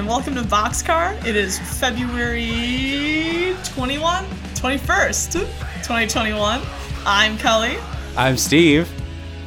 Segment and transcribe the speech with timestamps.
[0.00, 1.12] And welcome to Boxcar.
[1.26, 6.62] It is February 21, 21st, 2021.
[7.04, 7.76] I'm Kelly,
[8.16, 8.90] I'm Steve.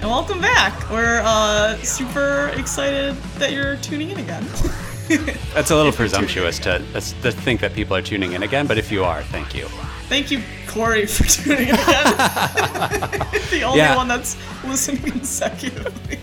[0.01, 0.91] and welcome back.
[0.91, 4.43] We're uh, super excited that you're tuning in again.
[5.55, 8.91] That's a little presumptuous to, to think that people are tuning in again, but if
[8.91, 9.65] you are, thank you.
[10.07, 11.83] Thank you, Corey, for tuning in again.
[13.49, 13.95] the only Yeah.
[13.95, 16.19] one that's listening consecutively.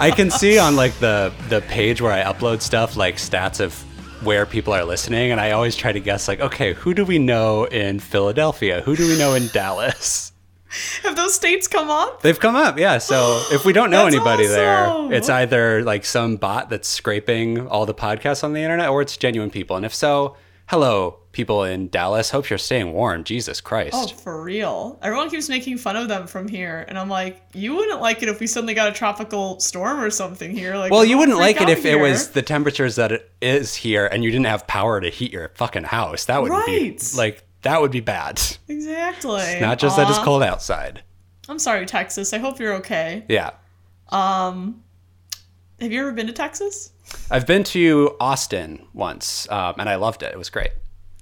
[0.00, 3.74] I can see on like the the page where I upload stuff like stats of
[4.24, 7.18] where people are listening, and I always try to guess like, okay, who do we
[7.18, 8.80] know in Philadelphia?
[8.82, 10.32] Who do we know in Dallas?
[11.02, 12.22] Have those states come up?
[12.22, 12.98] They've come up, yeah.
[12.98, 14.54] So if we don't know anybody awesome.
[14.56, 19.02] there, it's either like some bot that's scraping all the podcasts on the internet, or
[19.02, 19.76] it's genuine people.
[19.76, 20.36] And if so,
[20.70, 22.30] hello, people in Dallas.
[22.30, 23.24] Hope you're staying warm.
[23.24, 23.92] Jesus Christ.
[23.92, 25.00] Oh, for real.
[25.02, 28.28] Everyone keeps making fun of them from here, and I'm like, you wouldn't like it
[28.28, 30.76] if we suddenly got a tropical storm or something here.
[30.76, 34.06] Like, Well, you wouldn't like it if it was the temperatures that it is here
[34.06, 36.26] and you didn't have power to heat your fucking house.
[36.26, 38.40] That would be like that would be bad.
[38.68, 39.58] exactly.
[39.60, 41.02] Not just that it's cold outside.
[41.48, 42.32] I'm sorry, Texas.
[42.32, 43.24] I hope you're okay.
[43.28, 43.50] Yeah.
[44.10, 44.84] Um,
[45.80, 46.92] Have you ever been to Texas?
[47.30, 50.32] I've been to Austin once, um, and I loved it.
[50.32, 50.70] It was great.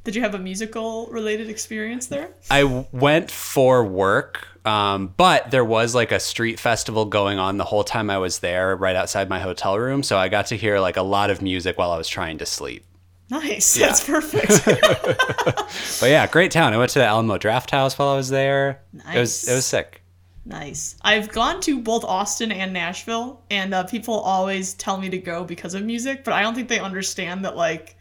[0.05, 2.31] Did you have a musical related experience there?
[2.51, 7.65] I went for work, um, but there was like a street festival going on the
[7.65, 10.03] whole time I was there, right outside my hotel room.
[10.03, 12.47] So I got to hear like a lot of music while I was trying to
[12.47, 12.85] sleep.
[13.31, 13.77] Nice.
[13.77, 13.89] Yeah.
[13.89, 14.65] That's perfect.
[16.01, 16.73] But yeah, great town.
[16.73, 18.81] I went to the Alamo Drafthouse while I was there.
[19.13, 20.01] It was it was sick.
[20.49, 20.97] Nice.
[21.03, 25.45] I've gone to both Austin and Nashville, and uh, people always tell me to go
[25.45, 27.95] because of music, but I don't think they understand that, like,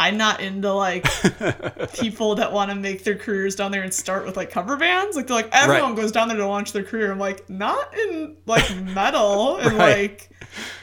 [0.00, 1.04] I'm not into like
[1.94, 5.14] people that want to make their careers down there and start with like cover bands.
[5.16, 7.12] Like they're like everyone goes down there to launch their career.
[7.12, 10.10] I'm like not in like metal and Right.
[10.10, 10.30] like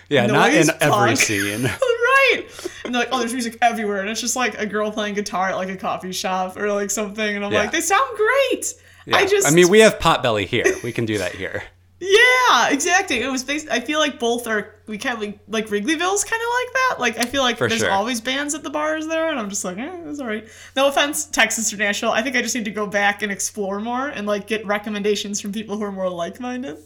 [0.07, 1.63] Yeah, not in Noise every scene.
[1.65, 2.43] right.
[2.85, 5.49] And they're like, oh, there's music everywhere, and it's just like a girl playing guitar
[5.49, 7.59] at like a coffee shop or like something, and I'm Yeah.
[7.59, 8.73] like, they sound great.
[9.09, 9.17] Yeah.
[9.17, 10.65] I just, I mean, we have Potbelly here.
[10.83, 11.63] We can do that here.
[11.99, 13.21] yeah, exactly.
[13.21, 13.67] It was based.
[13.69, 14.75] I feel like both are.
[14.87, 16.95] We kind of like, Wrigleyville's kind of like that.
[16.99, 17.91] Like I feel like For there's sure.
[17.91, 20.47] always bands at the bars there, and I'm just like, eh, it's all right.
[20.75, 22.11] No offense, Texas Nashville.
[22.11, 25.41] I think I just need to go back and explore more and like get recommendations
[25.41, 26.77] from people who are more like-minded.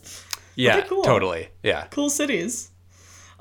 [0.55, 1.03] Yeah, cool.
[1.03, 1.49] totally.
[1.63, 1.87] Yeah.
[1.91, 2.71] Cool cities.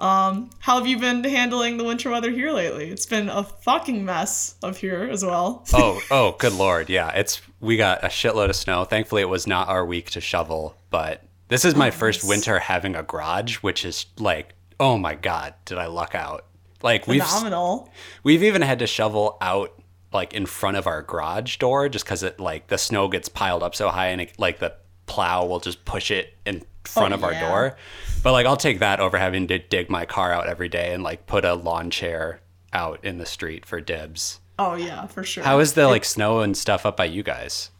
[0.02, 2.90] Um, how have you been handling the winter weather here lately?
[2.90, 5.64] It's been a fucking mess up here as well.
[5.74, 6.90] Oh, oh, good lord.
[6.90, 8.84] Yeah, it's we got a shitload of snow.
[8.84, 12.28] Thankfully, it was not our week to shovel, but this is my first nice.
[12.28, 16.46] winter having a garage, which is like, oh my god, did I luck out?
[16.82, 17.90] Like we've Phenomenal.
[18.24, 19.72] we've even had to shovel out
[20.12, 23.62] like in front of our garage door just because it like the snow gets piled
[23.62, 24.74] up so high and it, like the
[25.06, 27.48] plow will just push it in front Oh, of our yeah.
[27.48, 27.76] door.
[28.22, 31.02] But like I'll take that over having to dig my car out every day and
[31.02, 32.40] like put a lawn chair
[32.72, 34.40] out in the street for dibs.
[34.58, 35.42] Oh yeah, for sure.
[35.44, 37.70] How is the like snow and stuff up by you guys?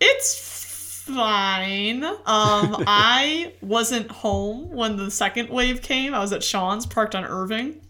[0.00, 2.04] It's fine.
[2.04, 6.14] Um, I wasn't home when the second wave came.
[6.14, 7.80] I was at Sean's, parked on Irving.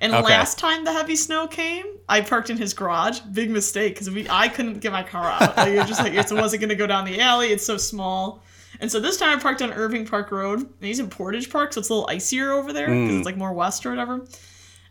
[0.00, 0.22] And Okay.
[0.22, 3.18] last time the heavy snow came, I parked in his garage.
[3.32, 5.56] Big mistake because we I couldn't get my car out.
[5.56, 7.48] Like, it just like it wasn't gonna go down the alley.
[7.48, 8.42] It's so small.
[8.80, 10.60] And so this time I parked on Irving Park Road.
[10.60, 13.36] And he's in Portage Park, so it's a little icier over there because it's like
[13.36, 14.24] more west or whatever.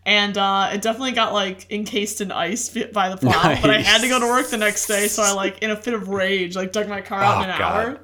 [0.05, 3.59] And uh, it definitely got like encased in ice by the plow.
[3.61, 5.75] But I had to go to work the next day, so I like in a
[5.75, 7.85] fit of rage like dug my car out Oh, in an God.
[7.87, 7.99] hour.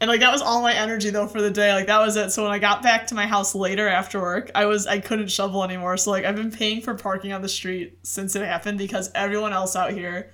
[0.00, 1.72] And like that was all my energy though for the day.
[1.72, 2.30] Like that was it.
[2.30, 5.28] So when I got back to my house later after work, I was I couldn't
[5.30, 5.96] shovel anymore.
[5.96, 9.52] So like I've been paying for parking on the street since it happened because everyone
[9.52, 10.30] else out here,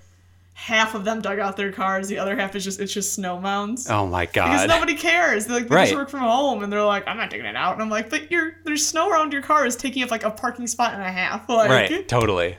[0.60, 3.40] half of them dug out their cars, the other half is just it's just snow
[3.40, 3.88] mounds.
[3.88, 4.52] Oh my god!
[4.52, 5.46] Because nobody cares.
[5.46, 5.84] They're like they Right.
[5.86, 7.72] just work from home and they're like, I'm not digging it out.
[7.74, 10.30] And I'm like, but you're there's snow around your car is taking up like a
[10.30, 11.48] parking spot and a half.
[11.48, 12.58] Like right, totally.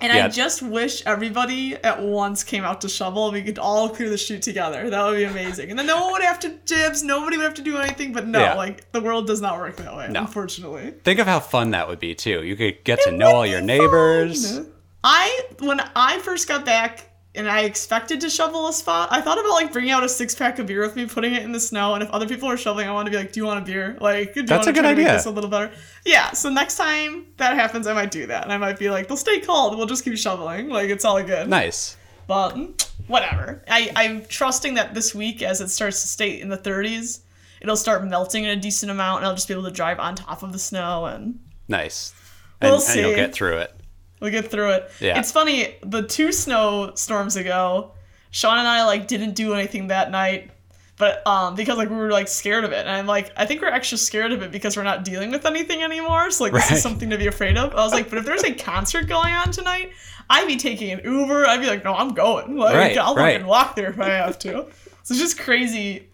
[0.00, 0.24] and Yeah.
[0.24, 3.26] I just wish everybody at once came out to shovel.
[3.28, 4.90] and We could all clear the street together.
[4.90, 5.70] That would be amazing.
[5.70, 7.04] And then no one would have to dibs.
[7.04, 8.12] Nobody would have to do anything.
[8.12, 8.54] But no, Yeah.
[8.54, 10.08] like the world does not work that way.
[10.10, 10.20] No.
[10.22, 10.92] Unfortunately.
[11.04, 12.42] Think of how fun that would be too.
[12.42, 14.60] You could get to know all your neighbors.
[15.04, 19.38] I when I first got back and I expected to shovel a spot, I thought
[19.38, 21.60] about like bringing out a six pack of beer with me, putting it in the
[21.60, 23.60] snow, and if other people are shoveling, I want to be like, "Do you want
[23.60, 23.96] a beer?
[24.00, 25.16] Like, do That's a good try to make idea.
[25.16, 25.72] this a little better?"
[26.04, 26.32] Yeah.
[26.32, 29.16] So next time that happens, I might do that, and I might be like, "They'll
[29.16, 29.76] stay cold.
[29.76, 30.68] We'll just keep shoveling.
[30.68, 31.96] Like, it's all good." Nice.
[32.26, 33.62] But mm, whatever.
[33.68, 37.20] I, I'm trusting that this week, as it starts to stay in the 30s,
[37.60, 40.14] it'll start melting in a decent amount, and I'll just be able to drive on
[40.14, 41.38] top of the snow, and
[41.68, 42.14] Nice.
[42.60, 43.74] We'll and, and you'll get through it.
[44.22, 44.90] We'll get through it.
[45.00, 45.18] Yeah.
[45.18, 45.74] It's funny.
[45.82, 47.92] The two snow storms ago,
[48.30, 50.50] Sean and I like didn't do anything that night.
[50.96, 53.60] but um, because like we were like scared of it, and I'm like, I think
[53.60, 56.30] we're extra scared of it because we're not dealing with anything anymore.
[56.30, 57.72] So like this is something to be afraid of.
[57.74, 59.90] I was like, but if there's a concert going on tonight,
[60.30, 61.44] I'd be taking an Uber.
[61.46, 62.56] I'd be like, no, I'm going.
[62.56, 63.32] Like Right, I'll right.
[63.34, 64.66] fucking walk there if I have to.
[65.02, 66.08] So it's just crazy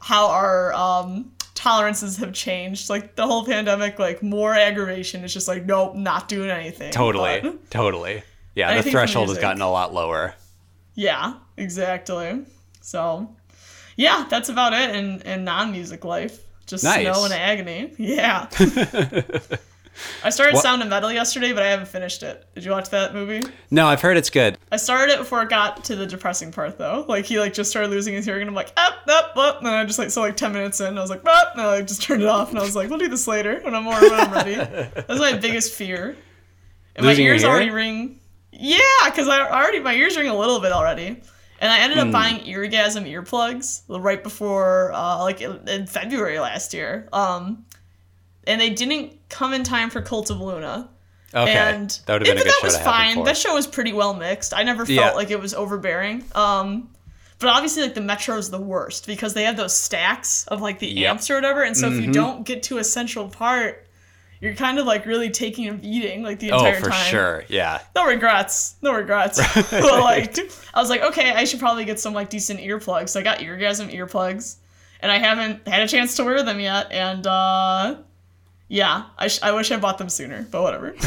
[0.00, 1.30] how our um
[1.60, 2.88] tolerances have changed.
[2.88, 5.24] Like the whole pandemic, like more aggravation.
[5.24, 6.90] It's just like, nope, not doing anything.
[6.92, 8.22] Totally, But- totally.
[8.54, 10.34] Yeah, the threshold has gotten a lot lower.
[10.94, 12.44] Yeah, exactly.
[12.80, 13.34] So,
[13.96, 16.40] yeah, that's about it in, in non music life.
[16.66, 17.02] Just Nice.
[17.02, 17.92] snow and agony.
[17.98, 18.48] Yeah.
[20.24, 22.44] I started What- Sound of Metal yesterday, but I haven't finished it.
[22.54, 23.42] Did you watch that movie?
[23.70, 24.58] No, I've heard it's good.
[24.72, 27.04] I started it before it got to the depressing part, though.
[27.08, 29.68] Like he like just started losing his hearing, and I'm like, up, up, up, and
[29.68, 31.86] I just like so like ten minutes in, I was like, up, and I like
[31.86, 34.00] just turned it off, and I was like, we'll do this later when I'm more
[34.00, 34.54] when I'm ready.
[34.54, 36.16] That's my biggest fear.
[36.96, 37.54] And Losing my ears hearing?
[37.54, 38.20] already ring.
[38.52, 41.22] Yeah, because I already my ears ring a little bit already.
[41.62, 46.72] And I ended up buying eargasm earplugs right before, uh, like in in February last
[46.72, 47.06] year.
[47.12, 47.66] Um,
[48.50, 50.88] and they didn't come in time for Cult of Luna.
[51.32, 53.22] Okay, And that would have been yeah, a but good that was fine.
[53.24, 54.52] That show was pretty well mixed.
[54.52, 55.10] I never felt Yeah.
[55.12, 56.24] like it was overbearing.
[56.34, 56.90] Um,
[57.38, 60.80] but obviously, like the Metro is the worst because they have those stacks of like
[60.80, 60.94] the Yep.
[60.96, 61.10] Mm-hmm.
[61.10, 61.62] amps or whatever.
[61.62, 63.86] And so if you don't get to a central part,
[64.40, 66.80] you're kind of like really taking a beating like the entire time.
[66.82, 67.10] oh, for time.
[67.10, 67.44] sure.
[67.48, 67.78] Yeah.
[67.94, 68.74] No regrets.
[68.82, 69.38] No regrets.
[69.70, 70.36] but like,
[70.74, 73.10] I was like, okay, I should probably get some like decent earplugs.
[73.10, 74.56] So I got eargasm earplugs,
[75.00, 76.90] and I haven't had a chance to wear them yet.
[76.90, 77.96] And uh,
[78.70, 80.94] yeah, I, sh- I wish I bought them sooner, but whatever.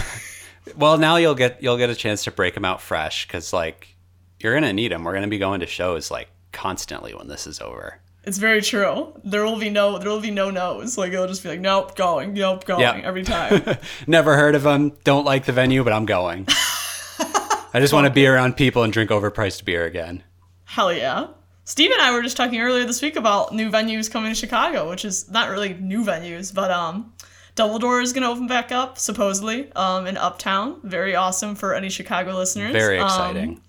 [0.78, 3.98] Well, now you'll get you'll get a chance to break them out fresh because like
[4.40, 5.04] you're gonna need them.
[5.04, 8.00] We're gonna be going to shows like constantly when this is over.
[8.24, 9.12] It's very true.
[9.26, 10.98] There will be no there will be no no's.
[10.98, 13.04] Like it'll just be like nope, going, nope, going Yep.
[13.04, 13.62] every time.
[14.08, 14.94] Never heard of them.
[15.04, 16.48] Don't like the venue, but I'm going.
[17.20, 20.24] I just want to be around people and drink overpriced beer again.
[20.64, 21.28] Hell yeah.
[21.66, 24.90] Steve and I were just talking earlier this week about new venues coming to Chicago,
[24.90, 27.12] which is not really new venues, but um
[27.56, 30.80] Double Door is gonna open back up, supposedly, um, in Uptown.
[30.84, 32.72] Very awesome for any Chicago listeners.
[32.72, 33.62] Very Um, exciting.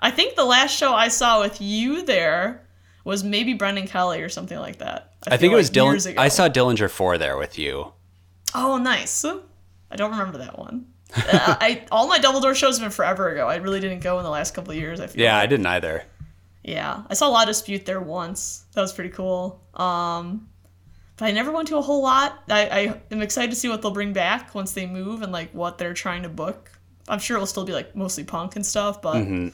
[0.00, 2.60] I think the last show I saw with you there
[3.04, 5.12] was maybe Brendan Kelly or something like that.
[5.26, 6.18] I think it was like Dylan.
[6.18, 7.92] I saw Dillinger Four there with you.
[8.54, 9.24] Oh, nice.
[9.24, 10.86] I don't remember that one.
[11.16, 13.48] uh, I all my Double Door shows have been forever ago.
[13.48, 15.00] I really didn't go in the last couple of years.
[15.00, 15.22] I feel.
[15.22, 16.04] Yeah, I didn't either.
[16.62, 18.64] Yeah, I saw a lot of Dispute there once.
[18.72, 19.60] That was pretty cool.
[19.74, 20.48] Um,
[21.16, 22.42] but I never went to a whole lot.
[22.48, 25.52] I, I am excited to see what they'll bring back once they move and like
[25.52, 26.70] what they're trying to book.
[27.08, 29.48] I'm sure it'll still be like mostly punk and stuff, but Mm-hmm.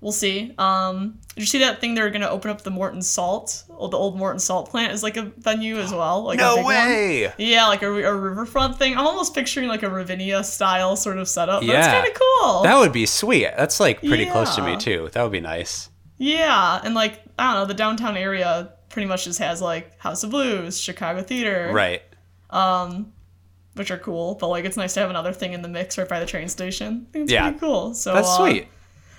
[0.00, 0.54] we'll see.
[0.58, 3.64] Um, did you see that thing they're gonna open up the Morton Salt?
[3.70, 6.22] Oh, the old Morton Salt plant is like a venue as well.
[6.22, 6.74] Like No big one.
[6.74, 7.32] way.
[7.36, 8.96] Yeah, like a, a riverfront thing.
[8.96, 11.62] I'm almost picturing like a Ravinia style sort of setup.
[11.64, 11.78] Yeah.
[11.78, 12.62] it's kind of cool.
[12.62, 13.48] That would be sweet.
[13.56, 15.10] That's like pretty close to me too.
[15.12, 15.90] That would be nice.
[16.16, 20.24] Yeah, and like I don't know, the downtown area pretty much just has like House
[20.24, 22.02] of Blues, Chicago Theater, Right.
[22.50, 23.12] Um,
[23.74, 24.34] which are cool.
[24.34, 26.48] But like it's nice to have another thing in the mix right by the train
[26.48, 27.06] station.
[27.14, 27.44] It's Yeah.
[27.44, 27.94] pretty cool.
[27.94, 28.66] So That's uh, sweet.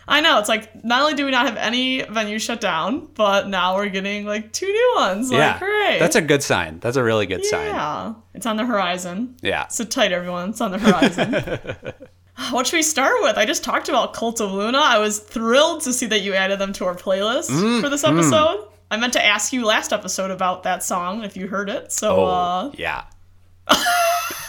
[0.06, 3.48] I know it's like not only do we not have any venues shut down, but
[3.48, 5.32] now we're getting like two new ones.
[5.32, 5.52] Yeah.
[5.52, 5.98] Like, hooray!
[6.00, 6.80] That's a good sign.
[6.82, 7.68] That's a really good sign.
[7.68, 8.16] yeah.
[8.34, 9.38] It's on the horizon.
[9.42, 9.68] Yeah.
[9.68, 10.50] so tight, everyone.
[10.50, 11.94] It's on the horizon.
[12.52, 13.38] what should we start with?
[13.38, 14.80] I just talked about Cult of Luna.
[14.80, 18.04] I was thrilled to see that you added them to our playlist Mm, for this
[18.04, 18.68] episode.
[18.92, 21.92] I meant to ask you last episode about that song if you heard it.
[21.92, 23.04] So, Oh, uh, yeah.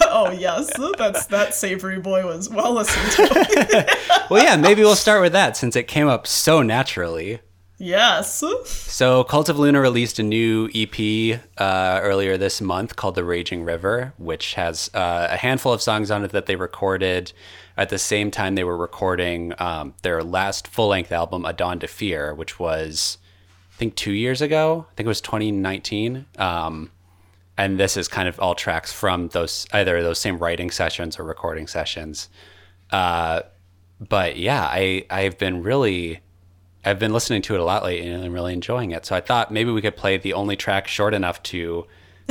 [0.02, 3.96] oh yes, that's that savory boy was well listened to.
[4.30, 7.40] Well, yeah, maybe we'll start with that since it came up so naturally.
[7.78, 8.44] yes.
[8.64, 13.64] So, Cult of Luna released a new EP uh, earlier this month called The Raging
[13.64, 17.32] River, which has uh, a handful of songs on it that they recorded
[17.76, 21.80] at the same time they were recording um, their last full length album, A Dawn
[21.80, 23.18] to Fear, which was,
[23.80, 24.86] think, two years ago.
[24.90, 26.26] I think it was 2019.
[26.38, 26.90] Um,
[27.58, 31.24] and this is kind of all tracks from those either those same writing sessions or
[31.24, 32.28] recording sessions.
[32.90, 33.42] Uh,
[34.00, 36.20] but yeah, I I've been really
[36.84, 39.04] I've been listening to it a lot lately and I'm really enjoying it.
[39.04, 41.86] So I thought maybe we could play the only track short enough to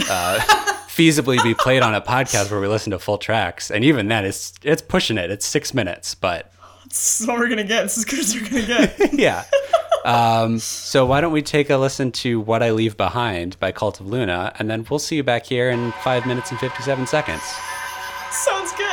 [0.10, 0.40] uh,
[0.88, 3.70] feasibly be played on a podcast where we listen to full tracks.
[3.70, 5.30] And even then, it's it's pushing it.
[5.30, 6.52] It's six minutes, but
[6.88, 7.84] This is what we're gonna get.
[7.86, 9.14] As good as we're gonna get.
[9.20, 9.44] yeah.
[10.10, 14.00] Um, so why don't we take a listen to "What I Leave Behind" by Cult
[14.00, 17.44] of Luna, and then we'll see you back here in five minutes and fifty-seven seconds.
[18.32, 18.89] Sounds good.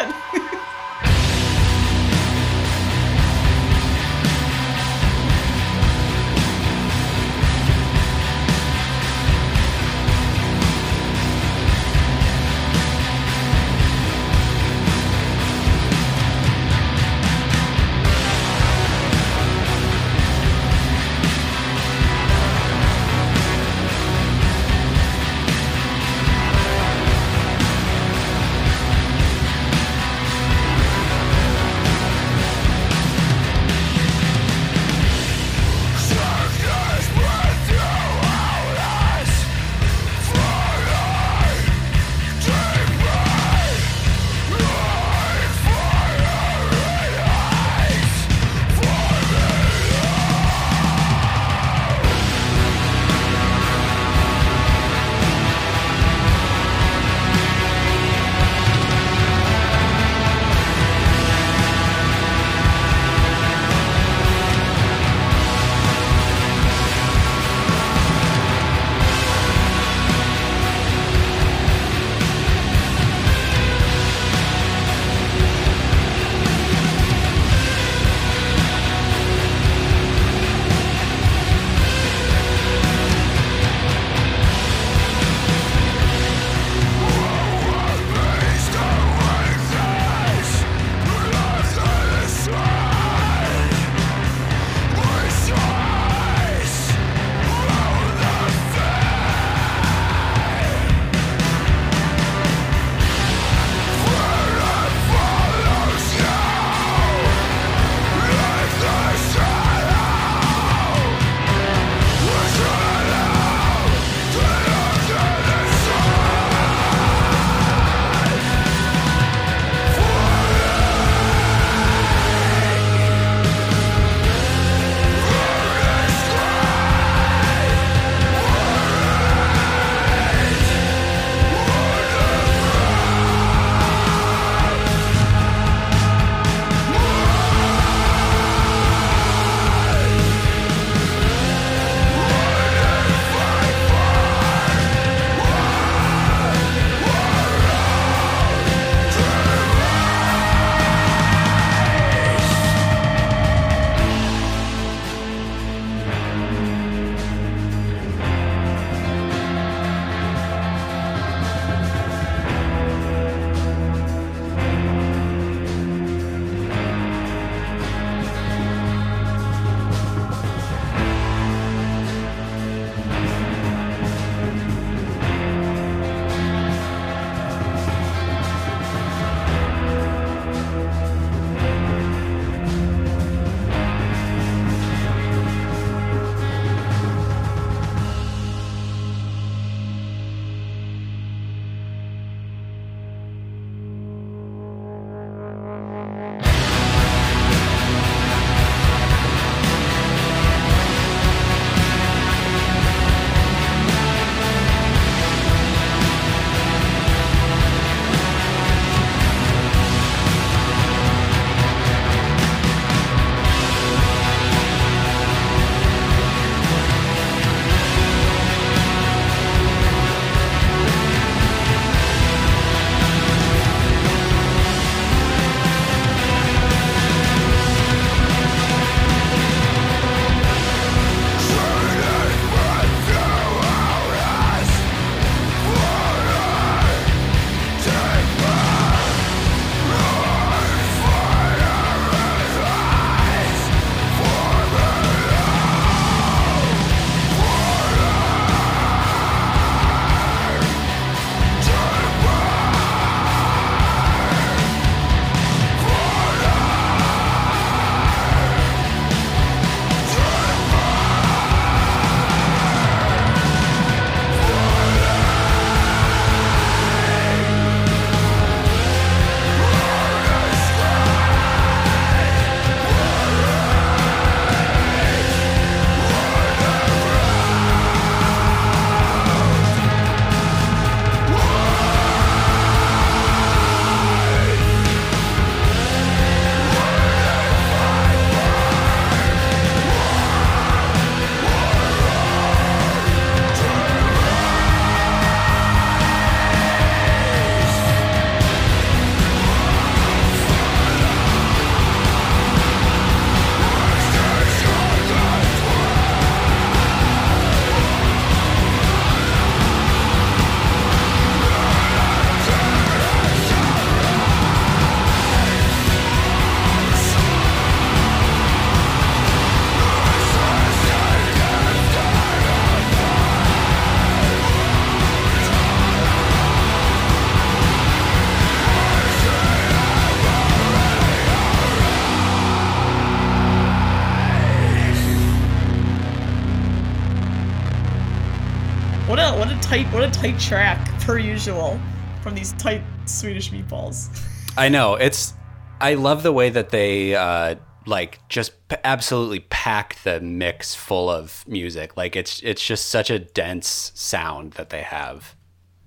[339.77, 341.79] Tight what a tight track per usual
[342.23, 344.09] from these tight Swedish meatballs.
[344.57, 345.35] I know it's.
[345.83, 351.11] I love the way that they uh, like just p- absolutely pack the mix full
[351.11, 351.95] of music.
[351.95, 355.37] Like it's it's just such a dense sound that they have.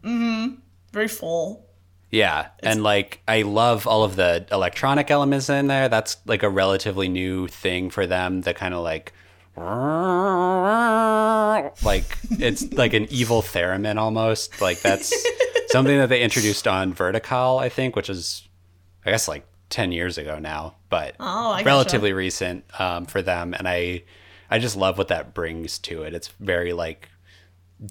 [0.04, 0.60] Mm-hmm.
[0.92, 1.66] Very full.
[2.12, 5.90] Yeah, and like I love all of the electronic elements in there.
[5.90, 8.42] That's like a relatively new thing for them.
[8.42, 9.14] The kind of like
[11.84, 14.62] like it's like an evil theremin almost.
[14.62, 15.14] Like that's
[15.68, 18.48] something that they introduced on Vertikal, I think, which is
[19.06, 21.66] I guess like 10 years ago now, but Oh, I gotcha.
[21.66, 24.04] relatively recent um, for them and I
[24.50, 26.14] I just love what that brings to it.
[26.14, 27.10] It's very like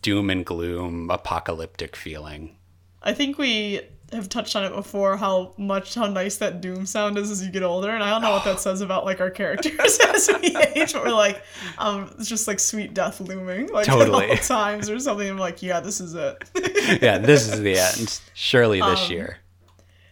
[0.02, 2.56] doom and gloom apocalyptic feeling.
[3.02, 3.80] I think we
[4.12, 7.50] have touched on it before how much how nice that doom sound is as you
[7.50, 10.56] get older, and I don't know what that says about like our characters as we
[10.56, 11.42] age, but we're like,
[11.78, 14.24] um, it's just like sweet death looming like Totally.
[14.30, 15.28] at all times or something.
[15.28, 16.42] I'm like, yeah, this is it.
[17.02, 18.20] yeah, this is the end.
[18.34, 19.38] Surely this Um, year.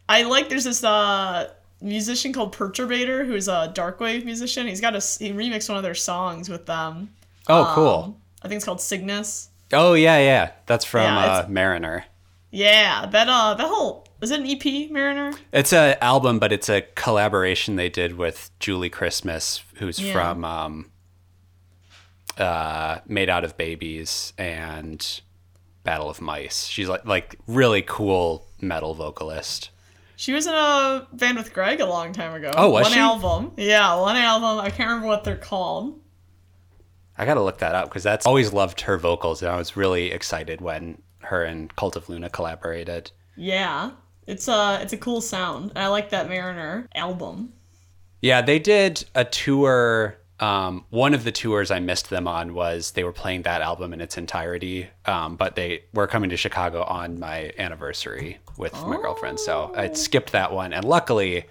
[0.09, 1.51] I like there's this uh
[1.81, 4.67] musician called Perturbator who's a darkwave musician.
[4.67, 7.11] He's got a he remixed one of their songs with them.
[7.49, 8.03] Oh, cool.
[8.05, 9.49] Um, I think it's called Cygnus.
[9.73, 10.53] Oh yeah, yeah.
[10.67, 12.05] That's from Yeah, uh, Mariner.
[12.57, 15.35] Yeah, that uh that whole is it an EP, Mariner?
[15.53, 20.13] It's a album, but it's a collaboration they did with Julie Christmas, who's Yeah.
[20.15, 20.91] from um,
[22.39, 25.21] uh, Made Out of Babies and
[25.85, 26.67] Battle of Mice.
[26.67, 29.69] She's like like really cool metal vocalist.
[30.17, 32.51] She was in a band with Greg a long time ago.
[32.57, 32.99] Oh, was one she?
[32.99, 33.53] album.
[33.59, 34.59] Yeah, one album.
[34.65, 36.01] I can't remember what they're called.
[37.19, 40.11] I gotta look that up because that's always loved her vocals, and I was really
[40.11, 43.11] excited when her and Cult of Luna collaborated.
[43.37, 43.93] Yeah,
[44.27, 45.73] it's a it's a cool sound.
[45.77, 47.53] I like that Mariner album.
[48.23, 50.17] Yeah, they did a tour.
[50.39, 53.95] Um, one of the tours I missed them on was they were playing that album
[53.95, 58.97] in its entirety, um, but they were coming to Chicago on my anniversary with my
[58.97, 60.75] girlfriend, so I skipped that one.
[60.75, 61.45] And luckily,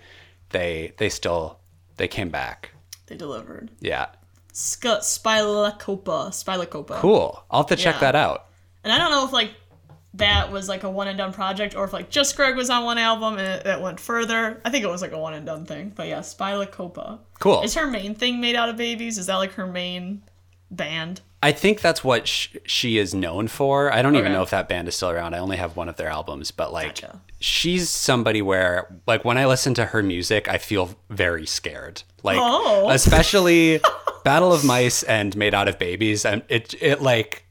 [0.51, 1.59] they they still
[1.97, 2.71] they came back.
[3.07, 3.71] They delivered.
[3.79, 4.07] Yeah,
[4.53, 6.29] Sc- Spylacopa.
[6.29, 6.95] Spylacopa.
[6.99, 7.43] cool.
[7.49, 8.01] I'll have to check Yeah.
[8.01, 8.47] that out.
[8.83, 9.51] And I don't know if like
[10.17, 12.83] that was like a one and done project or if like just Greg was on
[12.85, 14.61] one album and it, it went further.
[14.65, 15.91] I think it was like a one and done thing.
[15.95, 17.19] But yeah, Spylacopa.
[17.39, 17.61] Cool.
[17.63, 19.17] Is her main thing made out of babies?
[19.17, 20.21] Is that like her main
[20.71, 21.21] band?
[21.43, 23.93] I think that's what sh- she is known for.
[23.93, 25.35] I don't even know if that band is still around.
[25.35, 27.21] I only have one of their albums, but like Gotcha.
[27.39, 32.01] she's somebody where like when I listen to her music, I feel very scared.
[32.23, 32.89] Like Oh.
[32.91, 33.79] especially
[34.23, 37.44] Battle of Mice and Made Out of Babies and it it like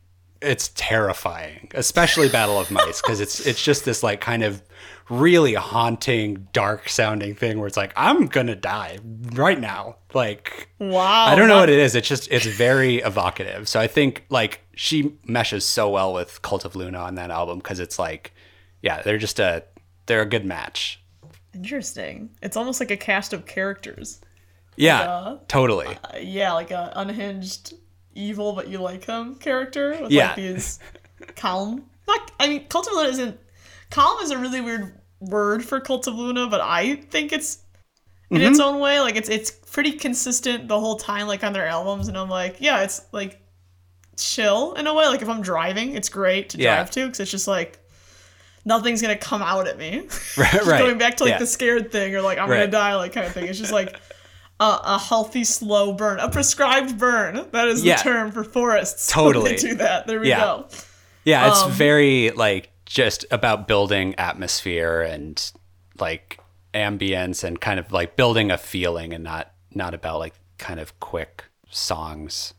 [0.45, 4.63] it's terrifying, especially Battle of Mice because it's it's just this like kind of
[5.11, 8.99] really haunting, dark sounding thing where it's like I'm going to die
[9.33, 9.97] right now.
[10.15, 11.27] Like Wow.
[11.27, 11.95] I don't know that- what it is.
[11.95, 13.69] It's just it's very evocative.
[13.69, 17.59] So I think like she meshes so well with Cult of Luna on that album
[17.59, 18.33] because it's like,
[18.83, 19.65] yeah, they're just a
[20.07, 21.01] they're a good match.
[21.55, 22.31] Interesting.
[22.43, 24.21] It's almost like a cast of characters.
[24.77, 25.87] Yeah, uh, totally.
[25.87, 27.75] Uh, yeah, like a unhinged
[28.14, 30.29] evil but you like him character with Yeah.
[30.29, 30.79] like these
[31.37, 31.85] calm.
[32.07, 33.40] Not I mean Cult of Luna isn't
[33.90, 37.59] calm is a really weird word for Cult of Luna, but I think it's
[38.31, 38.74] in its Mm-hmm.
[38.77, 39.00] own way.
[39.00, 42.57] Like it's it's pretty consistent the whole time, like on their albums, and I'm like,
[42.61, 43.40] yeah, it's like
[44.16, 45.07] chill in a way.
[45.07, 46.77] Like if I'm driving, it's great to Yeah.
[46.77, 47.79] drive to because it's just like
[48.64, 50.07] nothing's gonna come out at me.
[50.37, 50.79] Right, right.
[50.81, 51.38] Going back to like Yeah.
[51.38, 53.46] the scared thing or like I'm gonna die like kind of thing.
[53.46, 53.98] It's just like
[54.64, 57.46] a, a healthy slow burn, a prescribed burn.
[57.53, 57.96] That is Yeah.
[57.96, 59.07] the term for forests.
[59.12, 59.53] Totally.
[59.53, 60.07] They do that.
[60.07, 60.40] There we Yeah.
[60.40, 60.68] go.
[61.24, 65.53] Yeah, it's um, very like just about building atmosphere and
[65.98, 66.38] like
[66.74, 70.98] ambience and kind of like building a feeling and not not about like kind of
[71.00, 72.55] quick songs.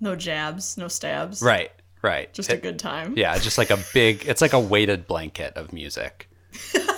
[0.00, 1.42] No jabs, no stabs.
[1.42, 1.70] Right,
[2.02, 2.32] right.
[2.32, 3.14] Just a good time.
[3.16, 4.24] yeah, just like a big.
[4.26, 6.28] It's like a weighted blanket of music.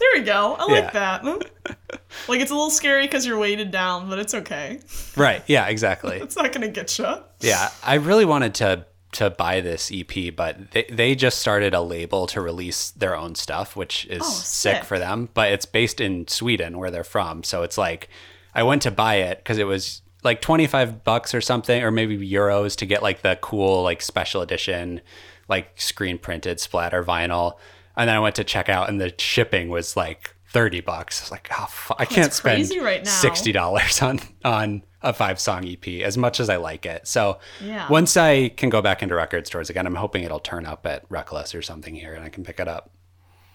[0.00, 0.56] There we go.
[0.58, 1.18] I like Yeah.
[1.20, 1.24] that.
[2.28, 4.80] like it's a little scary because you're weighted down, but it's okay.
[5.14, 5.42] Right.
[5.46, 5.66] Yeah.
[5.68, 6.20] Exactly.
[6.22, 7.06] It's not gonna get you.
[7.40, 11.80] Yeah, I really wanted to to buy this EP, but they, they just started a
[11.80, 14.74] label to release their own stuff, which is oh, sick.
[14.74, 14.84] Oh, sick.
[14.84, 15.28] for them.
[15.34, 17.42] But it's based in Sweden, where they're from.
[17.42, 18.08] So it's like
[18.54, 21.90] I went to buy it because it was like twenty five bucks or something, or
[21.90, 25.00] maybe euros to get like the cool like special edition,
[25.48, 27.56] like screen printed splatter vinyl.
[28.00, 31.20] And then I went to check out, and the shipping was like thirty bucks.
[31.20, 35.38] I was like, oh, fu- I can't spend right sixty dollars on on a five
[35.38, 37.06] song EP as much as I like it.
[37.06, 37.86] So Yeah.
[37.88, 41.04] once I can go back into record stores again, I'm hoping it'll turn up at
[41.08, 42.90] Reckless or something here and I can pick it up.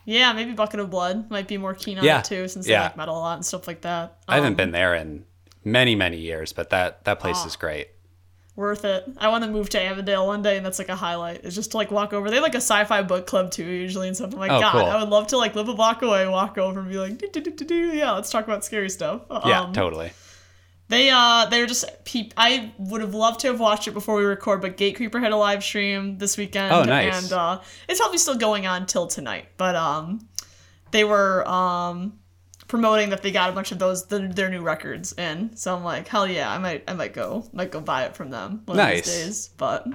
[0.06, 2.20] Yeah, maybe Bucket O' Blood might be more keen on Yeah.
[2.20, 2.80] it too, since Yeah.
[2.80, 4.18] they like metal a lot and stuff like that.
[4.28, 5.26] I haven't Um, been there in
[5.64, 7.46] many, many years, but that that place Ah.
[7.48, 7.90] is great.
[8.58, 9.04] Worth it.
[9.18, 11.42] I want to move to Avondale one day, and that's like a highlight.
[11.44, 12.30] It's just to like walk over.
[12.30, 14.32] They have like a sci-fi book club too, usually, and stuff.
[14.34, 14.82] I'm like, Oh, God, cool.
[14.86, 17.28] I would love to like live a block away, walk over, and be like, do,
[17.28, 17.76] do, do, do, do.
[17.94, 19.24] yeah, let's talk about scary stuff.
[19.46, 20.12] Yeah, Um, totally.
[20.88, 22.34] They uh they were just peep.
[22.38, 25.36] I would have loved to have watched it before we record, but Gatecreeper had a
[25.36, 26.72] live stream this weekend.
[26.74, 27.24] Oh, nice.
[27.24, 29.48] And uh, it's probably still going on till tonight.
[29.58, 30.30] But um,
[30.92, 32.20] they were um
[32.68, 35.56] promoting that they got a bunch of those the, their new records in.
[35.56, 38.30] So I'm like, hell yeah, I might I might go might go buy it from
[38.30, 39.00] them one Nice.
[39.00, 39.50] of these days.
[39.58, 39.88] But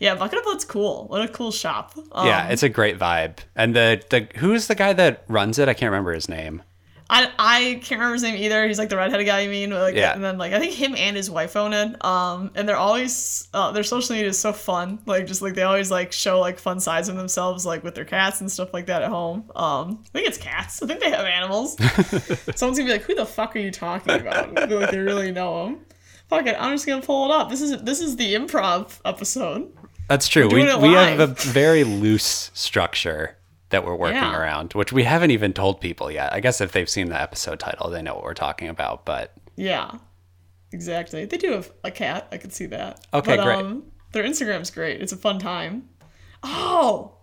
[0.00, 1.06] yeah, Bucket O' Blood's cool.
[1.08, 1.94] What a cool shop.
[2.12, 3.38] Um, yeah, it's a great vibe.
[3.56, 5.68] And the the who's the guy that runs it?
[5.68, 6.62] I can't remember his name.
[7.12, 8.66] I, I can't remember his name either.
[8.66, 9.40] He's like the redheaded guy.
[9.40, 9.68] You mean?
[9.68, 10.14] Like, Yeah.
[10.14, 12.02] And then like I think him and his wife own it.
[12.02, 14.98] Um, and they're always uh, their social media is so fun.
[15.04, 18.06] Like just like they always like show like fun sides of themselves, like with their
[18.06, 19.50] cats and stuff like that at home.
[19.54, 20.82] Um, I think it's cats.
[20.82, 21.76] I think they have animals.
[22.56, 25.64] Someone's gonna be like, "Who the fuck are you talking about?" Like they really know
[25.64, 25.84] them.
[26.28, 27.50] Fuck it, I'm just gonna pull it up.
[27.50, 29.70] This is this is the improv episode.
[30.08, 30.48] That's true.
[30.48, 33.36] We we have a very loose structure
[33.72, 34.38] that we're working Yeah.
[34.38, 36.32] around, which we haven't even told people yet.
[36.32, 39.04] I guess if they've seen the episode title, they know what we're talking about.
[39.04, 39.90] But Yeah,
[40.72, 41.24] exactly.
[41.24, 42.28] They do have a cat.
[42.32, 43.04] I could see that.
[43.12, 43.58] Okay, but, great.
[43.58, 45.02] Um, their Instagram's great.
[45.02, 45.88] It's a fun time.
[46.42, 47.16] Oh,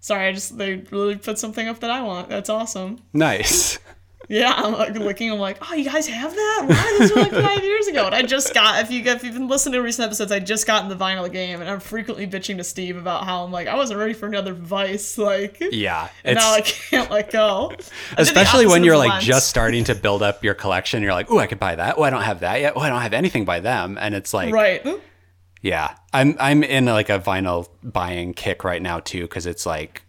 [0.00, 0.28] sorry.
[0.28, 2.28] I just they really put something up that I want.
[2.28, 2.98] That's awesome.
[3.12, 3.78] nice.
[4.28, 5.30] Yeah, I'm like looking.
[5.30, 6.60] I'm like, oh, you guys have that?
[6.68, 8.06] Wow, this was like five years ago.
[8.06, 8.82] And I just got.
[8.82, 11.30] If you if you've been listening to recent episodes, I just got in the vinyl
[11.30, 14.26] game, and I'm frequently bitching to Steve about how I'm like, I wasn't ready for
[14.26, 15.18] another Vice.
[15.18, 17.72] Like, Yeah, and now I can't let go.
[18.16, 19.24] I especially when you're like Lens.
[19.24, 21.02] just starting to build up your collection.
[21.02, 21.96] You're like, oh, I could buy that.
[21.98, 22.74] Oh, I don't have that yet.
[22.76, 23.98] Oh, I don't have anything by them.
[24.00, 24.86] And it's like, right.
[25.64, 30.03] Yeah, I'm I'm in like a vinyl buying kick right now too because it's like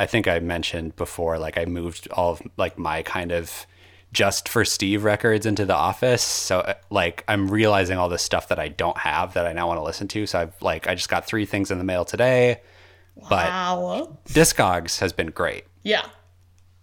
[0.00, 3.66] I think I mentioned before like I moved all of like my kind of
[4.14, 6.22] just for Steve records into the office.
[6.22, 9.68] So uh, like I'm realizing all this stuff that I don't have that I now
[9.68, 10.26] want to listen to.
[10.26, 12.62] So I've like I just got three things in the mail today.
[13.28, 14.16] But Wow.
[14.26, 15.64] Discogs has been great.
[15.82, 16.06] Yeah.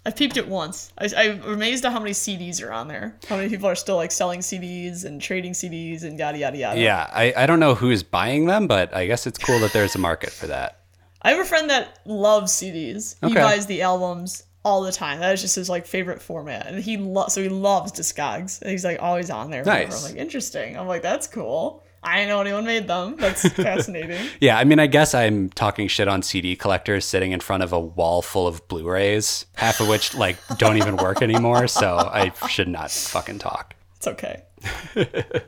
[0.05, 0.93] I peeped it once.
[0.99, 3.17] I, I'm amazed at how many CDs are on there.
[3.27, 6.79] How many people are still like selling CDs and trading CDs and yada yada yada.
[6.79, 9.95] Yeah, I, I don't know who's buying them, but I guess it's cool that there's
[9.95, 10.81] a market for that.
[11.21, 13.15] I have a friend that loves CDs.
[13.25, 15.19] He buys the albums all the time.
[15.19, 18.61] That is just his like favorite format, and he lo- so he loves Discogs.
[18.61, 19.63] And he's like always on there.
[19.63, 20.05] Nice.
[20.05, 20.77] I'm like interesting.
[20.77, 21.83] I'm like that's cool.
[22.03, 23.15] I didn't know anyone made them.
[23.17, 24.27] That's fascinating.
[24.39, 27.73] Yeah, I mean, I guess I'm talking shit on CD collectors sitting in front of
[27.73, 31.67] a wall full of Blu-rays, half of which like don't even work anymore.
[31.67, 33.73] So I should not fucking talk.
[33.95, 34.43] It's okay.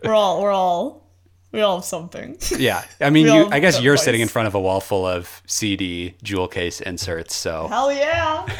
[0.03, 1.08] we're all we're all
[1.51, 2.37] we all have something.
[2.57, 5.41] Yeah, I mean, you, I guess you're sitting in front of a wall full of
[5.47, 7.35] CD jewel case inserts.
[7.35, 8.45] So Hell yeah.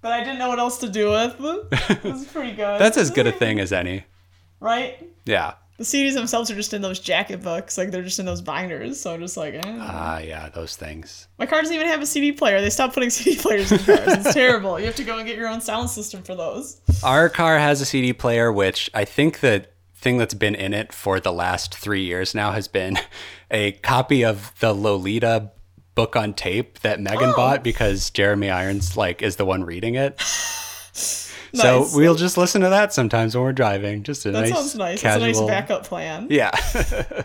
[0.00, 1.36] but I didn't know what else to do with.
[1.90, 2.80] It was pretty good.
[2.80, 4.04] that's as good a thing as any.
[4.60, 5.04] right?
[5.24, 5.54] Yeah.
[5.78, 9.00] The CDs themselves are just in those jacket books, like they're just in those binders.
[9.00, 9.60] So I'm just like, eh.
[9.80, 11.26] Ah, yeah, those things.
[11.38, 12.60] my car doesn't even have a CD player.
[12.60, 14.00] They stopped putting CD players in cars.
[14.06, 14.78] It's terrible.
[14.78, 16.80] You have to go and get your own sound system for those.
[17.02, 19.64] Our car has a CD player, which I think the
[20.00, 22.98] thing that's been in it for the last three years now has been
[23.50, 25.50] a copy of the Lolita
[25.94, 27.36] book on tape that Megan Oh.
[27.36, 30.20] bought because Jeremy Irons like is the one reading it.
[31.52, 34.04] So we'll just listen to that sometimes when we're driving.
[34.04, 35.02] Just a That nice, sounds nice.
[35.02, 35.28] casual.
[35.28, 36.28] It's a nice backup plan.
[36.30, 36.52] Yeah.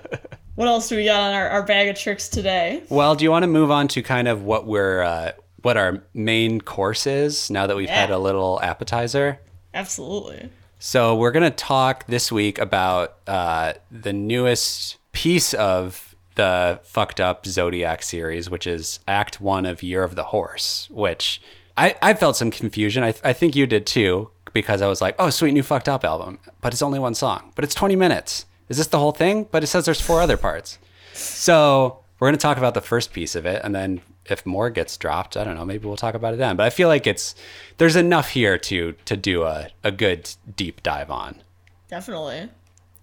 [0.56, 2.82] What else do we got on our, our bag of tricks today?
[2.90, 5.34] well, do you want to move on to kind of what we're uh,
[5.64, 9.38] what our main course is now that we've had a little appetizer?
[9.74, 10.50] Absolutely.
[10.80, 17.46] So we're gonna talk this week about uh, the newest piece of the fucked up
[17.46, 20.88] Zodiac series, which is Act One of Year of the Horse.
[20.92, 21.42] Which
[21.78, 23.04] I, I felt some confusion.
[23.04, 26.04] I, I think you did too, because I was like, "Oh, sweet new fucked up
[26.04, 28.46] album," but it's only one song, but it's twenty minutes.
[28.68, 29.48] Is this the whole thing?
[29.50, 30.78] But it says there's four other parts.
[31.14, 34.98] So we're gonna talk about the first piece of it, and then if more gets
[34.98, 36.56] dropped, I don't know, maybe we'll talk about it then.
[36.56, 37.36] But I feel like it's
[37.78, 41.42] there's enough here to to do a, a good deep dive on.
[41.90, 42.50] Definitely.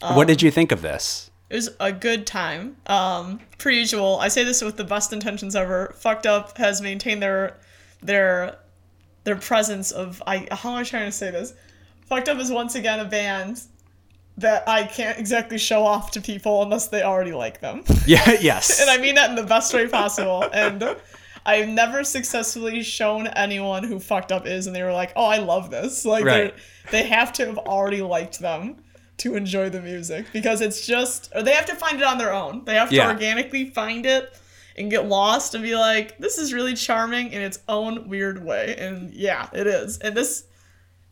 [0.01, 1.31] what did you think of this?
[1.49, 2.77] It was a good time.
[2.87, 5.95] Um, per usual, I say this with the best intentions ever.
[5.99, 7.59] Fucked up has maintained their
[8.03, 8.57] their
[9.25, 11.55] their presence of I how am I trying to say this?
[12.07, 13.63] Fucked up is once again a band
[14.39, 17.85] that I can't exactly show off to people unless they already like them.
[18.07, 18.81] Yeah, yes.
[18.81, 20.49] and I mean that in the best way possible.
[20.53, 20.97] And
[21.45, 25.39] I've never successfully shown anyone who fucked up is, and they were like, "Oh, I
[25.39, 26.55] love this." Like Right.
[26.91, 28.77] they have to have already liked them
[29.19, 32.33] to enjoy the music because it's just, or they have to find it on their
[32.33, 32.65] own.
[32.65, 33.09] They have to Yeah.
[33.09, 34.35] organically find it
[34.77, 38.75] and get lost and be like, "This is really charming in its own weird way."
[38.79, 39.99] And yeah, it is.
[39.99, 40.45] And this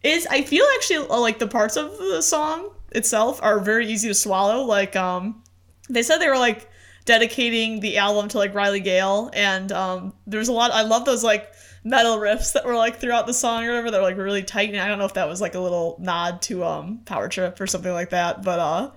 [0.02, 4.08] is I feel actually uh, like the parts of the song itself are very easy
[4.08, 4.62] to swallow.
[4.62, 5.42] Like um
[5.90, 6.69] they said they were like
[7.04, 10.70] dedicating the album to like Riley Gale, and um, there's a lot.
[10.72, 11.52] I love those like
[11.84, 14.68] metal riffs that were like throughout the song or whatever that were like really tight.
[14.68, 17.60] And I don't know if that was like a little nod to um Power Trip
[17.60, 18.90] or something like that, but uh,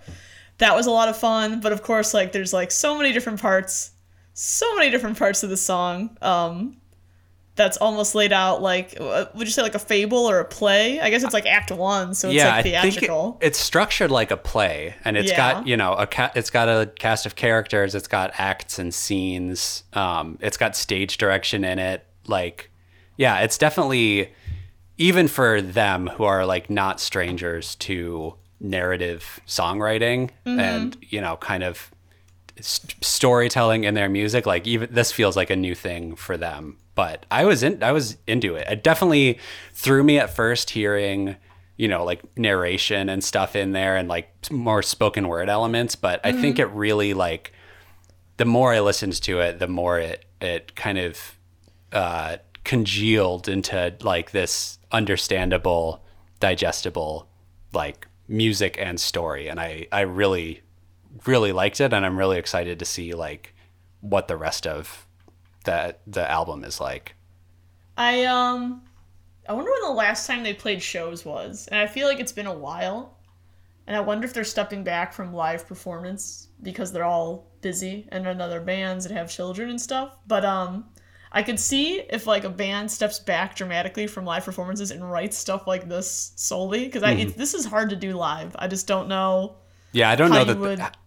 [0.58, 1.60] that was a lot of fun.
[1.62, 3.92] But of course, like there's like so many different parts,
[4.34, 6.18] so many different parts of the song.
[6.22, 6.78] Um,
[7.56, 11.00] that's almost laid out like uh, would you say like a fable or a play?
[11.00, 14.10] I guess it's like Act One, so it's yeah, like I think it, it's structured
[14.12, 15.38] like a play, and it's Yeah.
[15.38, 18.94] got you know a ca- it's got a cast of characters, it's got acts and
[18.94, 22.06] scenes, um, it's got stage direction in it.
[22.28, 22.72] Like,
[23.18, 24.34] yeah, it's definitely
[24.98, 30.60] even for them who are like not strangers to narrative songwriting Mm-hmm.
[30.60, 31.92] and you know kind of
[32.62, 36.78] st- storytelling in their music like even this feels like a new thing for them
[36.96, 38.68] but i was in i was into it.
[38.70, 39.40] It definitely
[39.74, 41.36] threw me at first hearing
[41.78, 46.22] you know like narration and stuff in there and like more spoken word elements but
[46.24, 47.52] i think it really like
[48.38, 51.38] the more i listened to it the more it it kind of
[51.92, 56.04] uh congealed into like this understandable
[56.40, 57.28] digestible
[57.74, 59.48] like music and story.
[59.48, 60.62] And i i really
[61.26, 63.54] really liked it and i'm really excited to see like
[64.02, 65.06] what the rest of
[65.64, 67.16] the the album is like
[67.98, 68.82] I um
[69.48, 71.68] I wonder when the last time they played shows was.
[71.68, 73.18] And I feel like it's been a while.
[73.86, 78.26] And I wonder if they're stepping back from live performance because they're all busy and
[78.26, 80.18] in other bands and have children and stuff.
[80.28, 80.86] But um
[81.32, 85.38] I could see if like a band steps back dramatically from live performances and writes
[85.38, 88.56] stuff like this solely because I it's, this is hard to do live.
[88.60, 89.58] I just don't know
[89.94, 90.98] yeah i don't know that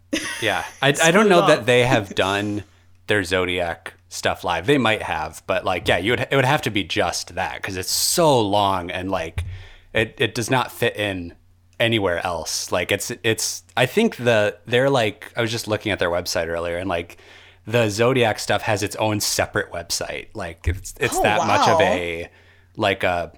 [0.41, 1.49] yeah i, I don't know up.
[1.49, 2.65] that they have done
[3.09, 4.67] their zodiac stuff live.
[4.67, 7.57] They might have but like yeah you would it would have to be just that
[7.57, 9.45] because it's so long and like
[9.93, 11.35] it, it does not fit in
[11.81, 12.71] anywhere else.
[12.73, 16.47] Like it's it's i think the they're like i was just looking at their website
[16.49, 17.19] earlier and like
[17.67, 20.29] the zodiac stuff has its own separate website.
[20.35, 22.31] Like it's it's Oh, that much of a
[22.77, 23.33] like a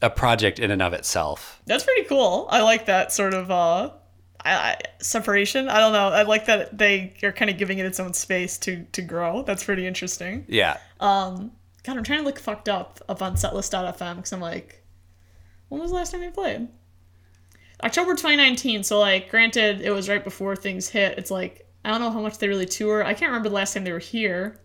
[0.00, 1.60] a project in and of itself.
[1.66, 2.46] That's pretty cool.
[2.50, 3.90] I like that sort of uh,
[4.44, 5.68] I, separation.
[5.68, 6.08] I don't know.
[6.08, 9.42] I like that they are kind of giving it its own space to to grow.
[9.42, 10.44] That's pretty interesting.
[10.48, 11.52] yeah Um,
[11.82, 14.82] God, I'm trying to look fucked up up on setlist.fm because I'm like,
[15.68, 16.68] when was the last time they played?
[17.82, 18.84] October 2019.
[18.84, 21.18] So like, granted, it was right before things hit.
[21.18, 23.04] It's like I don't know how much they really tour.
[23.04, 24.58] I can't remember the last time they were here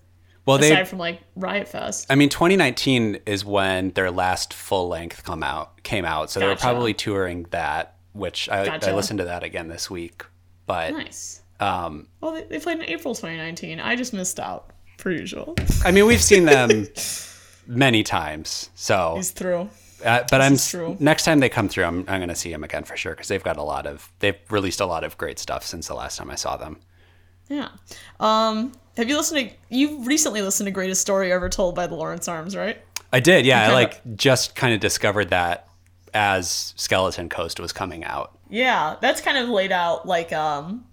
[0.45, 2.07] well they aside from like Riot Fest.
[2.09, 6.47] I mean, 2019 is when their last full length come out came out, so they
[6.47, 10.23] were probably touring that, which I, I listened to that again this week.
[10.65, 11.41] But Nice.
[11.59, 13.79] um, Well, they, they played in April 2019.
[13.79, 15.55] I just missed out, per usual.
[15.83, 16.87] I mean, we've seen them
[17.67, 19.13] many times, so.
[19.15, 19.69] He's through.
[20.05, 20.95] Uh, but I'm is true.
[20.99, 23.27] next time they come through, I'm, I'm going to see them again for sure because
[23.27, 26.17] they've got a lot of they've released a lot of great stuff since the last
[26.17, 26.77] time I saw them.
[27.49, 27.67] Yeah.
[28.19, 29.55] Um, have you listened to?
[29.75, 32.81] You recently listened to "Greatest Story Ever Told" by the Lawrence Arms, right?
[33.11, 33.67] I did, yeah.
[33.67, 35.67] I like just kind of discovered that
[36.13, 38.37] as Skeleton Coast was coming out.
[38.49, 40.85] Yeah, that's kind of laid out like um,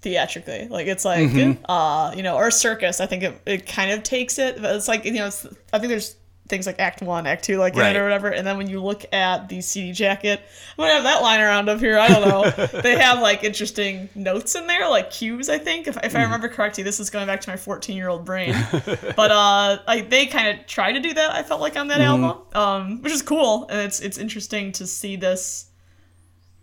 [0.00, 0.68] theatrically.
[0.68, 1.64] Like it's like Mm-hmm.
[1.70, 3.00] uh, you know, or circus.
[3.00, 5.78] I think it, it kind of takes it, but it's like you know, it's, I
[5.78, 6.16] think there's
[6.48, 7.94] things like Act One, Act Two, like in Right.
[7.94, 8.28] it or whatever.
[8.28, 10.40] And then when you look at the CD jacket,
[10.78, 11.98] I'm gonna have that line around up here.
[11.98, 12.66] I don't know.
[12.82, 15.48] they have like interesting notes in there, like cues.
[15.48, 18.08] I think if, if I remember correctly, this is going back to my 14 year
[18.08, 18.54] old brain.
[19.16, 21.32] but uh, like they kind of try to do that.
[21.32, 24.86] I felt like on that album, um, which is cool, and it's it's interesting to
[24.86, 25.66] see this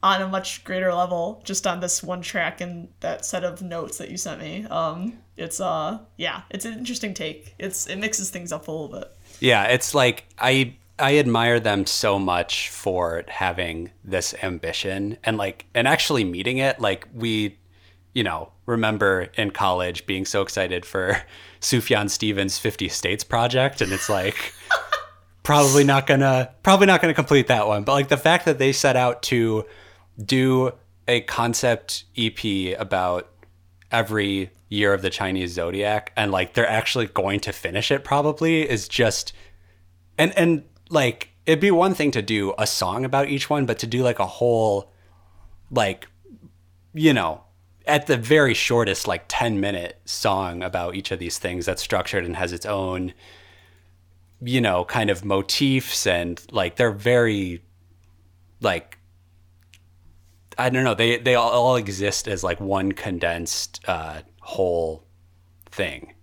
[0.04, 3.98] on a much greater level just on this one track and that set of notes
[3.98, 8.30] that you sent me um it's uh yeah it's an interesting take it's it mixes
[8.30, 9.12] things up a little bit
[9.46, 15.68] Yeah, it's like I I admire them so much for having this ambition and like
[15.76, 16.82] and actually meeting it.
[16.82, 17.60] Like we,
[18.16, 21.22] you know, remember in college being so excited for
[21.62, 24.52] Sufjan Stevens' 50 States project and it's like
[25.44, 27.84] probably not gonna probably not gonna complete that one.
[27.84, 29.66] But like the fact that they set out to
[30.20, 30.72] do
[31.08, 33.30] a concept EP about
[33.96, 38.70] every year of the Chinese zodiac and like they're actually going to finish it probably
[38.70, 39.32] is just
[40.18, 43.80] and and like it'd be one thing to do a song about each one but
[43.80, 44.92] to do like a whole
[45.72, 46.08] like
[46.94, 47.42] you know
[47.88, 52.26] at the very shortest like 10 minute song about each of these things that's structured
[52.26, 53.14] and has its own
[54.42, 57.64] you know kind of motifs and like they're very
[58.60, 58.95] like
[60.58, 60.94] I don't know.
[60.94, 65.06] They they all, all exist as like one condensed uh, whole
[65.72, 66.14] thing.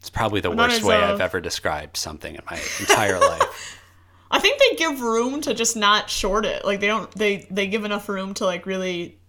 [0.00, 3.72] It's probably the worst way a- I've ever described something in my entire life.
[4.28, 7.68] i think they give room to just not short it like they don't they they
[7.68, 9.20] give enough room to like really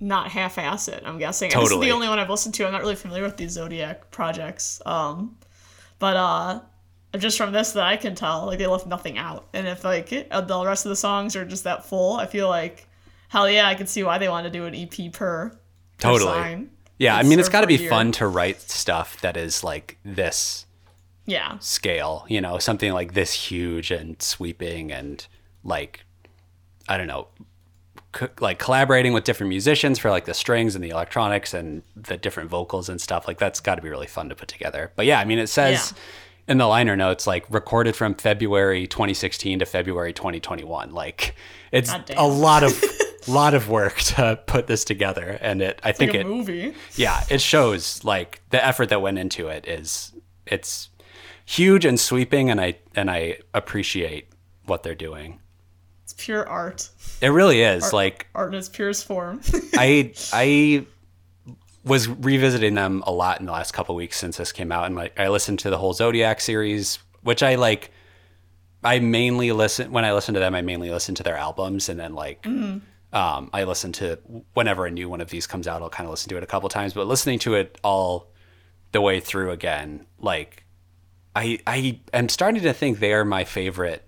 [0.00, 1.02] not half-ass it.
[1.04, 1.52] I'm guessing.
[1.52, 2.66] And This is the only one I've listened to.
[2.66, 4.80] I'm not really familiar with these Zodiac projects.
[4.84, 5.38] Um,
[5.98, 6.60] but uh,
[7.16, 9.48] just from this that I can tell, like they left nothing out.
[9.52, 12.26] And if like it, uh, the rest of the songs are just that full, I
[12.26, 12.88] feel like
[13.34, 15.48] hell yeah, I can see why they want to do an EP per.
[15.50, 15.58] per
[15.98, 16.30] Totally.
[16.32, 16.68] song.
[16.98, 17.90] Yeah, I mean, it's got to be year.
[17.90, 20.66] fun to write stuff that is like this
[21.26, 21.58] Yeah.
[21.58, 25.26] scale, you know, something like this huge and sweeping and
[25.64, 26.04] like,
[26.88, 27.26] I don't know,
[28.12, 32.16] co- like collaborating with different musicians for like the strings and the electronics and the
[32.16, 33.26] different vocals and stuff.
[33.26, 34.92] Like, that's got to be really fun to put together.
[34.94, 36.52] But yeah, I mean, it says Yeah.
[36.52, 40.92] in the liner notes, like recorded from February 2016 to February 2021.
[40.92, 41.34] Like,
[41.72, 42.80] it's a lot of.
[43.30, 46.74] lot of work to put this together and it i think Like a it movie.
[46.96, 50.12] yeah, it shows like the effort that went into it is
[50.46, 50.90] it's
[51.44, 54.28] huge and sweeping and I and I appreciate
[54.66, 55.40] what they're doing.
[56.04, 56.88] It's pure art.
[57.20, 57.92] It really is.
[57.92, 59.40] Like Art in its purest form.
[59.74, 60.86] I I
[61.84, 64.96] was revisiting them a lot in the last couple weeks since this came out and
[64.96, 67.90] like I listened to the whole Zodiac series, which I like
[68.82, 71.98] I mainly listen when I listen to them I mainly listen to their albums and
[72.00, 72.78] then like mm-hmm.
[73.14, 74.18] Um, I listen to
[74.52, 76.46] whenever a new one of these comes out I'll kind of listen to it a
[76.46, 78.30] couple times but listening to it all
[78.92, 80.64] the way through again like
[81.34, 84.06] I I am starting to think they are my favorite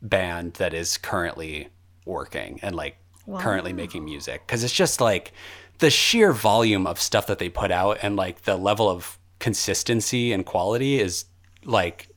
[0.00, 1.68] band that is currently
[2.04, 2.96] working and like
[3.36, 5.32] currently making music because it's just like
[5.78, 10.32] the sheer volume of stuff that they put out and like the level of consistency
[10.32, 11.26] and quality is
[11.64, 12.08] like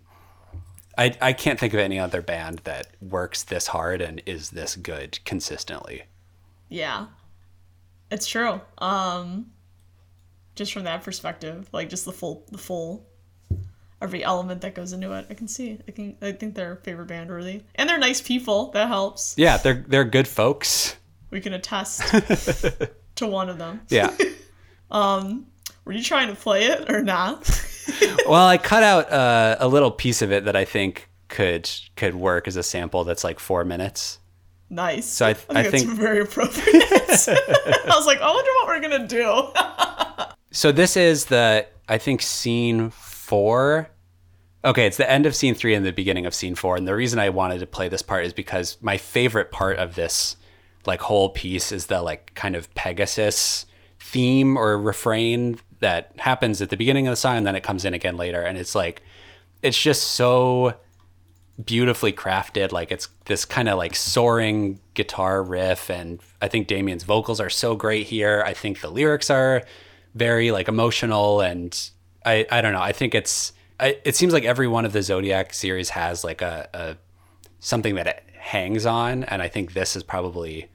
[0.97, 4.75] I, I can't think of any other band that works this hard and is this
[4.75, 6.03] good consistently.
[6.71, 7.07] Yeah.
[8.09, 8.59] It's true.
[8.79, 9.51] Um
[10.55, 13.05] just from that perspective, like just the full the full
[14.01, 15.27] every element that goes into it.
[15.29, 15.77] I can see.
[15.87, 17.61] I can I think they're favorite band worthy.
[17.75, 18.71] And they're nice people.
[18.71, 19.35] That helps.
[19.37, 20.95] Yeah, they're they're good folks.
[21.29, 22.01] We can attest
[23.15, 23.81] to one of them.
[23.89, 24.15] Yeah.
[24.91, 25.47] um
[25.85, 27.49] Were you trying to play it or not?
[28.27, 32.15] well, I cut out uh, a little piece of it that I think could could
[32.15, 34.19] work as a sample that's like four minutes.
[34.71, 35.05] Nice.
[35.05, 36.83] So I- think I it's think- very appropriate.
[36.91, 39.47] I was like, I wonder what we're gonna do.
[40.53, 43.89] So this is the I think scene four.
[44.65, 46.75] Okay, it's the end of scene three and the beginning of scene four.
[46.75, 49.95] And the reason I wanted to play this part is because my favorite part of
[49.95, 50.35] this
[50.85, 53.65] like whole piece is the like kind of Pegasus
[54.01, 57.85] theme or refrain that happens at the beginning of the song and then it comes
[57.85, 58.41] in again later.
[58.41, 59.01] And it's like
[59.61, 60.73] it's just so
[61.63, 62.71] beautifully crafted.
[62.71, 67.49] Like it's this kind of like soaring guitar riff, and I think Damian's vocals are
[67.49, 68.43] so great here.
[68.45, 69.63] I think the lyrics are
[70.15, 71.77] very like emotional, and
[72.25, 72.81] I I don't know.
[72.81, 76.41] I think it's I, it seems like every one of the Zodiac series has like
[76.41, 76.97] a, a
[77.59, 80.69] something that it hangs on, and I think this is probably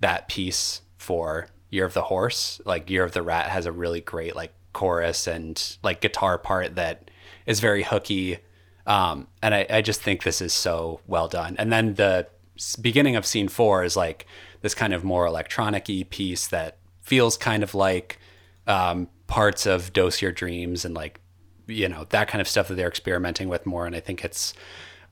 [0.00, 2.60] that piece for Year of the Horse.
[2.64, 6.76] Like Year of the Rat has a really great like chorus and like guitar part
[6.76, 7.10] that
[7.46, 8.38] is very hooky.
[8.86, 11.56] Um, and I, I just think this is so well done.
[11.58, 12.26] And then the
[12.80, 14.26] beginning of scene four is like
[14.60, 18.18] this kind of more electronic y piece that feels kind of like
[18.66, 21.20] um, parts of Dose Your Dreams and like,
[21.66, 23.86] you know, that kind of stuff that they're experimenting with more.
[23.86, 24.54] And I think it's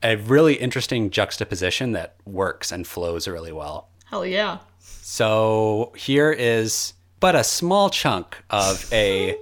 [0.02, 3.88] a really interesting juxtaposition that works and flows really well.
[4.06, 4.58] Hell yeah.
[4.80, 9.36] So here is but a small chunk of a,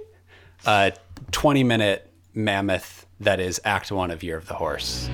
[0.67, 0.93] a
[1.31, 5.09] 20 minute mammoth that is Act One of Year of the Horse.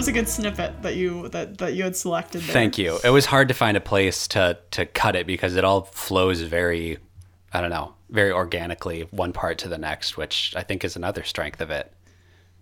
[0.00, 2.40] Was a good snippet that you that that you had selected.
[2.40, 2.52] There.
[2.54, 2.98] Thank you.
[3.04, 6.40] It was hard to find a place to to cut it because it all flows
[6.40, 6.96] very,
[7.52, 11.22] I don't know, very organically one part to the next, which I think is another
[11.22, 11.92] strength of it.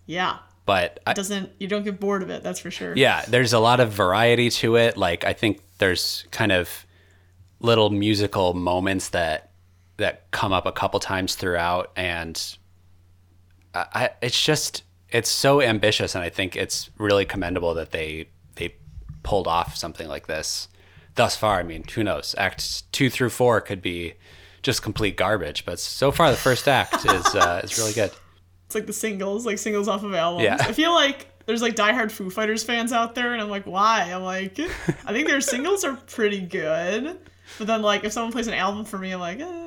[0.05, 2.43] Yeah, But I, doesn't you don't get bored of it.
[2.43, 2.93] That's for sure.
[2.97, 4.97] yeah, there's a lot of variety to it.
[4.97, 6.85] Like I think there's kind of
[7.61, 9.51] little musical moments that
[9.95, 12.57] that come up a couple times throughout, and
[13.73, 18.29] I, I it's just it's so ambitious, and I think it's really commendable that they
[18.55, 18.75] they
[19.23, 20.67] pulled off something like this
[21.15, 21.59] thus far.
[21.59, 22.35] I mean, who knows?
[22.37, 24.13] Acts two through four could be
[24.61, 28.11] just complete garbage, but so far the first act is uh, is really good.
[28.65, 30.43] It's like the singles, like singles off of albums.
[30.43, 30.57] Yeah.
[30.59, 34.11] I feel like there's like diehard Foo Fighters fans out there, and I'm like, why?
[34.13, 34.59] I'm like,
[35.05, 37.17] I think their singles are pretty good,
[37.57, 39.65] but then like if someone plays an album for me, I'm like, eh.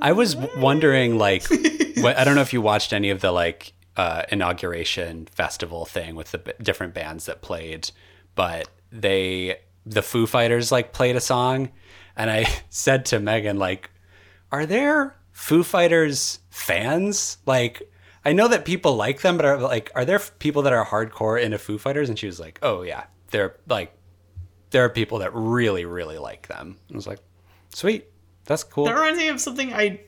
[0.00, 1.44] I was wondering, like,
[1.98, 6.14] what, I don't know if you watched any of the like uh, inauguration festival thing
[6.14, 7.90] with the b- different bands that played,
[8.36, 11.70] but they the Foo Fighters like played a song,
[12.16, 13.90] and I said to Megan, like,
[14.52, 17.38] are there Foo Fighters fans?
[17.44, 17.82] Like,
[18.24, 21.42] I know that people like them, but are like, are there people that are hardcore
[21.42, 22.08] into Foo Fighters?
[22.08, 23.92] And she was like, oh yeah, they're like,
[24.70, 26.76] there are people that really, really like them.
[26.92, 27.20] I was like,
[27.70, 28.06] sweet,
[28.44, 28.84] that's cool.
[28.84, 30.02] That reminds me of something I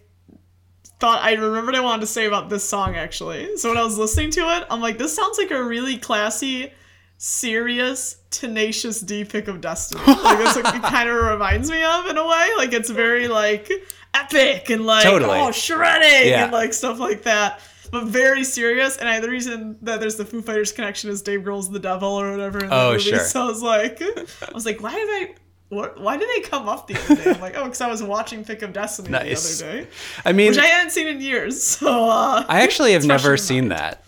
[1.01, 3.57] thought I remembered I wanted to say about this song actually.
[3.57, 6.73] So when I was listening to it, I'm like, this sounds like a really classy,
[7.17, 10.03] serious, tenacious D pick of Destiny.
[10.07, 12.49] Like that's what it kind of reminds me of in a way.
[12.57, 13.71] Like it's very like
[14.15, 15.39] epic and like Totally.
[15.39, 16.45] oh shredding Yeah.
[16.45, 17.61] and like stuff like that.
[17.93, 21.41] But very serious, and I, the reason that there's the Foo Fighters connection is Dave
[21.41, 22.61] Grohl's the devil or whatever.
[22.61, 23.03] In the Oh, movie.
[23.03, 23.19] sure.
[23.19, 25.35] So I was like, I was like, why did I,
[25.71, 27.31] what, why did they come up the other day?
[27.31, 29.59] I'm like, oh, because I was watching Pick of Destiny Nice.
[29.59, 29.89] the other day,
[30.25, 31.63] I mean, which I hadn't seen in years.
[31.81, 33.81] So uh, I actually have never seen mind.
[33.81, 34.05] that.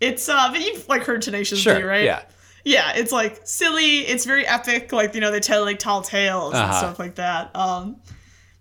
[0.00, 1.76] It's uh, but you've like heard Tenacious Sure.
[1.78, 2.04] D, right?
[2.04, 2.22] Yeah.
[2.64, 3.98] Yeah, it's like silly.
[4.00, 4.92] It's very epic.
[4.92, 6.78] Like you know, they tell like tall tales and Uh-huh.
[6.78, 7.54] stuff like that.
[7.54, 7.96] Um,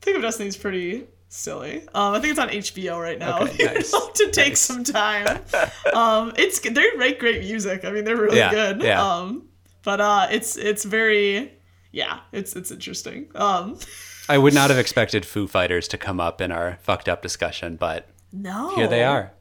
[0.02, 1.82] Pick of Destiny is pretty silly.
[1.94, 3.40] Um, I think it's on HBO right now.
[3.42, 3.92] Okay, nice.
[3.92, 5.40] to take some time.
[5.94, 7.84] um, it's they make great music.
[7.84, 8.82] I mean, they're really Yeah, good.
[8.84, 9.02] yeah.
[9.04, 9.48] Um,
[9.84, 11.52] but uh, it's it's very
[11.96, 13.30] yeah, it's it's interesting.
[13.36, 13.80] Um,
[14.30, 17.78] I would not have expected Foo Fighters to come up in our fucked up discussion,
[17.78, 19.32] but no, here they are.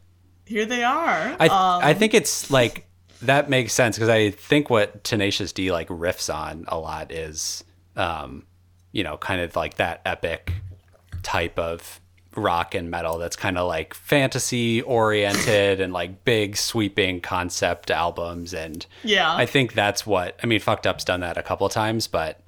[0.47, 1.37] Here they are.
[1.41, 2.87] I um, I think it's like
[3.23, 7.65] that makes sense because I think what Tenacious D like riffs on a lot is,
[7.97, 8.45] um,
[8.93, 10.53] you know, kind of like that epic
[11.25, 12.01] type of
[12.37, 18.53] rock and metal that's kind of like fantasy oriented and like big sweeping concept albums
[18.55, 19.33] and Yeah.
[19.35, 22.44] I think that's what I mean fucked up's done that a couple times but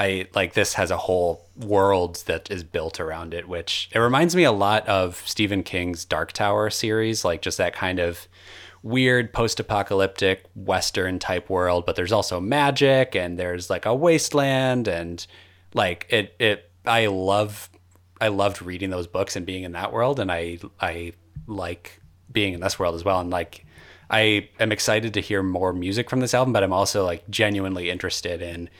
[0.00, 4.34] I like this has a whole world that is built around it, which it reminds
[4.34, 8.26] me a lot of Stephen King's Dark Tower series, like just that kind of
[8.82, 15.26] weird post-apocalyptic western type world, but there's also magic and there's like a wasteland and
[15.74, 17.68] like it it I love
[18.22, 21.12] I loved reading those books and being in that world and I I
[21.46, 22.00] like
[22.32, 23.66] being in this world as well and like
[24.08, 27.90] I am excited to hear more music from this album, but I'm also like genuinely
[27.90, 28.70] interested in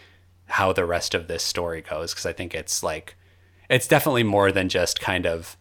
[0.50, 3.16] how the rest of this story goes because I think it's like
[3.68, 5.56] it's definitely more than just kind of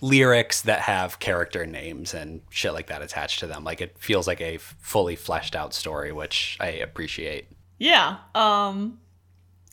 [0.00, 3.64] lyrics that have character names and shit like that attached to them.
[3.64, 7.48] Like it feels like a fully fleshed out story, which I appreciate.
[7.78, 8.18] Yeah.
[8.34, 8.98] Um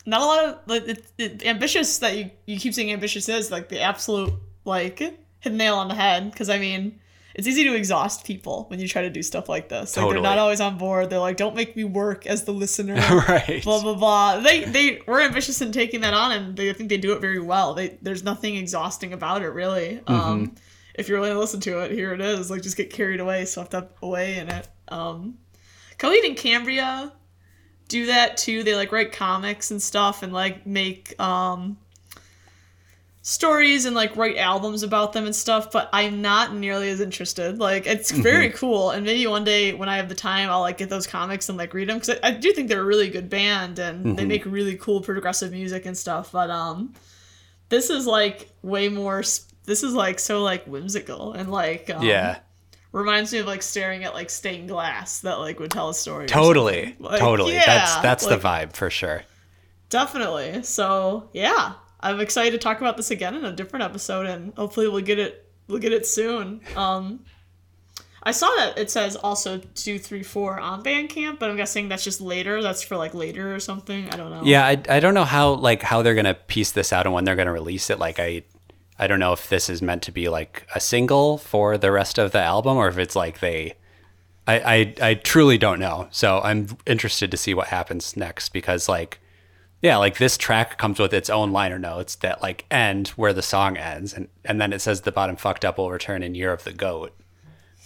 [0.06, 3.52] not a lot of like it, it, ambitious that you you keep saying ambitious is
[3.52, 4.34] like the absolute
[4.66, 7.00] like hit nail on the head because I mean
[7.36, 9.98] it's easy to exhaust people when you try to do stuff like this.
[9.98, 11.10] Like they're not always on board.
[11.10, 12.96] They're like, "Don't make me work as the listener."
[13.28, 13.62] right.
[13.64, 14.40] blah blah blah.
[14.40, 17.22] They they were ambitious in taking that on, and they I think they do it
[17.22, 17.74] very well.
[17.74, 20.02] They there's nothing exhausting about it really.
[20.06, 20.14] Mm-hmm.
[20.14, 20.56] Um,
[20.94, 22.52] if you're willing to listen to it, here it is.
[22.52, 24.68] Like just get carried away, swept up away in it.
[24.90, 25.40] Um,
[25.98, 27.14] Coheed and Cambria
[27.88, 28.64] do that too.
[28.64, 31.78] They like write comics and stuff, and like make um
[33.26, 37.58] stories and like write albums about them and stuff but i'm not nearly as interested
[37.58, 40.78] like it's very cool and maybe one day when i have the time i'll like
[40.78, 43.10] get those comics and like read them because I, I do think they're a really
[43.10, 46.94] good band and they make really cool progressive music and stuff but um
[47.70, 49.24] this is like way more
[49.64, 52.40] this is like so like whimsical and like um, yeah.
[52.92, 56.28] reminds me of like staring at like stained glass that like would tell a story
[56.28, 56.96] Totally.
[57.00, 57.54] Like, totally.
[57.54, 59.24] yeah, that's that's like, the vibe for sure.
[59.90, 60.64] Definitely.
[60.64, 64.88] So yeah, I'm excited to talk about this again in a different episode, and hopefully
[64.90, 66.62] we'll get it we'll get it soon.
[66.76, 67.22] Um,
[68.22, 72.04] I saw that it says also two, three, four on Bandcamp, but I'm guessing that's
[72.04, 72.62] just later.
[72.62, 74.10] That's for like later or something.
[74.10, 74.42] I don't know.
[74.44, 77.24] Yeah, I, I don't know how like how they're gonna piece this out and when
[77.24, 78.00] they're gonna release it.
[78.00, 78.44] Like I
[79.00, 82.18] I don't know if this is meant to be like a single for the rest
[82.18, 83.76] of the album or if it's like they
[84.46, 86.10] I, I I truly don't know.
[86.12, 89.20] So I'm interested to see what happens next because like
[89.84, 93.42] yeah, like this track comes with its own liner notes that like end where the
[93.42, 96.54] song ends and and then it says the bottom fucked up will return in year
[96.54, 97.14] of the goat,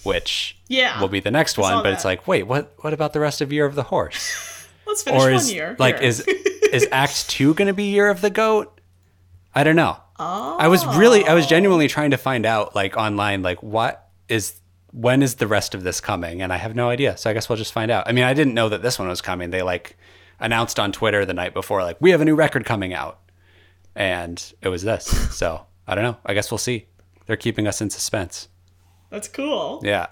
[0.03, 3.19] which Yeah, will be the next one, but it's like, wait, what what about the
[3.19, 4.67] rest of year of the horse?
[4.85, 5.75] Let's finish or one is year.
[5.79, 8.79] like is is act 2 going to be year of the goat?
[9.55, 9.97] I don't know.
[10.19, 10.55] Oh.
[10.59, 11.89] I was really I was genuinely oh.
[11.89, 14.53] trying to find out like online like what is
[14.91, 17.17] when is the rest of this coming and I have no idea.
[17.17, 18.07] So I guess we'll just find out.
[18.07, 19.49] I mean, I didn't know that this one was coming.
[19.49, 19.97] They like
[20.39, 23.19] announced on Twitter the night before like we have a new record coming out.
[23.95, 25.07] And it was this.
[25.37, 26.17] So, I don't know.
[26.25, 26.87] I guess we'll see.
[27.25, 28.47] They're keeping us in suspense.
[29.09, 29.81] That's cool.
[29.83, 30.07] Yeah.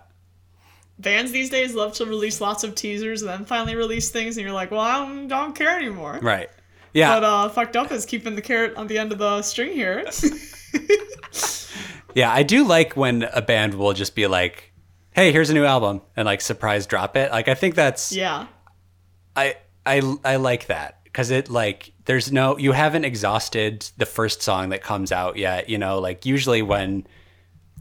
[1.00, 4.46] Bands these days love to release lots of teasers and then finally release things, and
[4.46, 6.20] you're like, well, I don't, don't care anymore.
[6.22, 6.50] Right.
[6.94, 7.16] Yeah.
[7.16, 10.06] But uh, fucked up is keeping the carrot on the end of the string here.
[12.16, 14.72] Yeah, I do like when a band will just be like,
[15.12, 17.30] "Hey, here's a new album," and like surprise drop it.
[17.30, 18.48] Like I think that's yeah.
[19.36, 24.42] I I I like that because it like there's no you haven't exhausted the first
[24.42, 25.70] song that comes out yet.
[25.70, 27.06] You know, like usually when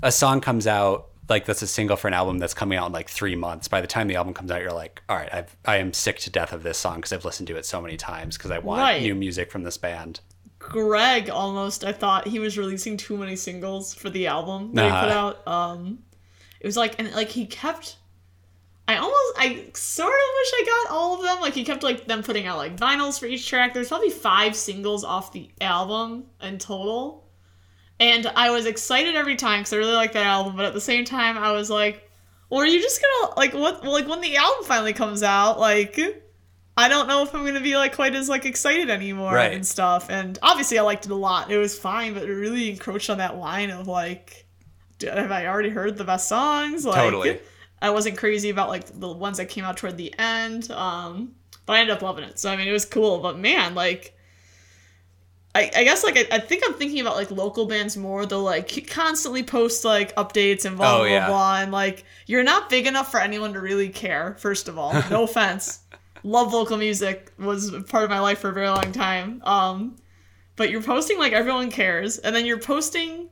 [0.03, 2.93] a song comes out like that's a single for an album that's coming out in
[2.93, 3.67] like three months.
[3.69, 6.19] By the time the album comes out, you're like, all right, I've, I am sick
[6.19, 8.59] to death of this song because I've listened to it so many times because I
[8.59, 9.01] want Right.
[9.01, 10.21] new music from this band.
[10.59, 14.91] Greg almost I thought he was releasing too many singles for the album that he
[14.91, 15.35] put Uh-huh.
[15.47, 15.49] out.
[15.49, 15.99] Um
[16.61, 17.97] it was like and like he kept
[18.87, 21.41] I almost I sort of wish I got all of them.
[21.41, 23.73] Like he kept like them putting out like vinyls for each track.
[23.73, 27.25] There's probably five singles off the album in total.
[27.99, 30.81] And I was excited every time because I really like that album, but at the
[30.81, 32.11] same time I was like,
[32.51, 35.99] well, are you just gonna like what like when the album finally comes out, like
[36.77, 39.53] I don't know if I'm gonna be like quite as like excited anymore Right.
[39.55, 40.11] and stuff.
[40.11, 41.51] And obviously, I liked it a lot.
[41.51, 44.45] It was fine, but it really encroached on that line of like,
[45.01, 46.85] have I already heard the best songs?
[46.85, 47.39] Like, Totally.
[47.87, 50.71] I wasn't crazy about like the ones that came out toward the end.
[50.71, 51.35] Um,
[51.67, 52.39] but I ended up loving it.
[52.39, 53.21] So I mean, it was cool.
[53.21, 54.11] But man, like.
[55.57, 58.27] I, I guess like I, I think I'm thinking about like local bands more.
[58.27, 61.29] They'll like constantly post like updates and blah Oh, blah yeah.
[61.29, 64.35] blah, and like you're not big enough for anyone to really care.
[64.41, 65.79] First of all, no offense,
[66.25, 69.41] love local music was part of my life for a very long time.
[69.45, 69.95] Um,
[70.57, 73.29] but you're posting like everyone cares, and then you're posting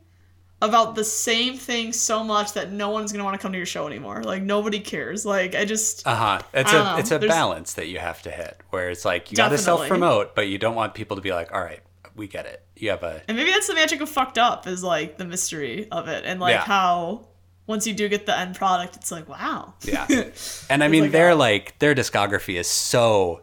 [0.63, 3.67] about the same thing so much that no one's gonna want to come to your
[3.67, 4.23] show anymore.
[4.23, 5.27] Like nobody cares.
[5.27, 6.43] Like I just Uh huh.
[6.55, 6.97] It's a know.
[6.99, 9.59] it's a There's- balance that you have to hit where it's like you got to
[9.59, 11.81] self promote, but you don't want people to be like, all right,
[12.17, 12.63] we get it.
[12.77, 15.89] You have a And maybe that's the magic of fucked up is like the mystery
[15.91, 16.63] of it and like Yeah.
[16.65, 17.27] how
[17.67, 19.75] once you do get the end product, it's like wow.
[19.83, 20.07] Yeah.
[20.71, 23.43] And I mean, like their a- like their discography is so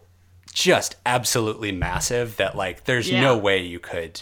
[0.53, 3.22] just absolutely massive that like there's Yeah.
[3.22, 4.22] no way you could.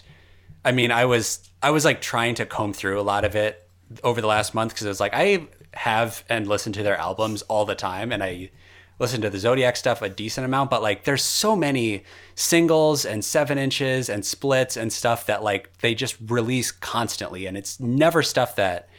[0.66, 3.68] I mean, I was I was like trying to comb through a lot of it
[4.04, 7.42] over the last month because it was like I have and listen to their albums
[7.44, 8.52] all the time, and I
[9.00, 12.04] listen to the Zodiac stuff a decent amount, but like there's so many
[12.36, 17.58] singles and seven inches and splits and stuff that like they just release constantly, and
[17.58, 18.90] it's never stuff that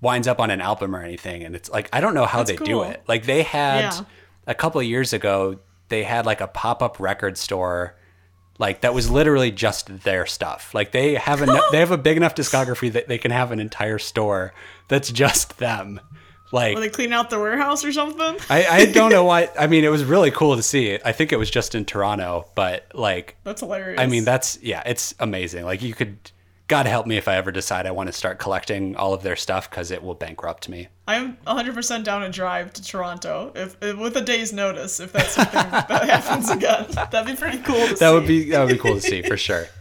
[0.00, 1.42] winds up on an album or anything.
[1.44, 3.02] And it's like I don't know how That's they do it.
[3.08, 4.00] Like they had Yeah.
[4.46, 5.58] a couple of years ago,
[5.88, 7.96] they had like a pop up record store.
[8.58, 10.72] Like that was literally just their stuff.
[10.74, 13.58] Like they have a they have a big enough discography that they can have an
[13.58, 14.54] entire store
[14.88, 16.00] that's just them.
[16.52, 18.36] Like Were they cleaning out the warehouse or something?
[18.48, 19.50] I, I don't know why.
[19.58, 21.02] I mean, it was really cool to see it.
[21.04, 24.00] I think it was just in Toronto, but like, That's hilarious.
[24.00, 25.64] I mean, that's yeah, it's amazing.
[25.64, 26.30] Like, you could,
[26.66, 29.36] God help me if I ever decide I want to start collecting all of their
[29.36, 30.88] stuff because it will bankrupt me.
[31.06, 35.32] I'm 100% down to drive to Toronto if, if with a day's notice if that's
[35.34, 36.86] something that happens again.
[37.10, 39.36] That'd be pretty cool to That would be that would be cool to see for
[39.36, 39.66] sure.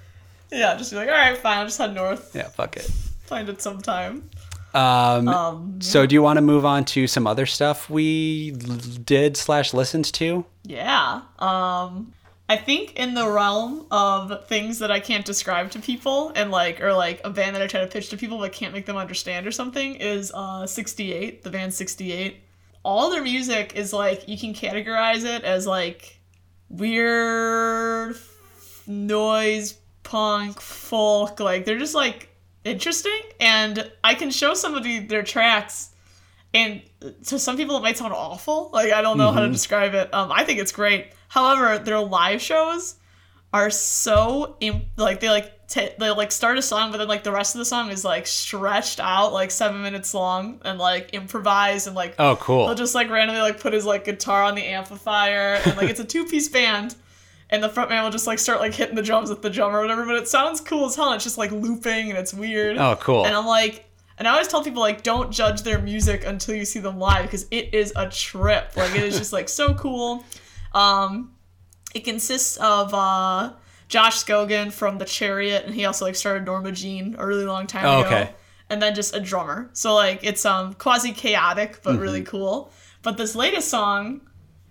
[0.51, 2.84] Yeah, just be like, all right, fine, I'll just head north, Yeah, fuck it.
[3.25, 4.29] find it sometime.
[4.75, 8.75] Um, Um, so do you want to move on to some other stuff we l-
[9.03, 10.45] did slash listened to?
[10.63, 11.21] Yeah.
[11.39, 12.13] Um
[12.54, 16.82] I think in the realm of things that I can't describe to people and like
[16.82, 18.95] or like a band that I try to pitch to people but can't make them
[18.95, 22.43] understand or something is uh 68, the band 68.
[22.86, 26.20] All their music is like you can categorize it as like
[26.70, 28.18] weird
[28.86, 32.30] noise punk folk like they're just like
[32.64, 35.92] interesting and I can show somebody their tracks
[36.54, 36.82] and
[37.26, 38.70] to some people it might sound awful.
[38.74, 40.14] Like i don't know how to describe it.
[40.14, 41.12] Um, i think it's great.
[41.30, 42.95] However their live shows
[43.54, 47.24] are so imp- like they like t- they like start a song but then like
[47.24, 51.12] the rest of the song is like stretched out like seven minutes long and like
[51.14, 52.66] improvised and like Oh, cool.
[52.66, 55.99] he'll just like randomly like put his like guitar on the amplifier and like it's
[55.99, 56.95] a two-piece band.
[57.49, 59.76] And the front man will just like start like hitting the drums with the drum
[59.76, 61.08] or whatever but it sounds cool as hell.
[61.10, 62.78] And it's just like looping and it's weird.
[62.80, 63.26] Oh, cool.
[63.28, 63.86] and I'm like,
[64.18, 67.24] And I always tell people like don't judge their music until you see them live
[67.24, 68.72] because it is a trip.
[68.76, 70.24] Like it is just like so cool.
[70.74, 71.34] Um,
[71.95, 73.53] it consists of uh,
[73.88, 77.68] Josh Scogin from The Chariot, and he also like started Norma Jean a really long
[77.68, 78.07] time Oh, ago.
[78.07, 78.34] okay.
[78.70, 79.70] And then just a drummer.
[79.74, 82.30] So like it's um quasi chaotic but really Mm-hmm.
[82.30, 82.72] cool.
[83.03, 84.22] But this latest song,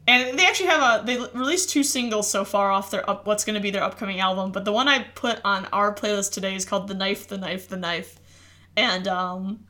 [0.09, 3.45] and they actually have a they released two singles so far off their up what's
[3.45, 4.51] going to be their upcoming album.
[4.51, 7.69] But the one I put on our playlist today is called "The Knife, the Knife,
[7.69, 8.19] the Knife,"
[8.77, 9.65] and um.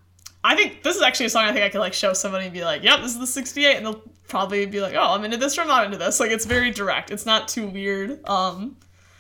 [0.44, 2.52] I think this is actually a song I think I could like show somebody and
[2.52, 5.36] be like, "Yep, this is the '68," and they'll probably be like, "Oh, I'm into
[5.36, 7.12] this or I'm not into this." Like it's very direct.
[7.12, 8.28] It's not too weird.
[8.28, 8.76] Um,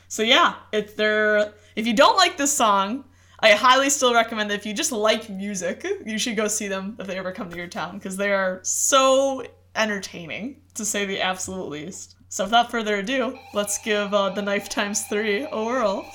[0.08, 3.04] so yeah, if they're if you don't like this song,
[3.38, 6.96] I highly still recommend that if you just like music, you should go see them
[6.98, 11.20] if they ever come to your town because they are so entertaining to say the
[11.20, 12.16] absolute least.
[12.28, 16.10] So without further ado, let's give uh, the knife times three a whirl.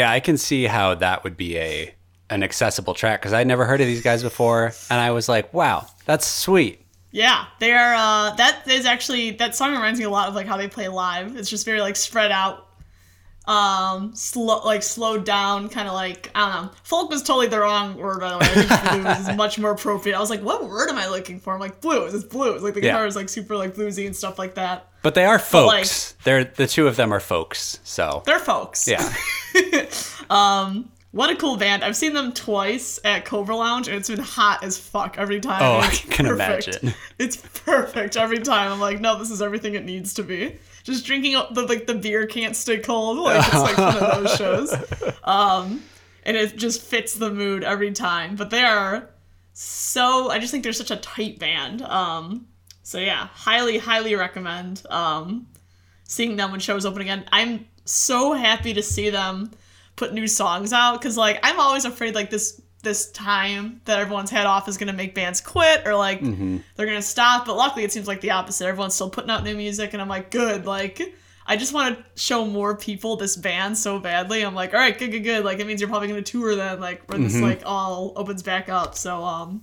[0.00, 1.94] Yeah, I can see how that would be a
[2.30, 5.52] an accessible track because I'd never heard of these guys before, and I was like,
[5.52, 6.80] wow, that's sweet.
[7.10, 7.94] Yeah, they are.
[7.94, 10.88] Uh, that is actually that song reminds me a lot of like how they play
[10.88, 11.36] live.
[11.36, 12.68] It's just very like spread out,
[13.50, 16.70] um, slow like slowed down, kind of like I don't know.
[16.84, 18.46] Folk was totally the wrong word by the way.
[18.46, 20.16] I think blues is much more appropriate.
[20.16, 21.52] I was like, what word am I looking for?
[21.54, 22.14] I'm like blues.
[22.14, 22.62] It's blues.
[22.62, 22.92] Like the Yeah.
[22.92, 24.86] guitar is like super like bluesy and stuff like that.
[25.02, 26.14] But they are like- folks.
[26.24, 27.80] They're the two of them are folks.
[27.82, 28.86] So They're folks.
[28.86, 29.12] yeah,
[30.30, 31.82] um What a cool band.
[31.82, 35.60] I've seen them twice at Cobra Lounge and it's been hot as fuck every time.
[35.62, 36.68] Oh, I can perfect.
[36.68, 36.94] imagine.
[37.18, 38.70] It's perfect every time.
[38.70, 40.56] I'm like, no, this is everything it needs to be.
[40.90, 43.18] Just drinking up the like the beer can't stay cold.
[43.24, 44.74] Like it's like one of those shows.
[45.24, 45.82] Um
[46.24, 48.36] and it just fits the mood every time.
[48.36, 49.08] But they are
[49.52, 51.82] so I just think they're such a tight band.
[51.82, 52.46] Um
[52.82, 55.46] so yeah, highly, highly recommend um
[56.04, 57.24] seeing them when shows open again.
[57.32, 59.52] I'm so happy to see them
[59.96, 64.30] put new songs out because like I'm always afraid like this this time that everyone's
[64.30, 67.46] head off is gonna make bands quit or like they're gonna stop.
[67.46, 68.66] But luckily it seems like the opposite.
[68.66, 71.00] Everyone's still putting out new music and I'm like, good, like
[71.46, 74.42] I just want to show more people this band so badly.
[74.42, 75.44] I'm like, all right, good, good, good.
[75.44, 78.68] Like it means you're probably gonna tour then, like when this like all opens back
[78.68, 78.94] up.
[78.94, 79.62] So um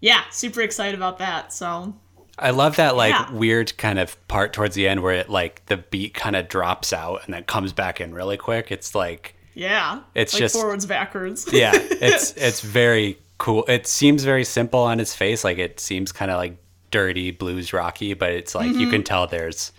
[0.00, 1.52] yeah, super excited about that.
[1.52, 1.94] So
[2.38, 3.30] I love that like Yeah.
[3.32, 6.92] weird kind of part towards the end where it like the beat kind of drops
[6.92, 8.70] out and then comes back in really quick.
[8.70, 11.46] It's like yeah, It's like just- forwards, backwards.
[11.52, 13.64] yeah, it's it's very cool.
[13.68, 16.56] It seems very simple on its face, like it seems kind of like
[16.90, 18.90] dirty blues rocky, but it's like you Mm-hmm.
[18.90, 19.72] can tell there's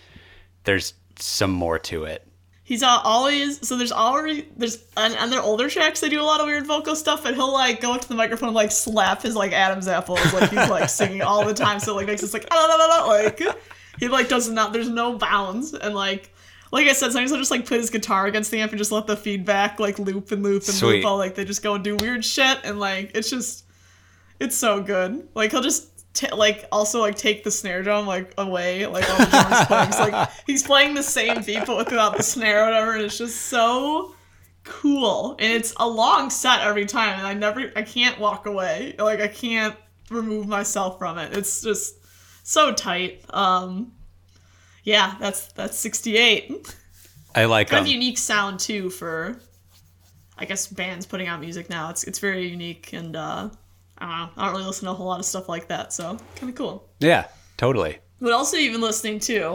[0.64, 2.26] there's some more to it.
[2.64, 6.24] He's uh, always so there's already there's on, on their older tracks they do a
[6.24, 8.70] lot of weird vocal stuff, and he'll like go up to the microphone and like
[8.70, 11.80] slap his like Adam's apples like he's like singing all the time.
[11.80, 13.40] So like makes this like "Ah, la, la, la, la," like
[13.98, 16.32] he like does not there's no bounds and like
[16.72, 18.90] like I said sometimes I'll just like put his guitar against the amp and just
[18.90, 20.96] let the feedback like loop and loop and Sweet.
[20.96, 23.64] loop all like they just go and do weird shit and like it's just
[24.40, 25.28] it's so good.
[25.34, 29.18] Like he'll just t- like also like take the snare drum like away like all
[29.18, 29.92] the drums playing.
[29.92, 33.18] So, like he's playing the same beat but without the snare or whatever, and it's
[33.18, 34.14] just so
[34.64, 35.36] cool.
[35.38, 38.94] And it's a long set every time, and I never I can't walk away.
[38.98, 39.76] Like I can't
[40.10, 41.36] remove myself from it.
[41.36, 41.96] It's just
[42.44, 43.24] so tight.
[43.30, 43.92] Um
[44.82, 46.74] yeah, that's that's 68.
[47.34, 49.40] I like Kind um, of unique sound too for
[50.36, 51.90] I guess bands putting out music now.
[51.90, 53.48] It's it's very unique and uh
[53.98, 54.28] I don't know.
[54.36, 56.56] I don't really listen to a whole lot of stuff like that, so kind of
[56.56, 56.88] cool.
[56.98, 57.26] yeah,
[57.56, 57.98] totally.
[58.18, 59.54] What else are you been listening to?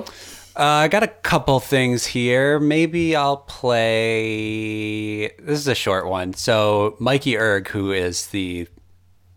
[0.56, 2.60] Uh, I got a couple things here.
[2.60, 5.28] Maybe I'll play.
[5.40, 6.34] This is a short one.
[6.34, 8.68] So Mikey Erg, who is the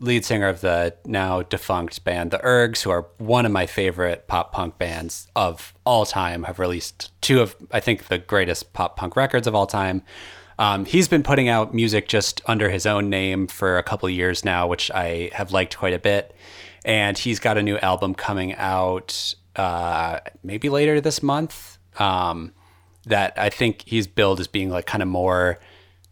[0.01, 4.27] lead singer of the now defunct band The Ergs, who are one of my favorite
[4.27, 8.97] pop punk bands of all time, have released two of I think the greatest pop
[8.97, 10.03] punk records of all time.
[10.59, 14.45] Um, he's been putting out music just under his own name for a couple years
[14.45, 16.35] now, which I have liked quite a bit.
[16.85, 22.53] And he's got a new album coming out uh, maybe later this month um,
[23.05, 25.59] that I think he's billed as being like kind of more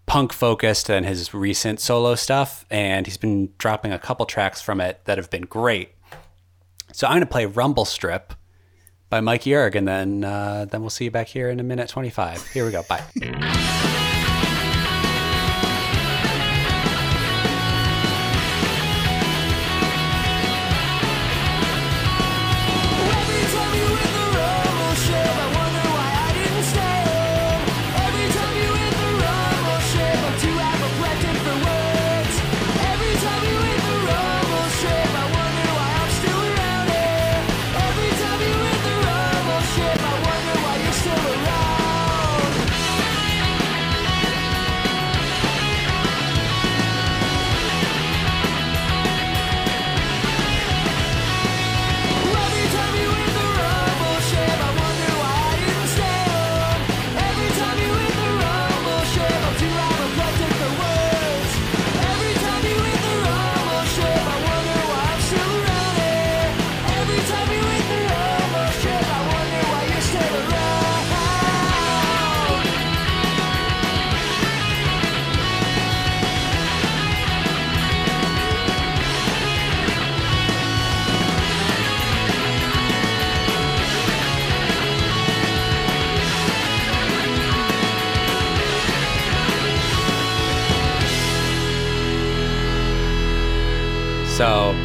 [0.09, 2.65] punk focused than his recent solo stuff.
[2.71, 5.91] And he's been dropping a couple tracks from it that have been great.
[6.93, 8.33] So I'm going to play Rumble Strip
[9.11, 11.89] by Mikey Erg, and then uh, then we'll see you back here in a minute
[11.89, 12.49] 25.
[12.49, 12.83] Here we go.
[12.83, 13.05] Bye.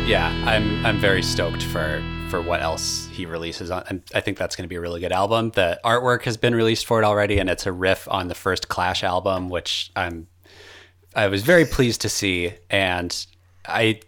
[0.05, 4.03] Yeah, I'm I'm very stoked for for what else he releases on.
[4.13, 5.51] I think that's going to be a really good album.
[5.51, 8.69] The artwork has been released for it already, and it's a riff on the first
[8.69, 10.27] Clash album, which I'm
[11.15, 13.25] I was very pleased to see, and
[13.65, 14.01] I.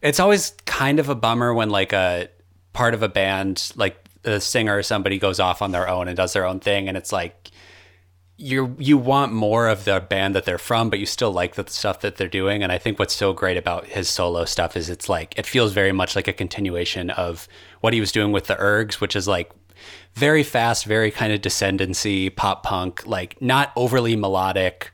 [0.00, 2.28] It's always kind of a bummer when like a
[2.72, 6.16] part of a band, like the singer or somebody, goes off on their own and
[6.16, 7.50] does their own thing, and it's like
[8.36, 11.64] you you want more of the band that they're from, but you still like the
[11.68, 12.62] stuff that they're doing.
[12.62, 15.72] And I think what's so great about his solo stuff is it's like it feels
[15.72, 17.46] very much like a continuation of
[17.80, 19.52] what he was doing with the Ergs, which is like
[20.14, 24.90] very fast, very kind of descendancy pop punk, like not overly melodic,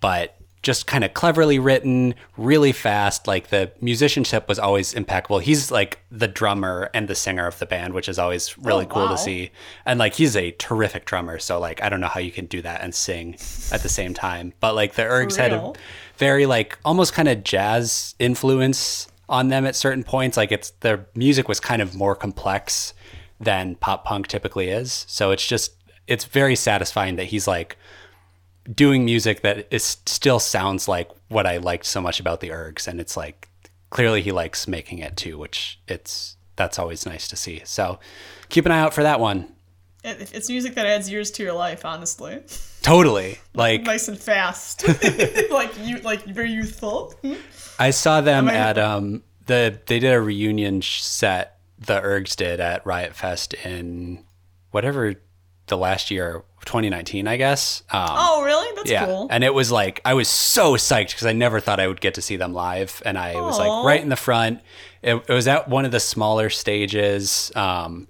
[0.00, 3.28] but just kind of cleverly written, really fast.
[3.28, 5.38] Like the musicianship was always impeccable.
[5.38, 8.88] He's like the drummer and the singer of the band, which is always really Oh,
[8.88, 9.12] cool wow.
[9.12, 9.52] to see.
[9.86, 11.38] And like he's a terrific drummer.
[11.38, 13.34] So like I don't know how you can do that and sing
[13.70, 14.52] at the same time.
[14.58, 15.72] But like the Ergs had a
[16.16, 20.36] very like almost kind of jazz influence on them at certain points.
[20.36, 22.94] Like it's their music was kind of more complex
[23.38, 25.04] than pop punk typically is.
[25.08, 25.72] So it's just
[26.06, 27.76] it's very satisfying that he's like
[28.72, 32.86] doing music that is still sounds like what I liked so much about the Ergs,
[32.88, 33.48] and it's like
[33.90, 37.62] clearly he likes making it too, which it's that's always nice to see.
[37.64, 37.98] So
[38.48, 39.50] keep an eye out for that one.
[40.06, 42.42] It's music that adds years to your life, honestly.
[42.82, 44.86] Totally, like nice and fast,
[45.50, 47.14] like you, like very youthful.
[47.78, 52.60] I saw them I- at um the they did a reunion set the Ergs did
[52.60, 54.24] at Riot Fest in
[54.70, 55.14] whatever
[55.66, 57.82] the last year 2019 I guess.
[57.90, 58.74] Um, Oh, really?
[58.76, 59.28] That's yeah, cool.
[59.30, 62.14] and it was like I was so psyched because I never thought I would get
[62.14, 64.60] to see them live, and I was like right in the front.
[65.02, 68.08] It, it was at one of the smaller stages, um,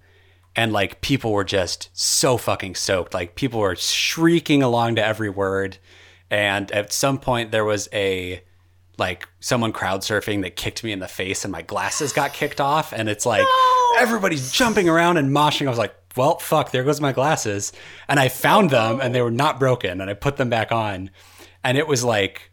[0.57, 3.15] and like people were just so fucking stoked.
[3.15, 5.79] Like people were shrieking along to every word,
[6.31, 8.43] and at some point there was a
[8.97, 12.61] like someone crowd surfing that kicked me in the face, and my glasses got kicked
[12.61, 13.93] off, and it's like No.
[13.99, 15.67] everybody's jumping around and moshing.
[15.67, 17.73] I was like, well, fuck, there goes my glasses.
[18.09, 21.11] And I found them and they were not broken and I put them back on.
[21.63, 22.51] And it was like,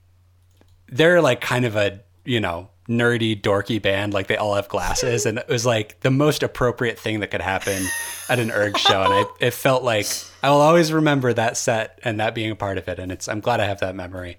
[0.88, 4.14] they're like kind of a, you know, nerdy, dorky band.
[4.14, 5.26] Like they all have glasses.
[5.26, 7.84] And it was like the most appropriate thing that could happen
[8.30, 9.04] at an Erg show.
[9.04, 10.08] And I, it felt like
[10.44, 13.00] I will always remember that set and that being a part of it.
[13.00, 14.38] And it's, I'm glad I have that memory.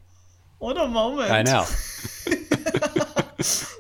[0.59, 1.31] What a moment!
[1.33, 1.65] I know.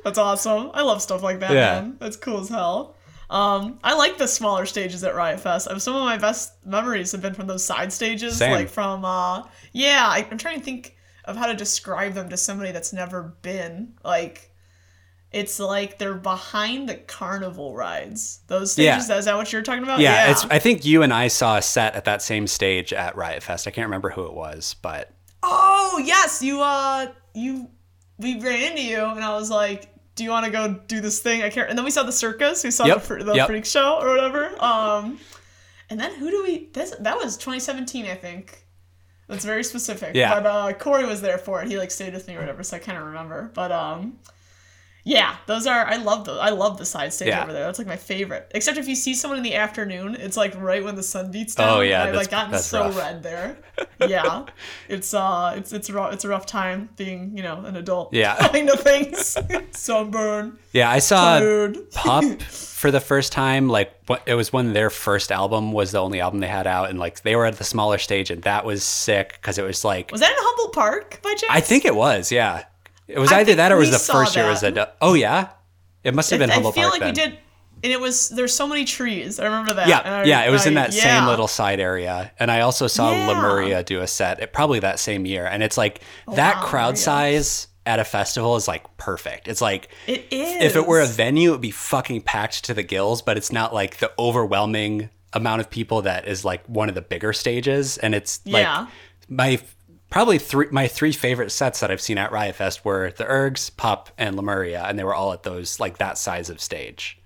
[0.04, 0.70] That's awesome.
[0.74, 1.80] I love stuff like that, Yeah.
[1.80, 1.96] man.
[2.00, 2.96] That's cool as hell.
[3.32, 5.66] Um, I like the smaller stages at Riot Fest.
[5.80, 8.50] Some of my best memories have been from those side stages, Same.
[8.50, 10.06] like from uh, yeah.
[10.06, 13.94] I, I'm trying to think of how to describe them to somebody that's never been.
[14.04, 14.50] Like,
[15.30, 18.40] it's like they're behind the carnival rides.
[18.48, 19.16] Those stages, Yeah.
[19.16, 20.00] Is that what you're talking about?
[20.00, 23.16] Yeah, It's, I think you and I saw a set at that same stage at
[23.16, 23.66] Riot Fest.
[23.66, 25.10] I can't remember who it was, but
[25.42, 27.70] Oh yes, you uh you
[28.18, 31.20] we ran into you and I was like, Do you want to go do this
[31.20, 31.42] thing?
[31.42, 33.46] I can't and then we saw the circus, we saw Yep, the, the yep.
[33.46, 34.52] freak show or whatever.
[34.62, 35.18] Um
[35.90, 38.64] and then who do we that's, that was 2017, I think.
[39.28, 40.14] That's very specific.
[40.14, 40.34] Yeah.
[40.40, 41.68] But uh Corey was there for it.
[41.68, 43.50] He like stayed with me or whatever, so I kind of remember.
[43.54, 44.18] But um
[45.04, 46.38] yeah, those are I love those.
[46.40, 47.42] I love the side stage Yeah.
[47.42, 47.64] over there.
[47.64, 48.50] That's like my favorite.
[48.54, 51.54] Except if you see someone in the afternoon, it's like right when the sun beats
[51.56, 51.68] down.
[51.68, 52.98] Oh, yeah, I've like gotten so rough.
[52.98, 53.56] red there.
[54.08, 54.46] Yeah,
[54.88, 56.12] it's uh, it's it's rough.
[56.12, 58.12] It's a rough time being you know an adult.
[58.12, 58.36] Yeah.
[58.52, 59.36] kind of things.
[59.70, 61.90] Sunburn, yeah, I saw food.
[61.92, 63.68] Pup for the first time.
[63.68, 66.90] Like what- it was when their first album was the only album they had out,
[66.90, 69.84] and like they were at the smaller stage, and that was sick because it was
[69.84, 71.44] like Was that in Humboldt Park by chance?
[71.50, 72.30] I think it was.
[72.32, 72.64] Yeah,
[73.08, 74.46] it was I either that or it was the first year.
[74.46, 74.76] It Was that.
[74.78, 75.48] a oh yeah,
[76.04, 77.26] it must have been I, Humboldt I feel Park like then.
[77.26, 77.38] we did,
[77.84, 79.38] and it was there's so many trees.
[79.40, 79.88] I remember that.
[79.88, 81.02] Yeah, I- yeah, it was in that yeah.
[81.20, 83.26] same little side area, and I also saw Yeah.
[83.28, 86.60] Lemuria do a set, at probably that same year, and it's like oh, that Oh,
[86.60, 86.96] wow, crowd Lemuria.
[87.42, 89.48] size at a festival is like perfect.
[89.48, 90.62] It's like It is.
[90.62, 93.50] if it were a venue, it would be fucking packed to the gills, but it's
[93.50, 97.98] not like the overwhelming amount of people that is like one of the bigger stages.
[97.98, 98.82] And it's Yeah.
[98.82, 98.88] like
[99.28, 99.60] my
[100.12, 103.74] probably three my three favorite sets that I've seen at Riot Fest were the Ergs,
[103.76, 107.18] Pup, and Lemuria, and they were all at those like that size of stage.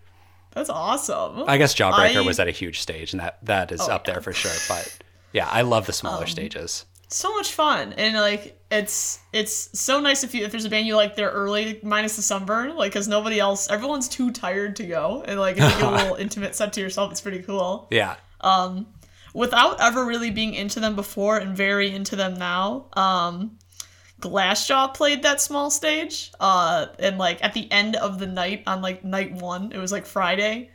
[0.53, 1.45] That's awesome.
[1.47, 4.07] I guess Jawbreaker I- was at a huge stage, and that that is Oh, up
[4.07, 4.13] yeah.
[4.13, 4.53] Um, there for sure.
[4.69, 4.97] But
[5.33, 6.87] yeah, I love the smaller stages.
[7.09, 10.87] so much fun and like it's it's so nice if you if there's a band
[10.89, 14.85] you like they're early minus the sunburn like because nobody else everyone's too tired to
[14.85, 17.87] go and like if you get a little intimate set to yourself it's pretty cool
[17.93, 18.17] Yeah,
[19.37, 23.57] without ever really being into them before and very into them now um
[24.21, 28.81] glassjaw played that small stage uh and like at the end of the night on
[28.81, 30.71] like night one it was like friday.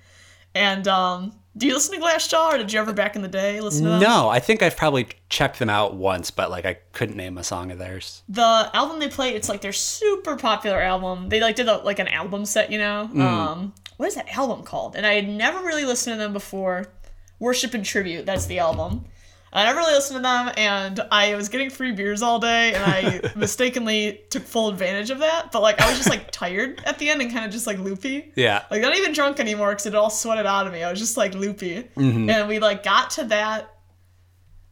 [0.53, 3.59] And um do you listen to glassjaw or did you ever back in the day
[3.59, 3.99] listen to them?
[3.99, 7.43] No, I think I've probably checked them out once, but like I couldn't name a
[7.43, 8.21] song of theirs.
[8.29, 11.29] the album they play it's like their super popular album.
[11.29, 13.09] They like did a, like an album set you know?
[13.15, 14.95] Um what is that album called?
[14.95, 16.87] And i had never really listened to them before
[17.41, 19.03] worship and tribute that's the album
[19.53, 22.83] I never really listened to them, and I was getting free beers all day, and
[22.83, 25.51] I mistakenly took full advantage of that.
[25.51, 27.77] But like, I was just like tired at the end and kind of just like
[27.77, 28.31] loopy.
[28.35, 28.63] Yeah.
[28.71, 30.83] Like not even drunk anymore because it all sweated out of me.
[30.83, 31.83] I was just like loopy.
[31.83, 32.29] Mm-hmm.
[32.29, 33.75] And we like got to that.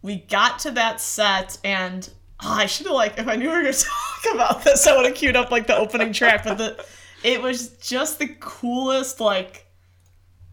[0.02, 2.10] We got to that set, and
[2.42, 4.96] oh, I should have like if I knew we were gonna talk about this, I
[4.96, 6.46] would have queued up like the opening track.
[6.46, 6.86] But the
[7.22, 9.66] it was just the coolest like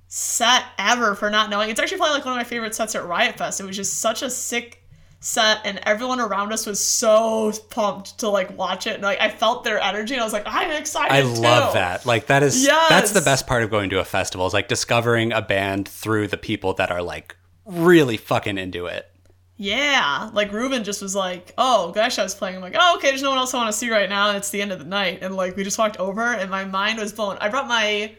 [0.08, 1.70] set ever for not knowing.
[1.70, 3.60] It's actually probably like one of my favorite sets at Riot Fest.
[3.60, 4.82] It was just such a sick
[5.18, 9.30] set and everyone around us was so pumped to like watch it and like I
[9.30, 11.40] felt their energy and I was like I'm excited I too.
[11.40, 12.06] love that.
[12.06, 15.32] Like that is that's the best part of going to a festival is like discovering
[15.32, 17.34] a band through the people that are like
[17.64, 19.10] really fucking into it.
[19.56, 23.08] Yeah, like Ruben just was like, "Oh, gosh, I was playing." I'm like, "Oh, okay,
[23.08, 24.78] there's no one else I want to see right now, and it's the end of
[24.78, 27.38] the night." And like we just walked over, and my mind was blown.
[27.40, 28.14] I brought my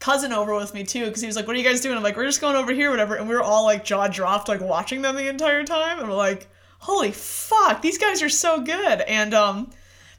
[0.00, 2.02] cousin over with me too, because he was like, "What are you guys doing?" I'm
[2.02, 4.60] like, "We're just going over here, whatever." And we were all like jaw dropped, like
[4.60, 9.00] watching them the entire time, and we're like, "Holy fuck, these guys are so good!"
[9.02, 9.70] And um,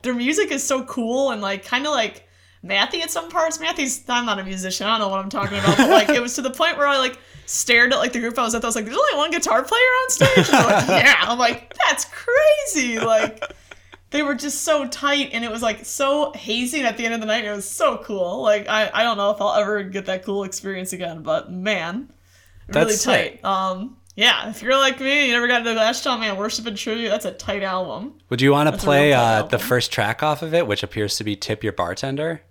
[0.02, 2.28] their music is so cool and like kind of like
[2.64, 3.60] mathy at some parts.
[3.60, 4.88] Mathy's I'm not a musician.
[4.88, 6.88] I don't know what I'm talking about, but like it was to the point where
[6.88, 8.64] I like stared at like the group I was at.
[8.64, 11.74] I was like, "There's only one guitar player on stage." And like, "Yeah." I'm like,
[11.88, 13.44] "That's crazy!" Like
[14.12, 16.82] they were just so tight, and it was like so hazy.
[16.82, 18.42] At the end of the night, it was so cool.
[18.42, 22.12] Like I I don't know if I'll ever get that cool experience again, but man,
[22.68, 23.34] really That's tight.
[23.34, 23.46] sick.
[23.46, 23.96] Um.
[24.16, 27.24] Yeah, if you're like me, you never got to Glassjaw, man, Worship and Tribute, that's
[27.24, 28.16] a tight album.
[28.28, 31.24] Would you want to play uh, the first track off of it, which appears to
[31.24, 32.42] be "Tip Your Bartender"?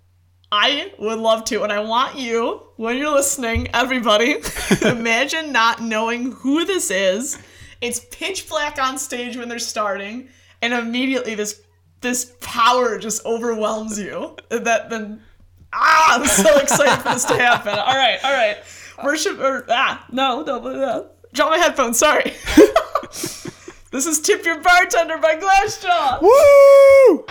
[0.51, 4.37] I would love to, and I want you, when you're listening, everybody,
[4.81, 7.37] imagine not knowing who this is.
[7.81, 10.29] It's pitch black on stage when they're starting,
[10.61, 11.61] and immediately this
[12.01, 14.35] this power just overwhelms you.
[14.49, 15.21] That then
[15.73, 17.77] ah, I'm so excited for this to happen.
[17.77, 18.57] All right, all right,
[19.03, 21.09] worship or ah no no no.
[21.33, 21.99] Drop my headphones.
[21.99, 22.33] Sorry.
[23.91, 26.21] this is "Tip Your Bartender" by Glassjaw.
[26.21, 27.25] Woo!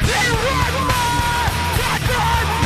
[0.00, 2.63] Your name in line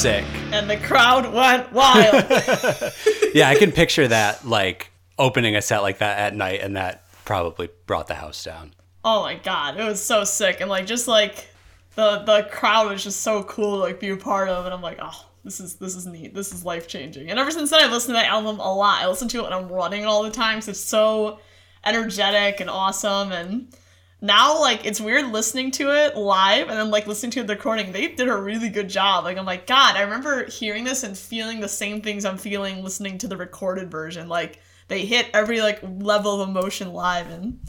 [0.00, 0.24] sick.
[0.52, 2.24] and the crowd went wild.
[3.34, 7.04] Yeah, I can picture that like opening a set like that at night, and that
[7.24, 8.72] probably brought the house down.
[9.04, 11.46] oh my god, it was so sick, and like just like
[11.94, 14.82] the the crowd was just so cool to like be a part of, and I'm
[14.82, 17.30] like, oh, this is this is neat, this is life changing.
[17.30, 19.00] And ever since then, I've listened to that album a lot.
[19.00, 21.38] I listen to it when I'm running all the time, it's so
[21.84, 23.72] energetic and awesome, and
[24.20, 27.92] now like it's weird listening to it live and then like listening to the recording.
[27.92, 29.24] They did a really good job.
[29.24, 32.82] Like i'm like god i remember hearing this and feeling the same things i'm feeling
[32.82, 34.28] listening to the recorded version.
[34.28, 37.60] Like they hit every like level of emotion live and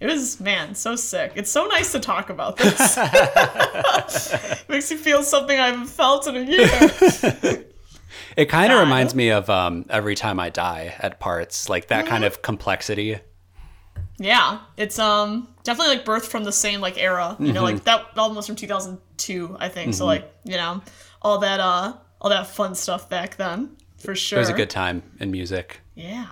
[0.00, 1.32] it was man so sick.
[1.34, 2.96] It's so nice to talk about this.
[4.68, 7.64] Makes me feel something i haven't felt in a year.
[8.36, 12.06] It kind of reminds me of um, every time I die at parts, like that
[12.06, 13.20] kind of complexity.
[14.18, 17.36] Yeah, it's um definitely like birthed from the same like era.
[17.40, 17.74] You know, Mm-hmm.
[17.76, 19.94] like that album was from 2002, I think.
[19.94, 20.82] So like, you know,
[21.22, 24.38] all that uh all that fun stuff back then, for sure.
[24.38, 25.80] It was a good time in music.
[25.94, 26.26] Yeah.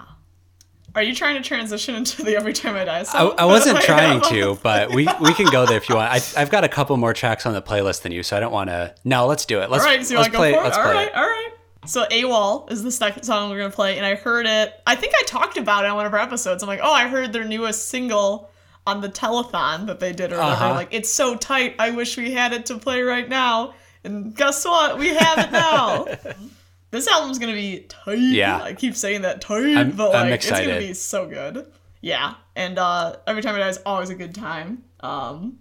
[0.95, 3.35] Are you trying to transition into the Every Time I Die song?
[3.39, 6.13] I wasn't Like, trying to, but we, we can go there if you want.
[6.13, 8.53] I, I've got a couple more tracks on the playlist than you, so I don't
[8.53, 8.95] want to.
[9.03, 9.71] No, let's do it.
[9.71, 10.53] Let's, All right, so you let's to go play.
[10.53, 10.65] for it?
[10.65, 11.15] Let's All play right, it.
[11.15, 11.49] all right.
[11.85, 14.73] So AWOL is the second song we're gonna play, and I heard it.
[14.87, 16.63] I think I talked about it on one of our episodes.
[16.63, 18.51] I'm like, oh, I heard their newest single
[18.87, 20.53] on the telethon that they did, or whatever.
[20.65, 20.75] Uh-huh.
[20.75, 21.75] Like, it's so tight.
[21.79, 23.75] I wish we had it to play right now.
[24.05, 24.99] And guess what?
[24.99, 26.07] We have it now.
[26.93, 28.19] this album's gonna be tight.
[28.19, 28.63] Yeah.
[28.63, 31.67] I keep saying that tight, I'm- but like, it's gonna be so good.
[32.01, 34.83] Yeah, and uh, every time I die is always a good time.
[35.01, 35.59] Um,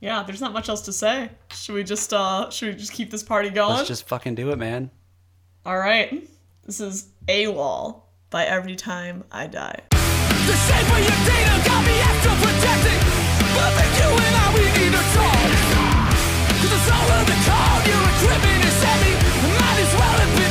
[0.00, 1.30] yeah, there's not much else to say.
[1.54, 3.76] Should we just uh, should we just keep this party going?
[3.76, 4.90] Let's just fucking do it, man.
[5.64, 6.28] All right.
[6.66, 9.80] This is AWOL by Every Time I Die.
[9.90, 12.02] The shape of your data got me.
[13.54, 15.02] But you and I, we need a.
[16.66, 19.14] Cause of the call, your equipment is heavy.
[19.54, 20.41] Might as well have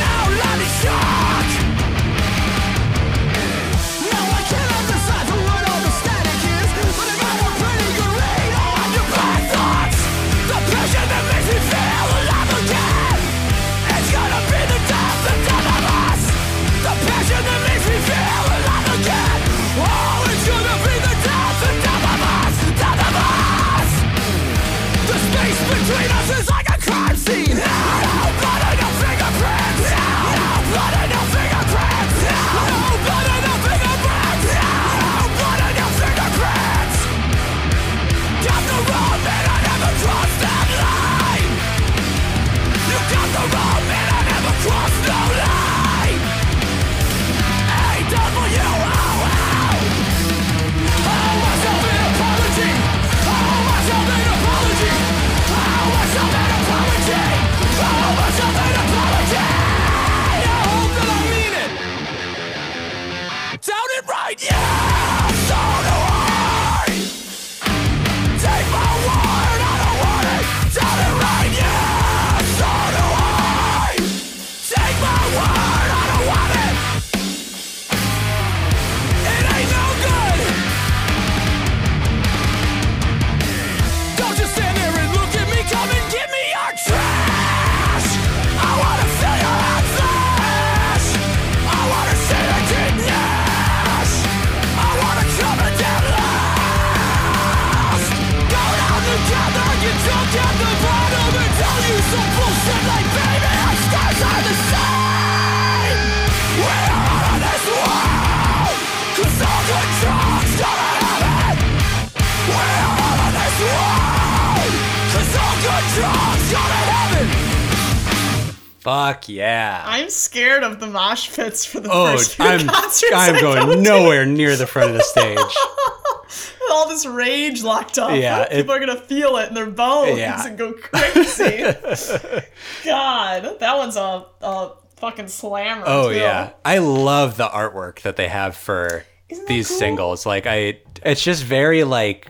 [120.51, 123.13] scared of the mosh pits for the Oh, first few I'm concerts.
[123.13, 123.81] I'm go going to.
[123.81, 125.37] nowhere near the front of the stage.
[125.37, 128.11] With all this rage locked up.
[128.19, 130.45] Yeah, people it- are gonna feel it in their bones Yeah.
[130.45, 131.63] and go crazy.
[132.85, 135.83] God, that one's a, a fucking slammer.
[135.85, 136.17] Oh too.
[136.17, 139.05] yeah, I love the artwork that they have for
[139.47, 139.77] these cool?
[139.77, 140.25] singles.
[140.25, 142.29] Like I, it's just very like,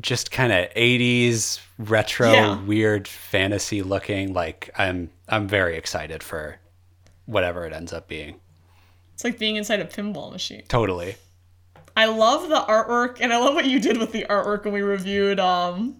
[0.00, 2.62] just kind of '80s retro, Yeah.
[2.64, 4.32] weird fantasy looking.
[4.34, 6.56] Like I'm, I'm very excited for
[7.26, 8.40] whatever it ends up being.
[9.14, 10.62] It's like being inside a pinball machine.
[10.68, 11.16] Totally.
[11.96, 14.80] I love the artwork, and I love what you did with the artwork when we
[14.80, 15.96] reviewed um,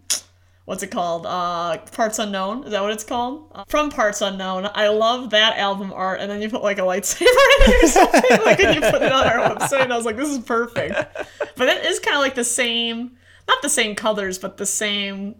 [0.64, 1.26] what's it called?
[1.26, 2.64] Uh, Parts Unknown.
[2.64, 3.50] Is that what it's called?
[3.54, 4.70] Uh, from Parts Unknown.
[4.74, 7.86] I love that album art, and then you put like a lightsaber in it or
[7.88, 8.44] something.
[8.44, 10.94] like when you put it on our website, and I was like, this is perfect.
[11.56, 13.16] But it is kind of like the same,
[13.46, 15.36] not the same colors, but the same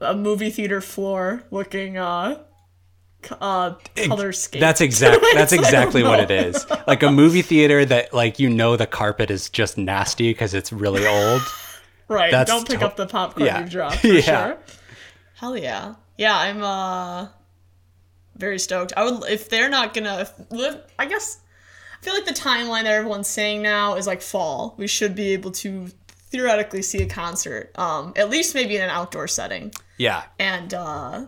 [0.00, 2.42] a movie theater floor looking uh
[3.40, 3.74] uh
[4.08, 4.60] color scheme.
[4.60, 5.24] That's exact.
[5.34, 6.66] That's exactly what it is.
[6.86, 10.72] Like a movie theater that, like, you know, the carpet is just nasty because it's
[10.72, 11.42] really old.
[12.06, 12.30] Right.
[12.30, 13.60] That's Don't pick to- up the popcorn Yeah.
[13.60, 14.20] you've dropped for Yeah.
[14.20, 14.58] sure.
[15.36, 15.94] Hell yeah.
[16.18, 17.28] Yeah, I'm uh
[18.36, 18.92] very stoked.
[18.94, 21.38] I would if they're not gonna if, I guess
[22.00, 24.74] I feel like the timeline that everyone's saying now is like fall.
[24.76, 25.86] We should be able to
[26.30, 27.72] theoretically see a concert.
[27.78, 29.72] Um at least maybe in an outdoor setting.
[29.96, 30.24] Yeah.
[30.38, 31.24] And uh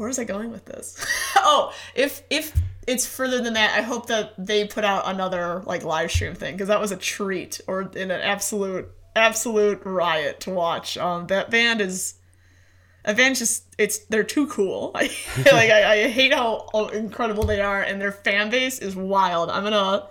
[0.00, 0.96] where was I going with this?
[1.36, 5.84] oh, if if it's further than that, I hope that they put out another like
[5.84, 10.50] live stream thing because that was a treat or in an absolute absolute riot to
[10.52, 10.96] watch.
[10.96, 12.14] Um, that band is
[13.04, 14.92] a band just it's they're too cool.
[14.94, 19.50] Like I, I hate how incredible they are and their fan base is wild.
[19.50, 20.06] I'm gonna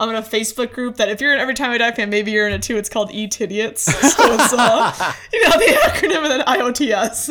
[0.00, 2.32] I'm in a Facebook group that if you're an Every Time I Die fan, maybe
[2.32, 2.76] you're in it too.
[2.76, 3.78] It's called E Tidiots.
[3.78, 7.30] So it's uh, you know the acronym and then IOTS.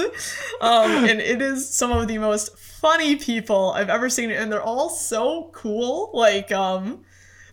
[0.62, 4.62] Um, and it is some of the most funny people I've ever seen, and they're
[4.64, 6.12] all so cool.
[6.14, 7.04] Like um,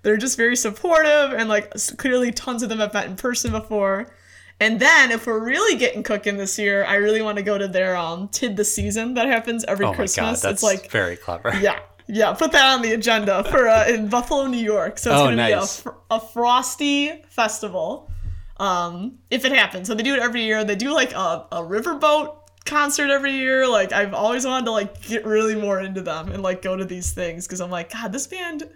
[0.03, 4.13] they're just very supportive, and like clearly tons of them I've met in person before.
[4.61, 7.69] And then if we're really getting cooking this year, I really want to go to
[7.69, 10.43] their um Tid the season that happens every Oh my Christmas.
[10.43, 11.53] god, that's it's like very clever.
[11.61, 11.79] yeah,
[12.09, 12.33] yeah.
[12.33, 14.99] Put that on the agenda for uh, in Buffalo, New York.
[14.99, 18.11] So it's Oh, gonna be a, fr- a frosty festival,
[18.59, 19.87] um, if it happens.
[19.89, 20.65] So they do it every year.
[20.65, 23.67] They do like a, a riverboat concert every year.
[23.69, 26.85] Like I've always wanted to like get really more into them and like go to
[26.85, 28.69] these things because I'm like, God, this band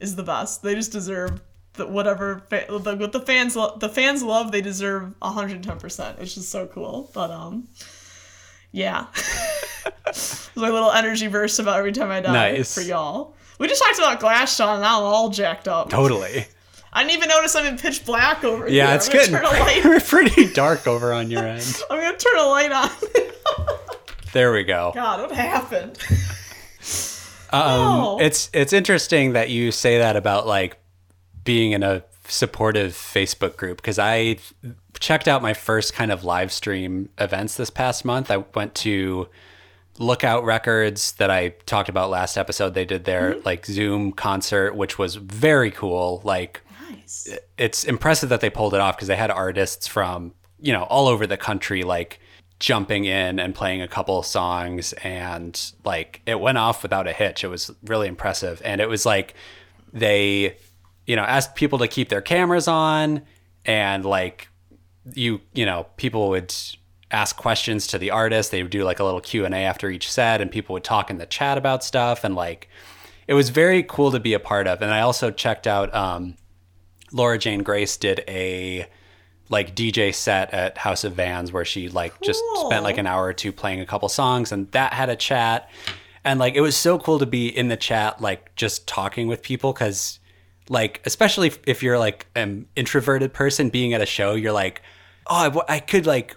[0.00, 0.62] is the best.
[0.62, 1.40] They just deserve.
[1.74, 6.34] The, whatever fa- the, what the fans lo- the fans love they deserve 110% it's
[6.34, 7.68] just so cool but um
[8.72, 9.06] yeah
[10.56, 12.74] my little energy burst about every time I die Nice.
[12.74, 13.34] for y'all.
[13.58, 15.90] We just talked about Glassjaw, now I'm all jacked up.
[15.90, 16.46] Totally.
[16.92, 18.74] I didn't even notice I'm in pitch black over here.
[18.76, 20.04] Yeah, it's I'm gonna getting turn a light.
[20.06, 21.82] pretty dark over on your end.
[21.90, 22.90] I'm gonna turn a light on.
[24.32, 24.92] There we go.
[24.94, 25.98] God, what happened?
[27.50, 28.18] Um, Oh.
[28.20, 30.78] It's it's interesting that you say that about like
[31.44, 34.36] being in a supportive Facebook group because I
[35.00, 38.30] checked out my first kind of live stream events this past month.
[38.30, 39.28] I went to
[39.98, 42.74] Lookout Records that I talked about last episode.
[42.74, 43.40] They did their Mm-hmm.
[43.44, 46.20] like Zoom concert, which was very cool.
[46.24, 47.28] Like Nice.
[47.58, 51.06] it's impressive that they pulled it off because they had artists from you know all
[51.08, 52.18] over the country like
[52.60, 57.12] jumping in and playing a couple of songs and like it went off without a
[57.12, 59.34] hitch it was really impressive and it was like
[59.92, 60.56] they
[61.06, 63.22] you know asked people to keep their cameras on
[63.64, 64.47] and like
[65.14, 66.54] you you know people would
[67.10, 68.50] ask questions to the artist.
[68.50, 71.18] They would do like a little q&a after each set and people would talk in
[71.18, 72.68] the chat about stuff and like
[73.26, 74.82] it was very cool to be a part of.
[74.82, 76.36] And i also checked out um,
[77.12, 78.86] Laura Jane Grace did a
[79.50, 83.24] like DJ set at House of Vans where she like just spent like an hour
[83.24, 85.70] or two playing a couple songs and that had a chat.
[86.24, 89.42] And like it was so cool to be in the chat like just talking with
[89.42, 90.20] people cuz
[90.68, 94.82] like especially if, if you're like an introverted person being at a show you're like
[95.28, 96.36] oh I could like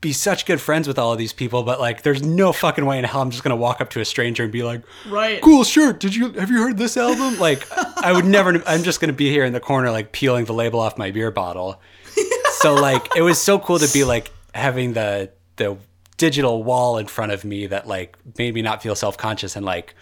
[0.00, 2.98] be such good friends with all of these people but like there's no fucking way
[2.98, 5.40] in hell I'm just going to walk up to a stranger and be like Right.
[5.40, 5.98] cool shirt.
[6.00, 7.38] Did you have you heard this album?
[7.40, 7.66] Like,
[7.96, 8.62] I would never.
[8.66, 11.30] I'm just gonna be here in the corner, like peeling the label off my beer
[11.30, 11.80] bottle.
[12.58, 15.76] so like, it was so cool to be like having the the
[16.18, 19.64] digital wall in front of me that like made me not feel self conscious and
[19.64, 19.94] like,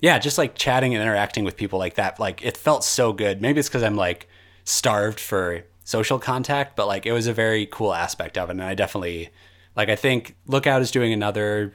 [0.00, 2.20] yeah, just like chatting and interacting with people like that.
[2.20, 3.42] Like, it felt so good.
[3.42, 4.28] Maybe it's because I'm like
[4.64, 8.62] starved for social contact, but like it was a very cool aspect of it, and
[8.62, 9.30] I definitely
[9.74, 9.88] like.
[9.88, 11.74] I think Lookout is doing another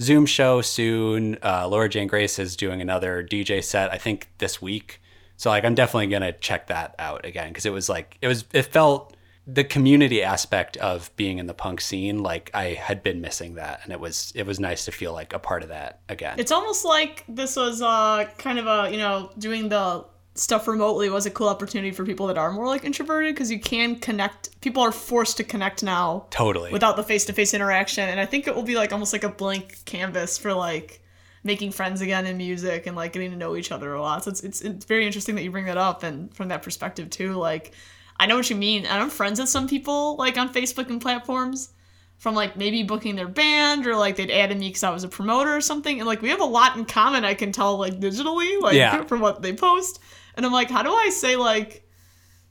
[0.00, 1.38] Zoom show soon.
[1.42, 5.00] Uh, Laura Jane Grace is doing another DJ set, I think this week.
[5.36, 8.44] So like, I'm definitely gonna check that out again because it was like it was
[8.52, 9.16] it felt
[9.46, 12.22] the community aspect of being in the punk scene.
[12.22, 15.32] Like I had been missing that, and it was it was nice to feel like
[15.32, 16.38] a part of that again.
[16.38, 20.04] It's almost like this was uh kind of a you know doing the
[20.34, 23.60] stuff remotely was a cool opportunity for people that are more like introverted because you
[23.60, 24.60] can connect.
[24.60, 26.72] People are forced to connect now totally.
[26.72, 29.78] without the face-to-face interaction and i think it will be like almost like a blank
[29.84, 31.00] canvas for like
[31.44, 34.30] making friends again in music and like getting to know each other a lot so
[34.30, 37.34] it's, it's, it's very interesting that you bring that up and from that perspective too
[37.34, 37.72] like
[38.18, 41.00] i know what you mean and i'm friends with some people like on facebook and
[41.00, 41.72] platforms
[42.16, 45.08] from like maybe booking their band or like they'd added me because i was a
[45.08, 48.00] promoter or something and like we have a lot in common i can tell like
[48.00, 49.04] digitally like Yeah.
[49.08, 50.00] from what they post
[50.36, 51.82] and i'm like how do i say like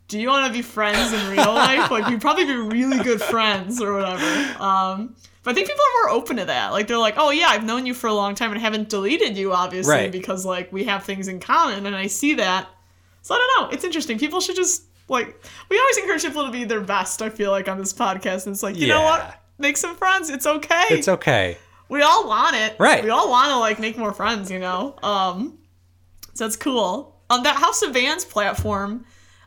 [0.10, 1.90] do you want to be friends in real life?
[1.90, 4.62] Like, we'd probably be really good friends or whatever.
[4.62, 6.72] Um, but I think people are more open to that.
[6.74, 9.38] Like, they're like, oh, yeah, I've known you for a long time and haven't deleted
[9.38, 10.12] you, obviously, Right.
[10.12, 12.68] because, like, we have things in common and I see that.
[13.22, 13.74] So I don't know.
[13.74, 14.20] It's interesting.
[14.20, 17.70] People should just, like, we always encourage people to be their best, I feel like,
[17.70, 18.46] on this podcast.
[18.46, 19.40] And it's like, you know what?
[19.58, 20.30] make some friends.
[20.30, 20.84] It's okay.
[20.90, 21.58] It's okay.
[21.88, 22.76] we all want it.
[22.78, 23.04] Right.
[23.04, 24.96] We all want to like make more friends, you know.
[25.02, 25.60] Um,
[26.34, 27.13] so that's cool.
[27.30, 29.06] On that House of Vans platform,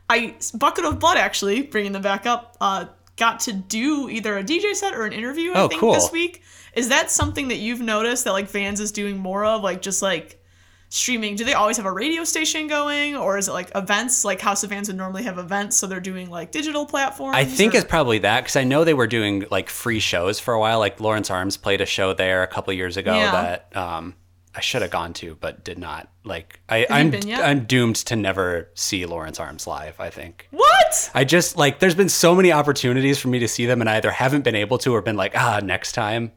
[0.09, 2.57] I Bucket O' Blood actually bringing them back up.
[2.59, 2.85] Uh,
[3.15, 5.51] got to do either a DJ set or an interview.
[5.51, 5.93] I Oh, think cool.
[5.93, 6.43] this week.
[6.73, 10.01] Is that something that you've noticed that like Vans is doing more of, like just
[10.01, 10.43] like
[10.89, 11.35] streaming?
[11.35, 14.23] Do they always have a radio station going, or is it like events?
[14.23, 17.35] Like House of Vans would normally have events, so they're doing like digital platforms.
[17.35, 20.39] I think or- it's probably that because I know they were doing like free shows
[20.39, 20.79] for a while.
[20.79, 23.31] Like Lawrence Arms played a show there a couple years ago Yeah.
[23.31, 24.15] that um,
[24.57, 26.09] I should have gone to, but did not.
[26.23, 27.13] Like I, you I'm?
[27.31, 29.99] I'm doomed to never see Lawrence Arms live.
[29.99, 30.47] I think.
[30.51, 31.11] what.
[31.13, 33.97] I just like there's been so many opportunities for me to see them, and I
[33.97, 36.31] either haven't been able to or been like ah next time.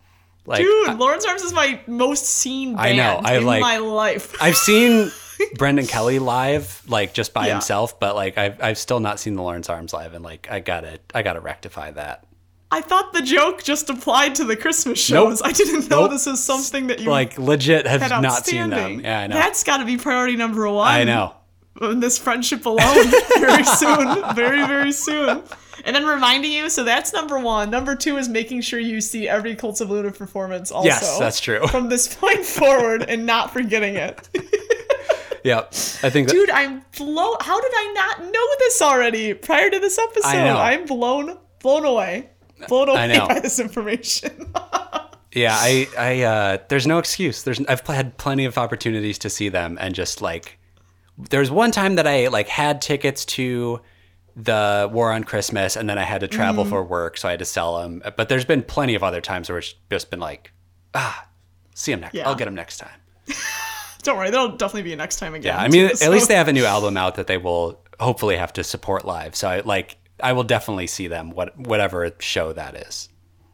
[0.44, 3.60] Like Dude, I- Lawrence Arms is my most seen band I know, I in like-
[3.62, 4.34] my life.
[4.42, 5.10] I've seen
[5.56, 7.54] Brendan Kelly live, like just by Yeah.
[7.54, 10.60] himself, but like I've I've still not seen the Lawrence Arms live, and like I
[10.60, 12.24] gotta I gotta rectify that.
[12.72, 15.30] I thought the joke just applied to the Christmas Nope.
[15.30, 15.42] shows.
[15.42, 16.12] I didn't know Nope.
[16.12, 19.00] this is something that you Like legit have not seen them.
[19.00, 19.34] Yeah, I know.
[19.34, 20.86] That's got to be priority number one.
[20.88, 21.34] I know.
[21.80, 23.06] In this friendship alone,
[23.38, 25.42] very soon, very very soon.
[25.84, 27.70] And then reminding you, so that's number one.
[27.70, 30.70] Number two is making sure you see every Cults of Luna performance.
[30.70, 31.66] Also, Yes, that's true.
[31.68, 34.28] From this point forward, and not forgetting it.
[35.42, 35.68] Yep.
[36.02, 37.36] I think that, Dude, I'm blown.
[37.40, 40.36] How did I not know this already prior to this episode?
[40.36, 42.28] I'm blown, blown away,
[42.68, 43.28] blown away I know.
[43.28, 44.52] by this information.
[45.32, 47.42] yeah, I I uh there's no excuse.
[47.42, 50.58] There's I've had plenty of opportunities to see them and just like
[51.18, 53.80] there's one time that I like had tickets to
[54.36, 56.70] the War on Christmas and then I had to travel Mm-hmm.
[56.70, 58.02] for work so I had to sell them.
[58.16, 60.52] But there's been plenty of other times where it's just been like
[60.94, 61.26] ah
[61.74, 62.14] see them next.
[62.14, 62.28] Yeah.
[62.28, 63.00] I'll get them next time.
[64.02, 65.54] Don't worry, there'll definitely be a next time again.
[65.54, 67.84] Yeah, I mean, too, at least they have a new album out that they will
[67.98, 69.36] hopefully have to support live.
[69.36, 73.08] So I like, I will definitely see them, what whatever show that is.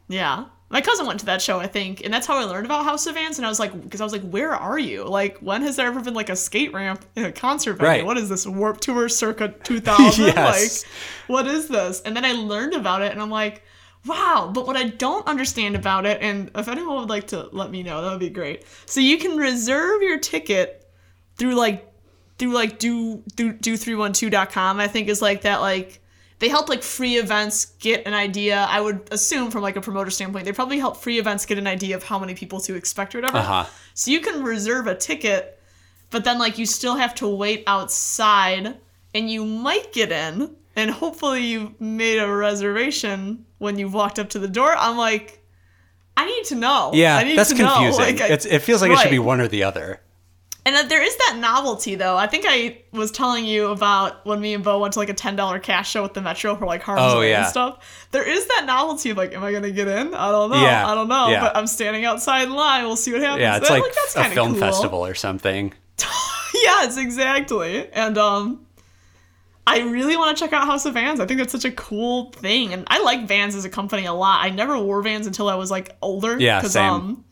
[0.07, 0.45] Yeah.
[0.69, 3.07] My cousin went to that show, I think, and that's how I learned about House
[3.07, 3.37] of Vans.
[3.37, 5.05] And I was like, because I was like, where are you?
[5.05, 7.89] Like, when has there ever been like a skate ramp in a concert venue?
[7.89, 8.05] Right.
[8.05, 10.25] What is this Warp Tour circa 2000?
[10.25, 10.83] Yes.
[10.83, 10.91] Like,
[11.27, 12.01] what is this?
[12.01, 13.63] And then I learned about it, and I'm like,
[14.05, 14.51] wow.
[14.53, 17.81] But what I don't understand about it, and if anyone would like to let me
[17.81, 18.65] know, that would be great.
[18.87, 20.85] So you can reserve your ticket
[21.37, 21.89] through like
[22.37, 25.99] through like do do do 312.com I think is like that like
[26.39, 30.09] they help like free events get an idea I would assume from like a promoter
[30.11, 33.15] standpoint they probably help free events get an idea of how many people to expect
[33.15, 33.65] or whatever Uh-huh.
[33.93, 35.59] so you can reserve a ticket
[36.09, 38.77] but then like you still have to wait outside
[39.13, 44.29] and you might get in and hopefully you've made a reservation when you've walked up
[44.29, 45.43] to the door I'm like
[46.15, 47.73] I need to know Yeah, I need that's to know.
[47.75, 48.17] confusing.
[48.19, 50.01] Like, I- it feels like it should be one or the other.
[50.75, 52.17] And there is that novelty, though.
[52.17, 55.13] I think I was telling you about when me and Bo went to like a
[55.13, 57.41] ten dollar cash show at the Metro for like Harm's Oh, Way yeah.
[57.41, 58.07] and stuff.
[58.11, 60.13] There is that novelty of like, am I gonna get in?
[60.13, 60.61] I don't know.
[60.61, 61.29] Yeah, I don't know.
[61.29, 61.41] yeah.
[61.41, 62.83] But I'm standing outside in line.
[62.85, 63.41] We'll see what happens.
[63.41, 64.59] Yeah, it's I'm like that's a film cool.
[64.59, 65.73] festival or something.
[66.53, 67.91] yes, exactly.
[67.91, 68.65] And um,
[69.65, 71.19] I really want to check out House of Vans.
[71.19, 74.13] I think that's such a cool thing, and I like Vans as a company a
[74.13, 74.43] lot.
[74.43, 76.39] I never wore Vans until I was like older.
[76.39, 76.89] Yeah, same.
[76.91, 77.25] Um,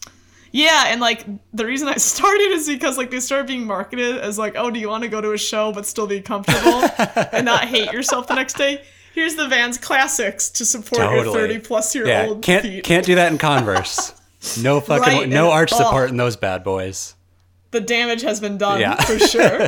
[0.56, 4.38] yeah, and like the reason I started is because like they started being marketed as
[4.38, 6.90] like, oh, do you want to go to a show but still be comfortable
[7.34, 8.82] and not hate yourself the next day?
[9.14, 12.84] Here's the Vans classics to support your 30 plus year Yeah, old can't feet.
[12.86, 14.14] can't do that in Converse.
[14.62, 15.78] No fucking Right, no arch oh.
[15.78, 17.16] support in those bad boys.
[17.72, 18.96] the damage has been done Yeah.
[18.96, 19.68] for sure.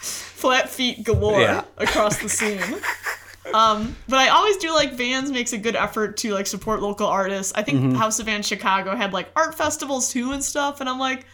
[0.00, 1.64] Flat feet galore Yeah.
[1.78, 2.60] across the scene.
[3.54, 7.06] Um, but I always do like Vans makes a good effort to like support local
[7.06, 7.52] artists.
[7.54, 7.94] I think Mm-hmm.
[7.96, 11.26] House of Vans Chicago had like art festivals too and stuff, and I'm like,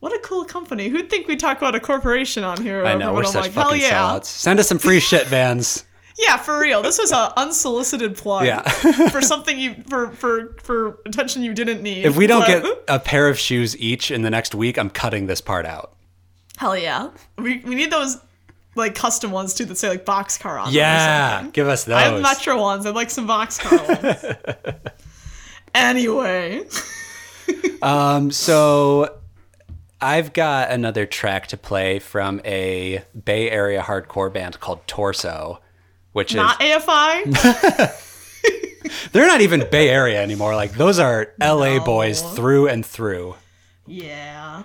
[0.00, 0.88] what a cool company.
[0.88, 2.84] Who'd think we'd talk about a corporation on here?
[2.84, 3.90] I know we're I'm such like, fucking yeah.
[3.92, 4.24] sellouts.
[4.26, 5.84] Send us some free shit, Vans.
[6.18, 6.82] Yeah, for real.
[6.82, 8.62] This was a unsolicited plug Yeah.
[9.10, 12.04] for something you for for for attention you didn't need.
[12.04, 14.90] If we don't but- get a pair of shoes each in the next week, I'm
[14.90, 15.94] cutting this part out.
[16.58, 17.10] Hell yeah.
[17.38, 18.18] We, we need those
[18.74, 21.96] like custom ones too that say like boxcar on them Yeah, give us those.
[21.96, 22.86] I have Metro ones.
[22.86, 24.78] I'd like some boxcar ones.
[25.74, 26.64] anyway.
[27.82, 29.18] Um, so
[30.00, 35.60] I've got another track to play from a Bay Area hardcore band called Torso,
[36.12, 38.02] which is Not is AFI?
[39.12, 40.54] they're not even Bay Area anymore.
[40.54, 41.84] Like those are LA No.
[41.84, 43.34] boys through and through.
[43.86, 44.62] yeah.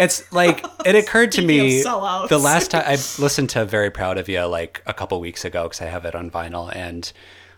[0.00, 4.28] It's like it occurred to me the last time I listened to "Very Proud of
[4.28, 7.10] You" like a couple weeks ago because I have it on vinyl, and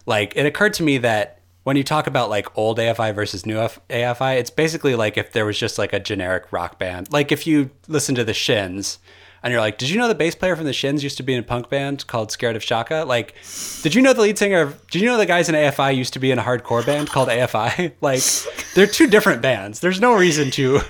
[0.07, 3.55] like it occurred to me that when you talk about like old AFI versus new
[3.57, 7.47] AFI, it's basically like if there was just like a generic rock band, like if
[7.47, 8.99] you listen to the Shins.
[9.45, 11.33] and you're like, did you know the bass player from the Shins used to be
[11.35, 13.05] in a punk band called Scared of Chaka?
[13.07, 13.35] Like,
[13.83, 14.61] did you know the lead singer?
[14.63, 17.09] of- Did you know the guys in AFI used to be in a hardcore band
[17.11, 17.93] called AFI?
[18.01, 18.23] Like,
[18.75, 19.79] they're two different bands.
[19.81, 20.81] There's no reason to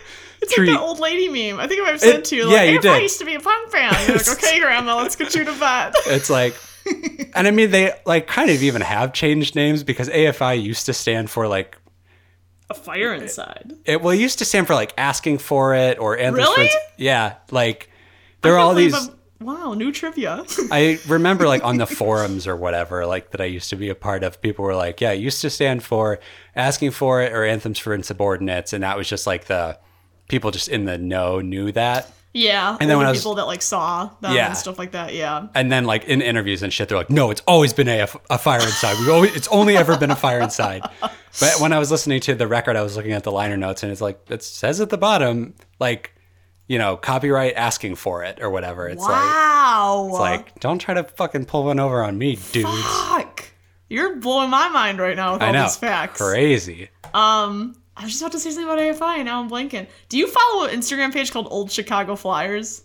[0.43, 0.69] It's treat.
[0.69, 1.59] like that old lady meme.
[1.61, 2.51] I think I might have said It- to you.
[2.51, 3.03] yeah, Like, you AFI did.
[3.03, 3.97] used to be a punk band.
[4.09, 5.93] You're like, okay, Grandma, let's get you to bed.
[6.07, 6.55] It's like,
[7.35, 10.93] and I mean, they like kind of even have changed names because AFI used to
[10.93, 11.79] stand for like
[12.71, 13.73] a fire inside.
[13.85, 14.01] it.
[14.03, 16.63] Well, it used to stand for like asking for it or anthems Really?
[16.65, 17.89] Ins- yeah, like
[18.43, 18.95] there are all these.
[18.95, 20.45] I'm- Wow, new trivia.
[20.71, 23.95] I remember like on the forums or whatever, like that I used to be a
[23.97, 26.21] part of, people were like, yeah, it used to stand for
[26.55, 28.73] asking for it or anthems for insubordinates.
[28.73, 29.79] And that was just like the
[30.29, 32.11] people just in the know knew that.
[32.35, 34.47] yeah, And then when I was- people that like saw them Yeah.
[34.49, 35.13] and stuff like that.
[35.15, 35.49] Yeah.
[35.55, 38.39] And then like in interviews and shit, they're like, no, it's always been a, a
[38.39, 38.99] fire inside.
[38.99, 40.83] We've always, it's only ever been a fire inside.
[41.41, 43.83] But when I was listening to the record, I was looking at the liner notes
[43.83, 46.15] and it's like, it says at the bottom, like,
[46.69, 48.87] you know, copyright asking for it or whatever.
[48.87, 50.09] It's like, wow.
[50.11, 52.67] it's like, don't try to fucking pull one over on me, dude.
[52.67, 53.45] fuck.
[53.89, 55.63] You're blowing my mind right now with all know.
[55.63, 56.21] these facts.
[56.21, 56.91] Crazy.
[57.15, 59.87] Um, I was just about to say something about AFI, and now I'm blanking.
[60.09, 62.85] Do you follow an Instagram page called Old Chicago Flyers?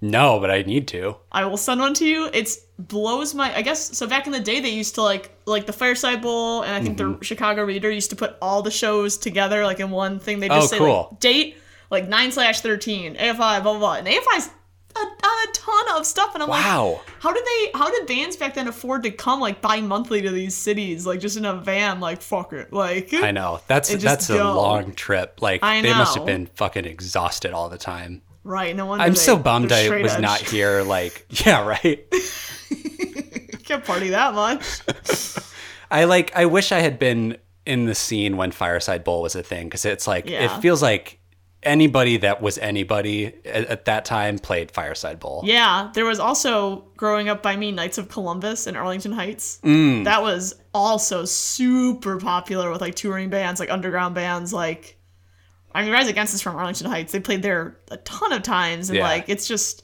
[0.00, 1.16] No, but I need to.
[1.32, 2.28] I will send one to you.
[2.32, 3.54] It's blows my.
[3.56, 4.06] I guess so.
[4.06, 6.98] Back in the day, they used to like like the Fireside Bowl, and I think
[6.98, 7.18] Mm-hmm.
[7.20, 10.40] the Chicago Reader used to put all the shows together like in one thing.
[10.40, 11.08] They just Oh, say cool.
[11.10, 11.56] like date
[11.90, 14.50] like nine slash thirteen AFI blah blah blah, and AFI's
[14.96, 16.92] a, a ton of stuff, and I'm Wow.
[16.92, 17.70] like, how did they?
[17.78, 21.36] How did bands back then afford to come like bi-monthly to these cities like just
[21.36, 23.60] in a van like fuck it like I know.
[23.66, 25.40] That's that's just a long trip.
[25.42, 28.22] Like I they must have been fucking exhausted all the time.
[28.44, 30.20] right no wonder I'm they- so bummed I was edge.
[30.20, 30.82] not here.
[30.82, 32.04] Like, yeah, right.
[33.64, 34.80] can't party that much
[35.90, 36.34] I like.
[36.36, 39.84] I wish I had been in the scene when Fireside Bowl was a thing because
[39.84, 40.44] it's like Yeah.
[40.56, 41.18] it feels like
[41.64, 45.42] anybody that was anybody at, at that time played Fireside Bowl.
[45.44, 49.60] Yeah, there was also growing up by me Knights of Columbus in Arlington Heights.
[49.64, 50.04] Mm.
[50.04, 54.52] That was also super popular with like touring bands, like underground bands.
[54.52, 54.96] Like,
[55.74, 57.12] I mean, Rise Against is from Arlington Heights.
[57.12, 59.04] They played there a ton of times, and Yeah.
[59.04, 59.82] like it's just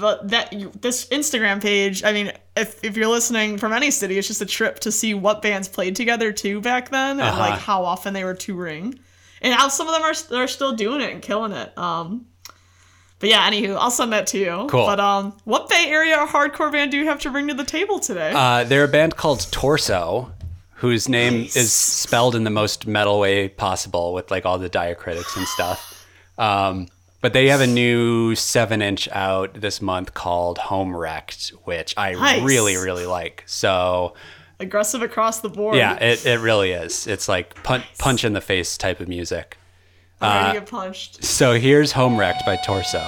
[0.00, 2.04] but that this Instagram page.
[2.04, 5.14] I mean, if if you're listening from any city, it's just a trip to see
[5.14, 7.38] what bands played together too back then, and Uh-huh.
[7.40, 8.98] like how often they were touring,
[9.42, 11.76] and how some of them are are still doing it and killing it.
[11.78, 12.26] Um.
[13.20, 14.66] But yeah, anywho, I'll send that to you.
[14.70, 14.86] Cool.
[14.86, 17.98] But um, what Bay Area hardcore band do you have to bring to the table
[17.98, 18.30] today?
[18.32, 20.30] Uh, they're a band called Torso,
[20.74, 21.56] whose name Nice.
[21.56, 26.06] is spelled in the most metal way possible with like all the diacritics and stuff.
[26.38, 26.86] Um,
[27.20, 32.12] but they have a new seven inch out this month called Home Wrecked, which I
[32.12, 32.42] Nice.
[32.42, 33.42] really, really like.
[33.46, 34.14] So
[34.60, 35.76] Aggressive across the board.
[35.76, 37.06] yeah, it, it really is.
[37.06, 39.56] It's like punch, punch in the face type of music.
[40.20, 41.22] I'm uh, to get punched.
[41.22, 43.02] So here's Home Wrecked by Torso.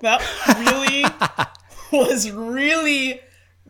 [0.00, 0.20] That
[0.58, 1.04] really
[1.92, 3.20] was really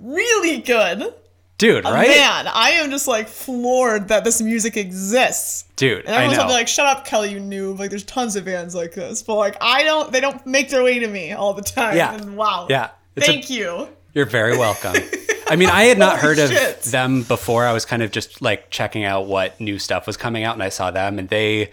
[0.01, 1.15] really good.
[1.59, 2.09] Dude, uh, right?
[2.09, 5.65] Man, I am just like floored that this music exists.
[5.77, 6.55] Dude, And I everyone's know.
[6.55, 9.57] like, "Shut up, Kelly, you noob!" Like, there's tons of bands like this, but like,
[9.61, 10.11] I don't.
[10.11, 11.97] They don't make their way to me all the time.
[11.97, 12.15] Yeah.
[12.15, 12.67] And wow.
[12.71, 12.91] Yeah.
[13.15, 13.89] It's a- Thank you.
[14.15, 14.95] You're very welcome.
[15.49, 16.51] I mean, I had not heard of
[16.91, 17.65] them before.
[17.67, 20.63] I was kind of just like checking out what new stuff was coming out, and
[20.63, 21.71] I saw them, and they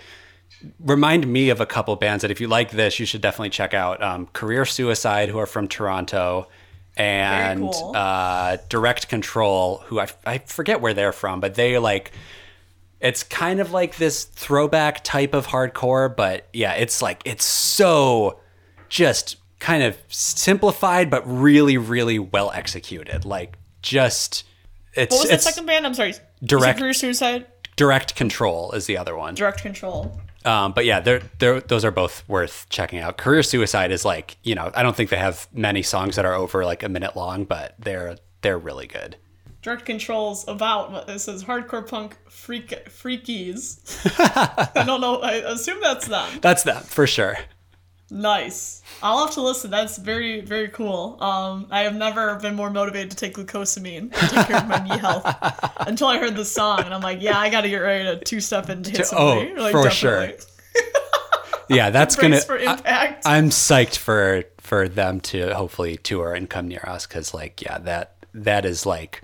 [0.79, 3.73] remind me of a couple bands that if you like this, you should definitely check
[3.73, 4.01] out.
[4.01, 6.47] Um, Career Suicide, who are from Toronto,
[6.95, 7.93] and cool.
[7.95, 12.11] uh, Direct Control, who I, I forget where they're from, but they like
[12.99, 18.39] it's kind of like this throwback type of hardcore, but yeah, it's like it's so
[18.89, 23.25] just kind of simplified, but really, really well executed.
[23.25, 24.45] Like just
[24.95, 25.85] it's What was the second band?
[25.85, 26.15] I'm sorry.
[26.43, 27.45] Direct- Career Suicide.
[27.75, 29.35] direct control is the other one.
[29.35, 30.19] Direct Control.
[30.47, 33.17] Um, but yeah, they're, they're, those are both worth checking out.
[33.17, 36.33] Career Suicide is like, you know, I don't think they have many songs that are
[36.33, 39.17] over like a minute long, but they're they're really good.
[39.61, 43.81] Direct Control's about what this is hardcore punk freak freakies.
[44.75, 45.17] I don't know.
[45.17, 46.39] I assume that's them.
[46.41, 47.37] That's them for sure.
[48.09, 48.81] Nice.
[49.03, 49.69] I'll have to listen.
[49.69, 51.17] That's very, very cool.
[51.21, 54.79] Um, I have never been more motivated to take glucosamine to take care of my
[54.83, 55.25] knee health
[55.81, 58.23] until I heard this song, and I'm like, yeah, I got to get ready to
[58.23, 59.51] two step and hit somebody.
[59.57, 60.31] oh, like, for sure.
[61.69, 62.39] Yeah, that's gonna.
[62.39, 67.33] For I, I'm psyched for for them to hopefully tour and come near us because
[67.33, 69.21] like yeah that that is like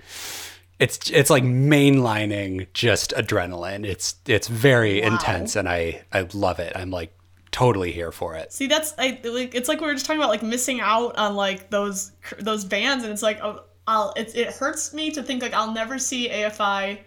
[0.78, 3.86] it's it's like mainlining just adrenaline.
[3.86, 5.06] It's it's very Wow.
[5.14, 6.74] intense and I I love it.
[6.76, 7.16] I'm like
[7.54, 8.52] totally here for it.
[8.52, 9.54] See, that's I like.
[9.54, 13.04] It's like we were just talking about like missing out on like those those bands,
[13.04, 16.28] and it's like oh, I'll it, it hurts me to think like I'll never see
[16.28, 16.98] AFI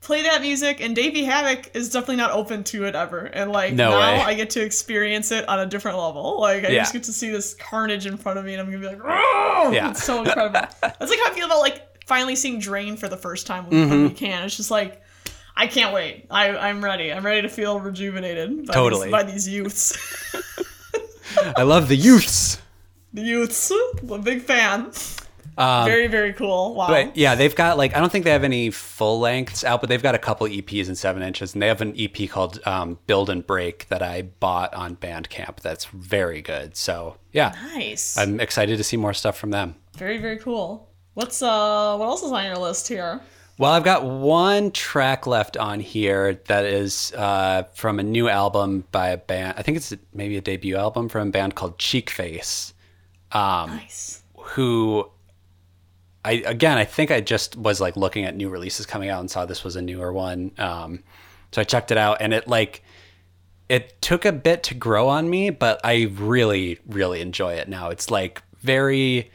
[0.00, 3.20] play that music, and Davey Havok is definitely not open to it ever.
[3.20, 4.20] And like No now, way.
[4.22, 6.40] I get to experience it on a different level.
[6.40, 6.80] Like I Yeah.
[6.82, 9.00] just get to see this carnage in front of me, and I'm gonna be like,
[9.04, 9.90] oh, Yeah.
[9.90, 10.52] it's so incredible.
[10.80, 13.72] that's like how I feel about like finally seeing Drain for the first time when,
[13.80, 13.90] Mm-hmm.
[13.90, 14.44] when we can.
[14.44, 15.00] It's just like.
[15.56, 16.26] I can't wait.
[16.30, 17.12] I, I'm ready.
[17.12, 19.06] I'm ready to feel rejuvenated by, Totally.
[19.08, 19.96] these, by these youths.
[21.56, 22.58] I love the youths.
[23.14, 23.70] The youths,
[24.00, 24.90] I'm a big fan.
[25.58, 26.74] Um, very, very cool.
[26.74, 26.86] Wow.
[26.86, 29.90] But yeah, they've got like I don't think they have any full lengths out, but
[29.90, 32.98] they've got a couple EPs and seven inches, and they have an EP called um,
[33.06, 35.60] "Build and Break" that I bought on Bandcamp.
[35.60, 36.74] That's very good.
[36.74, 38.16] So yeah, Nice.
[38.16, 39.74] I'm excited to see more stuff from them.
[39.98, 40.88] very, very cool.
[41.12, 43.20] What's uh what else is on your list here?
[43.58, 48.84] Well, I've got one track left on here that is uh, from a new album
[48.92, 49.54] by a band.
[49.58, 52.72] I think it's maybe a debut album from a band called Cheekface.
[53.68, 54.22] Nice.
[54.36, 55.08] who
[56.24, 59.30] I again I think I just was like looking at new releases coming out and
[59.30, 60.52] saw this was a newer one.
[60.58, 61.02] Um,
[61.50, 62.82] so I checked it out and it like
[63.68, 67.88] it took a bit to grow on me, but I really really enjoy it now.
[67.88, 69.30] It's like very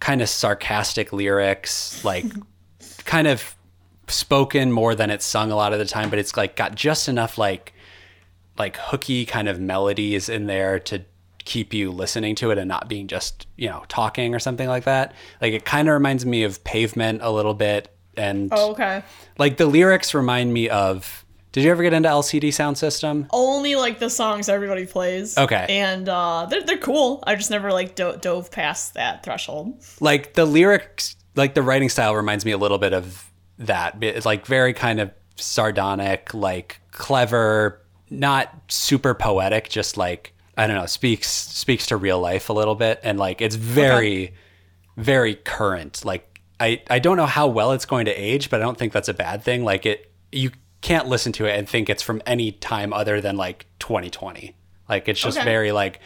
[0.00, 2.24] kind of sarcastic lyrics, like
[3.04, 3.54] kind of
[4.08, 7.08] spoken more than it's sung a lot of the time, but it's like got just
[7.08, 7.72] enough like
[8.58, 11.02] like hooky kind of melodies in there to
[11.44, 14.84] keep you listening to it and not being just you know talking or something like
[14.84, 15.12] that
[15.42, 19.02] like it kind of reminds me of pavement a little bit and Oh, okay.
[19.36, 21.22] like the lyrics remind me of
[21.52, 25.36] did you ever get into LCD Soundsystem Only like the songs everybody plays.
[25.36, 25.66] Okay.
[25.68, 27.22] And uh they're they're cool.
[27.26, 29.84] I just never like do- dove past that threshold.
[30.00, 34.02] like the lyrics like the writing style reminds me a little bit of that.
[34.02, 40.76] It's like very kind of sardonic like clever not super poetic just like i don't
[40.76, 43.00] know speaks speaks to real life a little bit.
[43.02, 44.34] And like it's very
[44.96, 46.04] very current.
[46.04, 48.92] Like i i don't know how well it's going to age but i don't think
[48.92, 49.64] that's a bad thing.
[49.64, 50.52] Like it you
[50.82, 54.54] can't listen to it and think it's from any time other than like 2020
[54.88, 55.44] like it's just Okay.
[55.44, 55.98] very like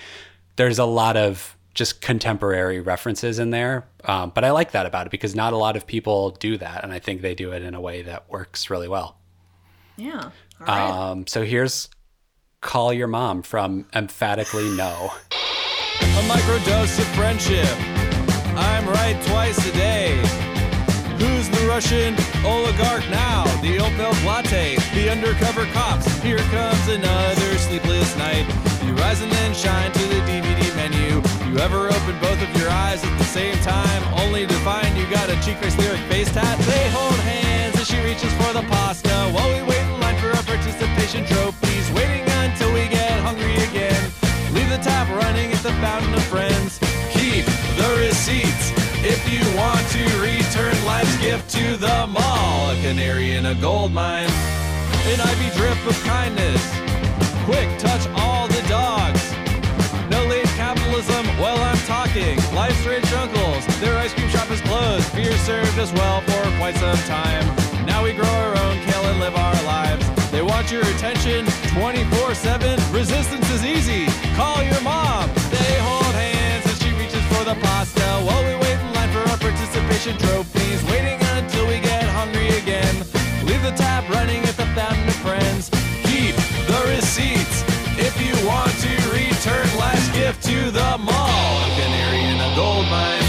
[0.57, 3.87] there's a lot of just contemporary references in there.
[4.05, 6.83] Um, but I like that about it because not a lot of people do that.
[6.83, 9.17] And I think they do it in a way that works really well.
[9.97, 10.31] Yeah.
[10.61, 10.91] All right.
[10.91, 11.89] Um, so here's
[12.61, 15.13] Call Your Mom from Emphatically No.
[15.31, 17.69] a microdose of friendship.
[18.57, 20.17] I'm right twice a day.
[21.19, 22.15] Who's the Russian
[22.45, 23.45] oligarch now?
[23.63, 26.07] The oat milk latte, the undercover cops.
[26.23, 28.47] Here comes another sleepless night.
[28.99, 31.23] Rise and then shine to the DVD menu.
[31.49, 35.07] You ever open both of your eyes at the same time, only to find you
[35.11, 36.59] got a Cheekface lyric face tat?
[36.67, 40.29] They hold hands as she reaches for the pasta while we wait in line for
[40.35, 41.87] our participation trophies.
[41.93, 44.03] Waiting until we get hungry again.
[44.53, 46.79] Leave the tap running at the fountain of friends.
[47.13, 47.47] Keep
[47.79, 48.73] the receipts
[49.07, 52.71] if you want to return life's gift to the mall.
[52.71, 54.29] A canary in a gold mine,
[55.07, 56.63] an IV drip of kindness.
[57.49, 59.33] Quick, touch all the dogs.
[60.11, 62.37] No late capitalism while I'm talking.
[62.55, 65.11] Life's rich uncles, their ice cream shop is closed.
[65.15, 67.47] Beer served us well for quite some time.
[67.87, 70.05] Now we grow our own kale and live our lives.
[70.31, 72.79] They want your attention 24 7.
[72.93, 74.05] Resistance is easy.
[74.37, 75.31] Call your mom.
[75.49, 79.25] They hold hands as she reaches for the pasta while we wait in line for
[79.31, 80.85] our participation trophies.
[80.85, 82.95] Waiting until we get hungry again.
[83.47, 85.78] Leave the tap running at the family friends.
[86.99, 87.63] Receipts
[87.97, 91.63] if you want to return last gift to the mall.
[91.63, 93.28] A canary in a gold mine.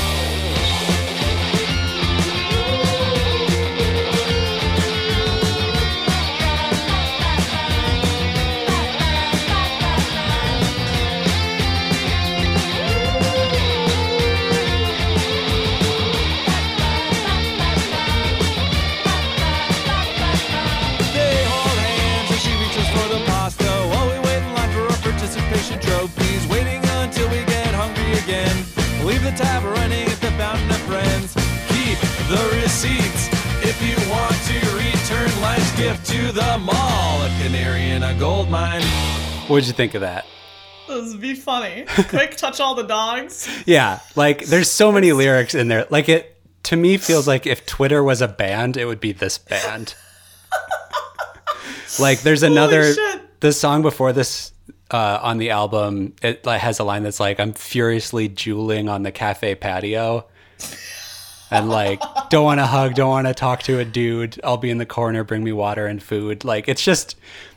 [29.30, 31.34] The tap running at the fountain of friends.
[31.68, 32.00] Keep
[32.30, 33.28] the receipts
[33.64, 37.22] if you want to return life's gift to the mall.
[37.22, 38.82] A canary in a gold mine.
[39.48, 40.26] What'd you think of that?
[40.88, 41.86] This would be funny.
[41.88, 43.48] Quick, touch all the dogs.
[43.68, 45.86] Yeah, like there's so many lyrics in there.
[45.92, 49.38] Like it to me feels like if Twitter was a band, it would be this
[49.38, 49.94] band.
[52.00, 53.40] like there's another shit.
[53.42, 54.54] the song before this
[54.91, 56.14] uh, on the album.
[56.22, 60.26] It has a line that's like, "I'm furiously Juuling on the cafe patio."
[61.52, 64.40] And like, don't want to hug, don't want to talk to a dude.
[64.44, 66.45] I'll be in the corner, bring me water and food.
[66.45, 67.16] Like, it's just,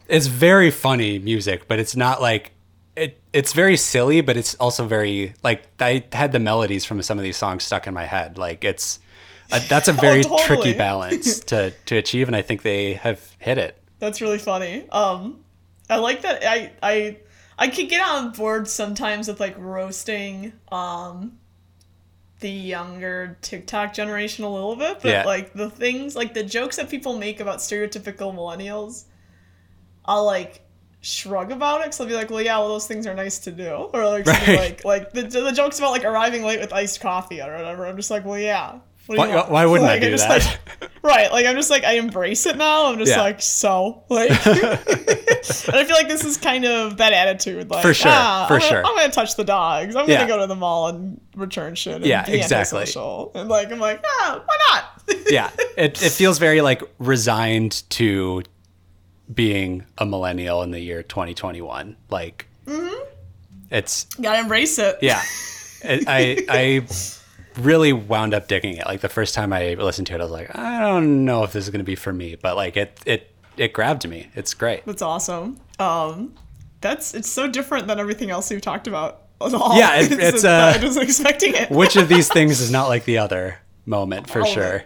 [0.08, 2.52] it's very funny music, but it's not like,
[2.96, 3.18] it.
[3.32, 7.24] It's very silly, but it's also very like I had the melodies from some of
[7.24, 8.36] these songs stuck in my head.
[8.36, 8.98] Like, it's
[9.50, 10.42] uh, that's a very totally.
[10.42, 13.78] tricky balance to to achieve, and I think they have hit it.
[13.98, 14.86] That's really funny.
[14.90, 15.41] Um,
[15.90, 16.42] I like that.
[16.46, 17.18] I I
[17.58, 21.38] I could get on board sometimes with like roasting um
[22.40, 25.24] the younger TikTok generation a little bit, but Yeah.
[25.24, 29.04] like the things like the jokes that people make about stereotypical millennials,
[30.04, 30.60] I'll like
[31.00, 33.52] shrug about it because I'll be like, well, yeah, well, those things are nice to
[33.52, 34.48] do, or like Right.
[34.48, 37.86] like like the the jokes about like arriving late with iced coffee or whatever.
[37.86, 38.78] I'm just like, well, yeah.
[39.06, 40.58] Why, why wouldn't Like, I do just, that?
[40.80, 42.86] like, Right, like I'm just like I embrace it now.
[42.86, 43.20] I'm just Yeah.
[43.22, 47.68] like so like, and I feel like this is kind of that attitude.
[47.70, 48.86] Like For sure, ah, for I'm gonna, sure.
[48.86, 49.96] I'm gonna touch the dogs.
[49.96, 50.18] I'm Yeah.
[50.18, 51.96] gonna go to the mall and return shit.
[51.96, 52.84] And Yeah, be exactly.
[53.34, 54.56] And like I'm like ah, why
[55.08, 55.18] not?
[55.28, 58.44] yeah, it, it feels very like resigned to
[59.34, 61.96] being a millennial in the year 2021.
[62.10, 62.46] Like,
[63.70, 64.98] it's Gotta embrace it.
[65.02, 65.22] yeah,
[65.82, 66.86] it, I I
[67.58, 68.86] really wound up digging it.
[68.86, 71.52] Like the first time I listened to it, I was like, I don't know if
[71.52, 74.28] this is gonna be for me, but like it it it grabbed me.
[74.34, 74.84] It's great.
[74.86, 75.58] That's awesome.
[75.78, 76.34] Um,
[76.80, 79.76] that's it's so different than everything else we've talked about at all.
[79.78, 81.70] Yeah, it- it's, uh, I wasn't expecting it.
[81.70, 84.84] Which of these things is not like the other moment for sure?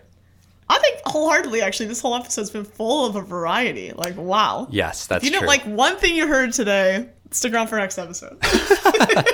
[0.68, 3.92] I think wholeheartedly, actually, this whole episode's been full of a variety.
[3.92, 4.66] Like, wow.
[4.68, 5.46] Yes, that's If you true.
[5.46, 8.36] don't like one thing you heard today, stick around for next episode.
[8.42, 9.24] I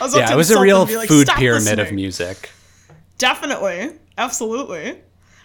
[0.00, 2.50] was yeah, it was a real like, food "Stop pyramid of music.
[3.18, 5.00] Definitely, absolutely.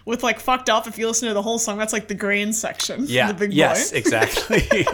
[0.06, 2.52] With like fucked up, if you listen to the whole song, that's like the grain
[2.52, 3.04] section.
[3.06, 3.28] Yeah.
[3.28, 3.98] the big yes, boy.
[3.98, 4.66] exactly.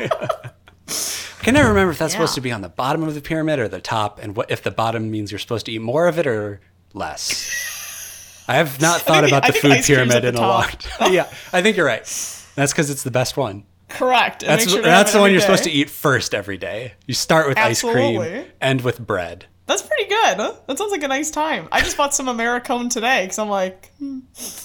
[1.41, 3.59] I can never remember if that's supposed to be on the bottom of the pyramid
[3.59, 6.19] or the top, and what if the bottom means you're supposed to eat more of
[6.19, 6.61] it or
[6.93, 8.45] less.
[8.47, 11.13] I have not thought about I the food pyramid the in a long time.
[11.13, 12.03] yeah, I think you're right.
[12.57, 13.65] That's because it's the best one.
[13.89, 14.43] Correct.
[14.43, 16.95] and That's sure that's the one you're supposed to eat first every day.
[17.07, 19.47] You start with ice cream, end with bread.
[19.71, 20.37] That's pretty good.
[20.39, 20.55] Huh?
[20.67, 21.69] That sounds like a nice time.
[21.71, 24.19] I just bought some Americone today because I'm like, hmm,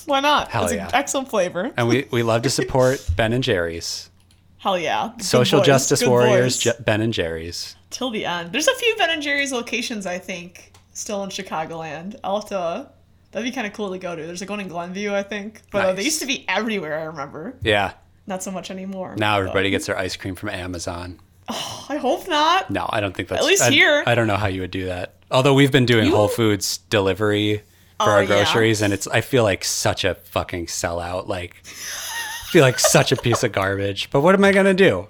[0.07, 0.47] why not?
[0.47, 0.87] Hell it's yeah.
[0.87, 1.71] an excellent flavor.
[1.77, 4.09] And we, we love to support Ben and Jerry's.
[4.57, 5.11] Hell yeah.
[5.15, 6.57] Good Social boys, justice good warriors.
[6.57, 7.75] Je- Ben and Jerry's.
[7.91, 8.51] till the end.
[8.51, 12.19] There's a few Ben and Jerry's locations I think still in Chicagoland.
[12.23, 12.89] I'll have to.
[13.31, 14.25] That'd be kind of cool to go to.
[14.25, 16.97] There's like one in Glenview, I think, but uh, they used to be everywhere.
[16.97, 17.59] I remember.
[17.61, 17.93] Yeah.
[18.25, 19.13] Not so much anymore.
[19.19, 21.19] Now everybody gets their ice cream from Amazon.
[21.89, 22.69] I hope not.
[22.69, 24.03] No, I don't think that's at least I, here.
[24.05, 25.15] I don't know how you would do that.
[25.31, 27.57] Although we've been doing You- Whole Foods delivery
[27.99, 28.27] for Oh, our yeah.
[28.27, 31.27] groceries, and it's I feel like such a fucking sellout.
[31.27, 34.09] Like, I feel like such a piece of garbage.
[34.11, 35.07] But what am I gonna do?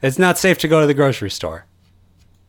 [0.00, 1.66] It's not safe to go to the grocery store.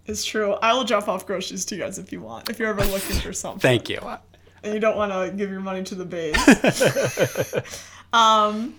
[0.05, 0.53] It's true.
[0.53, 2.49] I will drop off groceries to you guys if you want.
[2.49, 3.59] If you're ever looking for something.
[3.59, 3.99] Thank you.
[4.63, 6.35] and you don't want to give your money to the base.
[8.13, 8.75] um,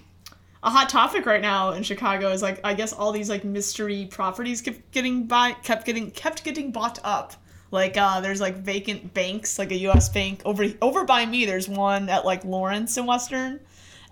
[0.64, 4.08] a hot topic right now in Chicago is like I guess all these like mystery
[4.10, 7.34] properties kept getting by kept getting kept getting bought up.
[7.70, 10.08] Like uh, there's like vacant banks, like a U.S.
[10.08, 11.44] bank over over by me.
[11.44, 13.60] There's one at like Lawrence and Western,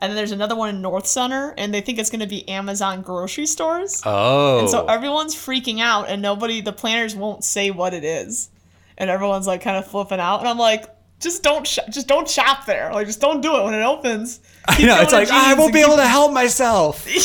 [0.01, 3.03] and then there's another one in North Center, and they think it's gonna be Amazon
[3.03, 4.03] grocery stores.
[4.05, 8.51] Oh, And so everyone's freaking out, and nobody, the planners won't say what it is.
[8.99, 10.85] and everyone's like kind of flipping out, and I'm like,
[11.23, 12.93] just don't, sh- just don't shop there.
[12.93, 14.41] Like, just don't do it when it opens.
[14.69, 17.07] I know it's like I won't be keep- able to help myself.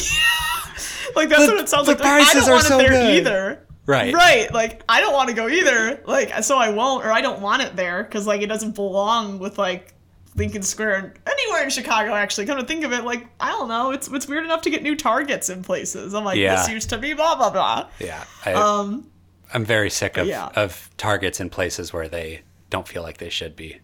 [1.15, 1.99] Like that's The- what it sounds the like.
[2.01, 3.15] Like, I prices don't are want so it there good.
[3.17, 3.65] either.
[3.87, 4.13] Right.
[4.13, 4.53] Right.
[4.53, 6.01] Like I don't want to go either.
[6.05, 9.39] Like so I won't, or I don't want it there because like it doesn't belong
[9.39, 9.93] with like
[10.35, 12.13] Lincoln Square and anywhere in Chicago.
[12.13, 13.91] Actually, come to think of it, like I don't know.
[13.91, 16.13] It's it's weird enough to get new targets in places.
[16.13, 16.55] I'm like, Yeah.
[16.57, 17.87] this used to be blah blah blah.
[17.99, 19.09] Yeah, I, Um.
[19.53, 20.49] I'm very sick of, yeah.
[20.57, 23.79] of targets in places where they don't feel like they should be.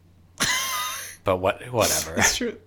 [1.23, 2.15] But what, whatever.
[2.15, 2.57] That's true.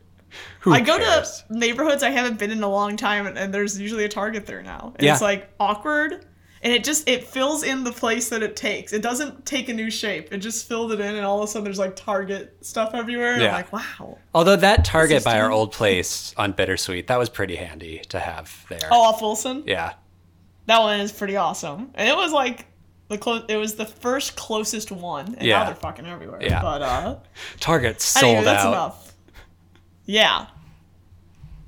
[0.60, 1.44] Who I go cares?
[1.48, 4.44] to neighborhoods I haven't been in a long time, and, and there's usually a Target
[4.46, 4.92] there now.
[4.96, 5.12] And Yeah.
[5.12, 6.26] It's like awkward,
[6.62, 8.92] and it just it fills in the place that it takes.
[8.92, 10.32] It doesn't take a new shape.
[10.32, 13.34] It just filled it in, and all of a sudden there's like Target stuff everywhere.
[13.34, 13.48] And Yeah.
[13.48, 14.18] I'm like, wow.
[14.34, 18.66] Although that Target by our old place on Bittersweet, that was pretty handy to have
[18.68, 18.88] there.
[18.90, 19.62] Oh, off Wilson.
[19.66, 19.94] Yeah.
[20.66, 22.66] That one is pretty awesome, and it was like
[23.08, 23.44] the close.
[23.48, 25.58] It was the first closest one, and Yeah.
[25.60, 26.40] now they're fucking everywhere.
[26.42, 26.62] Yeah.
[26.62, 27.16] But uh,
[27.60, 28.72] Target sold anyway, that's out.
[28.72, 29.12] enough.
[30.04, 30.46] Yeah.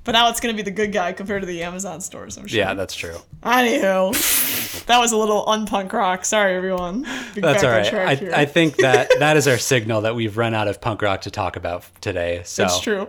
[0.05, 2.37] But now it's gonna be the good guy compared to the Amazon stores.
[2.37, 2.57] I'm sure.
[2.57, 3.17] Yeah, that's true.
[3.43, 6.25] Anywho, that was a little unpunk rock.
[6.25, 7.03] Sorry, everyone.
[7.35, 7.93] Be That's all right.
[7.93, 8.41] I.
[8.41, 11.31] I think that that is our signal that we've run out of punk rock to
[11.31, 12.41] talk about today.
[12.45, 13.07] So it's true.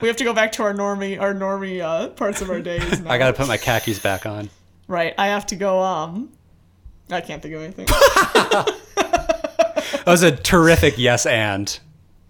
[0.00, 3.00] We have to go back to our normie, our normie uh, parts of our days.
[3.02, 3.10] Now.
[3.12, 4.48] I got to put my khakis back on.
[4.88, 5.14] right.
[5.18, 5.80] I have to go.
[5.80, 6.30] Um,
[7.12, 7.86] I can't think of anything.
[10.04, 11.78] That was a terrific yes and.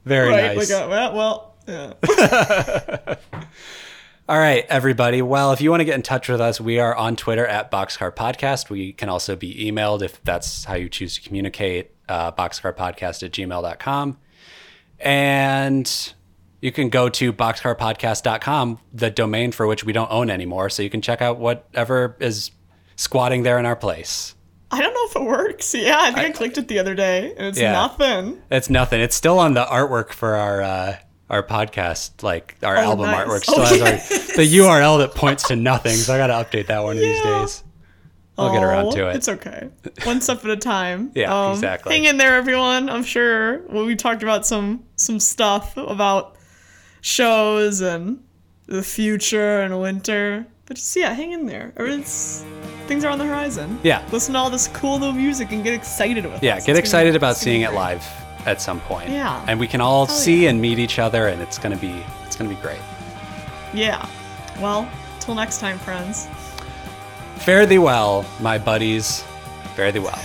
[0.04, 0.56] Very right.
[0.56, 0.70] nice.
[0.70, 3.14] Like, uh, well, well, yeah.
[4.28, 5.22] All right, everybody.
[5.22, 7.70] Well, if you want to get in touch with us, we are on Twitter at
[7.70, 8.70] Boxcar Podcast.
[8.70, 13.32] We can also be emailed if that's how you choose to communicate, uh, boxcarpodcast at
[13.32, 14.18] gmail.com.
[14.98, 16.12] And
[16.60, 20.70] you can go to boxcarpodcast.com, the domain for which we don't own anymore.
[20.70, 22.50] So you can check out whatever is
[22.96, 24.34] squatting there in our place.
[24.72, 25.74] I don't know if it works.
[25.74, 27.72] Yeah, I think I, clicked it the other day, and it's Yeah.
[27.72, 28.40] nothing.
[28.50, 29.00] It's nothing.
[29.00, 30.96] It's still on the artwork for our uh,
[31.28, 33.26] our podcast, like our Oh, album nice.
[33.26, 33.42] artwork.
[33.42, 35.94] Still Oh, has our, the URL that points to nothing.
[35.96, 37.64] So I got to update that one of these days.
[38.38, 39.16] I'll get around Oh, to it.
[39.16, 39.68] It's okay.
[40.04, 41.00] One step at a time.
[41.08, 41.92] Um, Yeah, exactly.
[41.94, 42.88] Hang in there, everyone.
[42.88, 46.36] I'm sure well, we talked about some some stuff about
[47.00, 48.22] shows and
[48.66, 50.46] the future and winter.
[50.70, 51.72] But just yeah, hang in there.
[51.76, 52.44] Everything's
[52.86, 53.80] things are on the horizon.
[53.82, 54.06] Yeah.
[54.12, 56.42] Listen to all this cool new music and get excited with it.
[56.44, 56.64] Yeah, us.
[56.64, 58.06] get It's excited about seeing it live
[58.46, 59.10] at some point.
[59.10, 59.44] Yeah.
[59.48, 60.50] and we can all Hell see yeah.
[60.50, 62.78] and meet each other, and it's gonna be it's gonna be great.
[63.74, 64.08] Yeah.
[64.60, 64.88] Well,
[65.18, 66.28] till next time, friends.
[67.38, 69.24] Fare thee well, my buddies.
[69.74, 70.22] Fare thee well.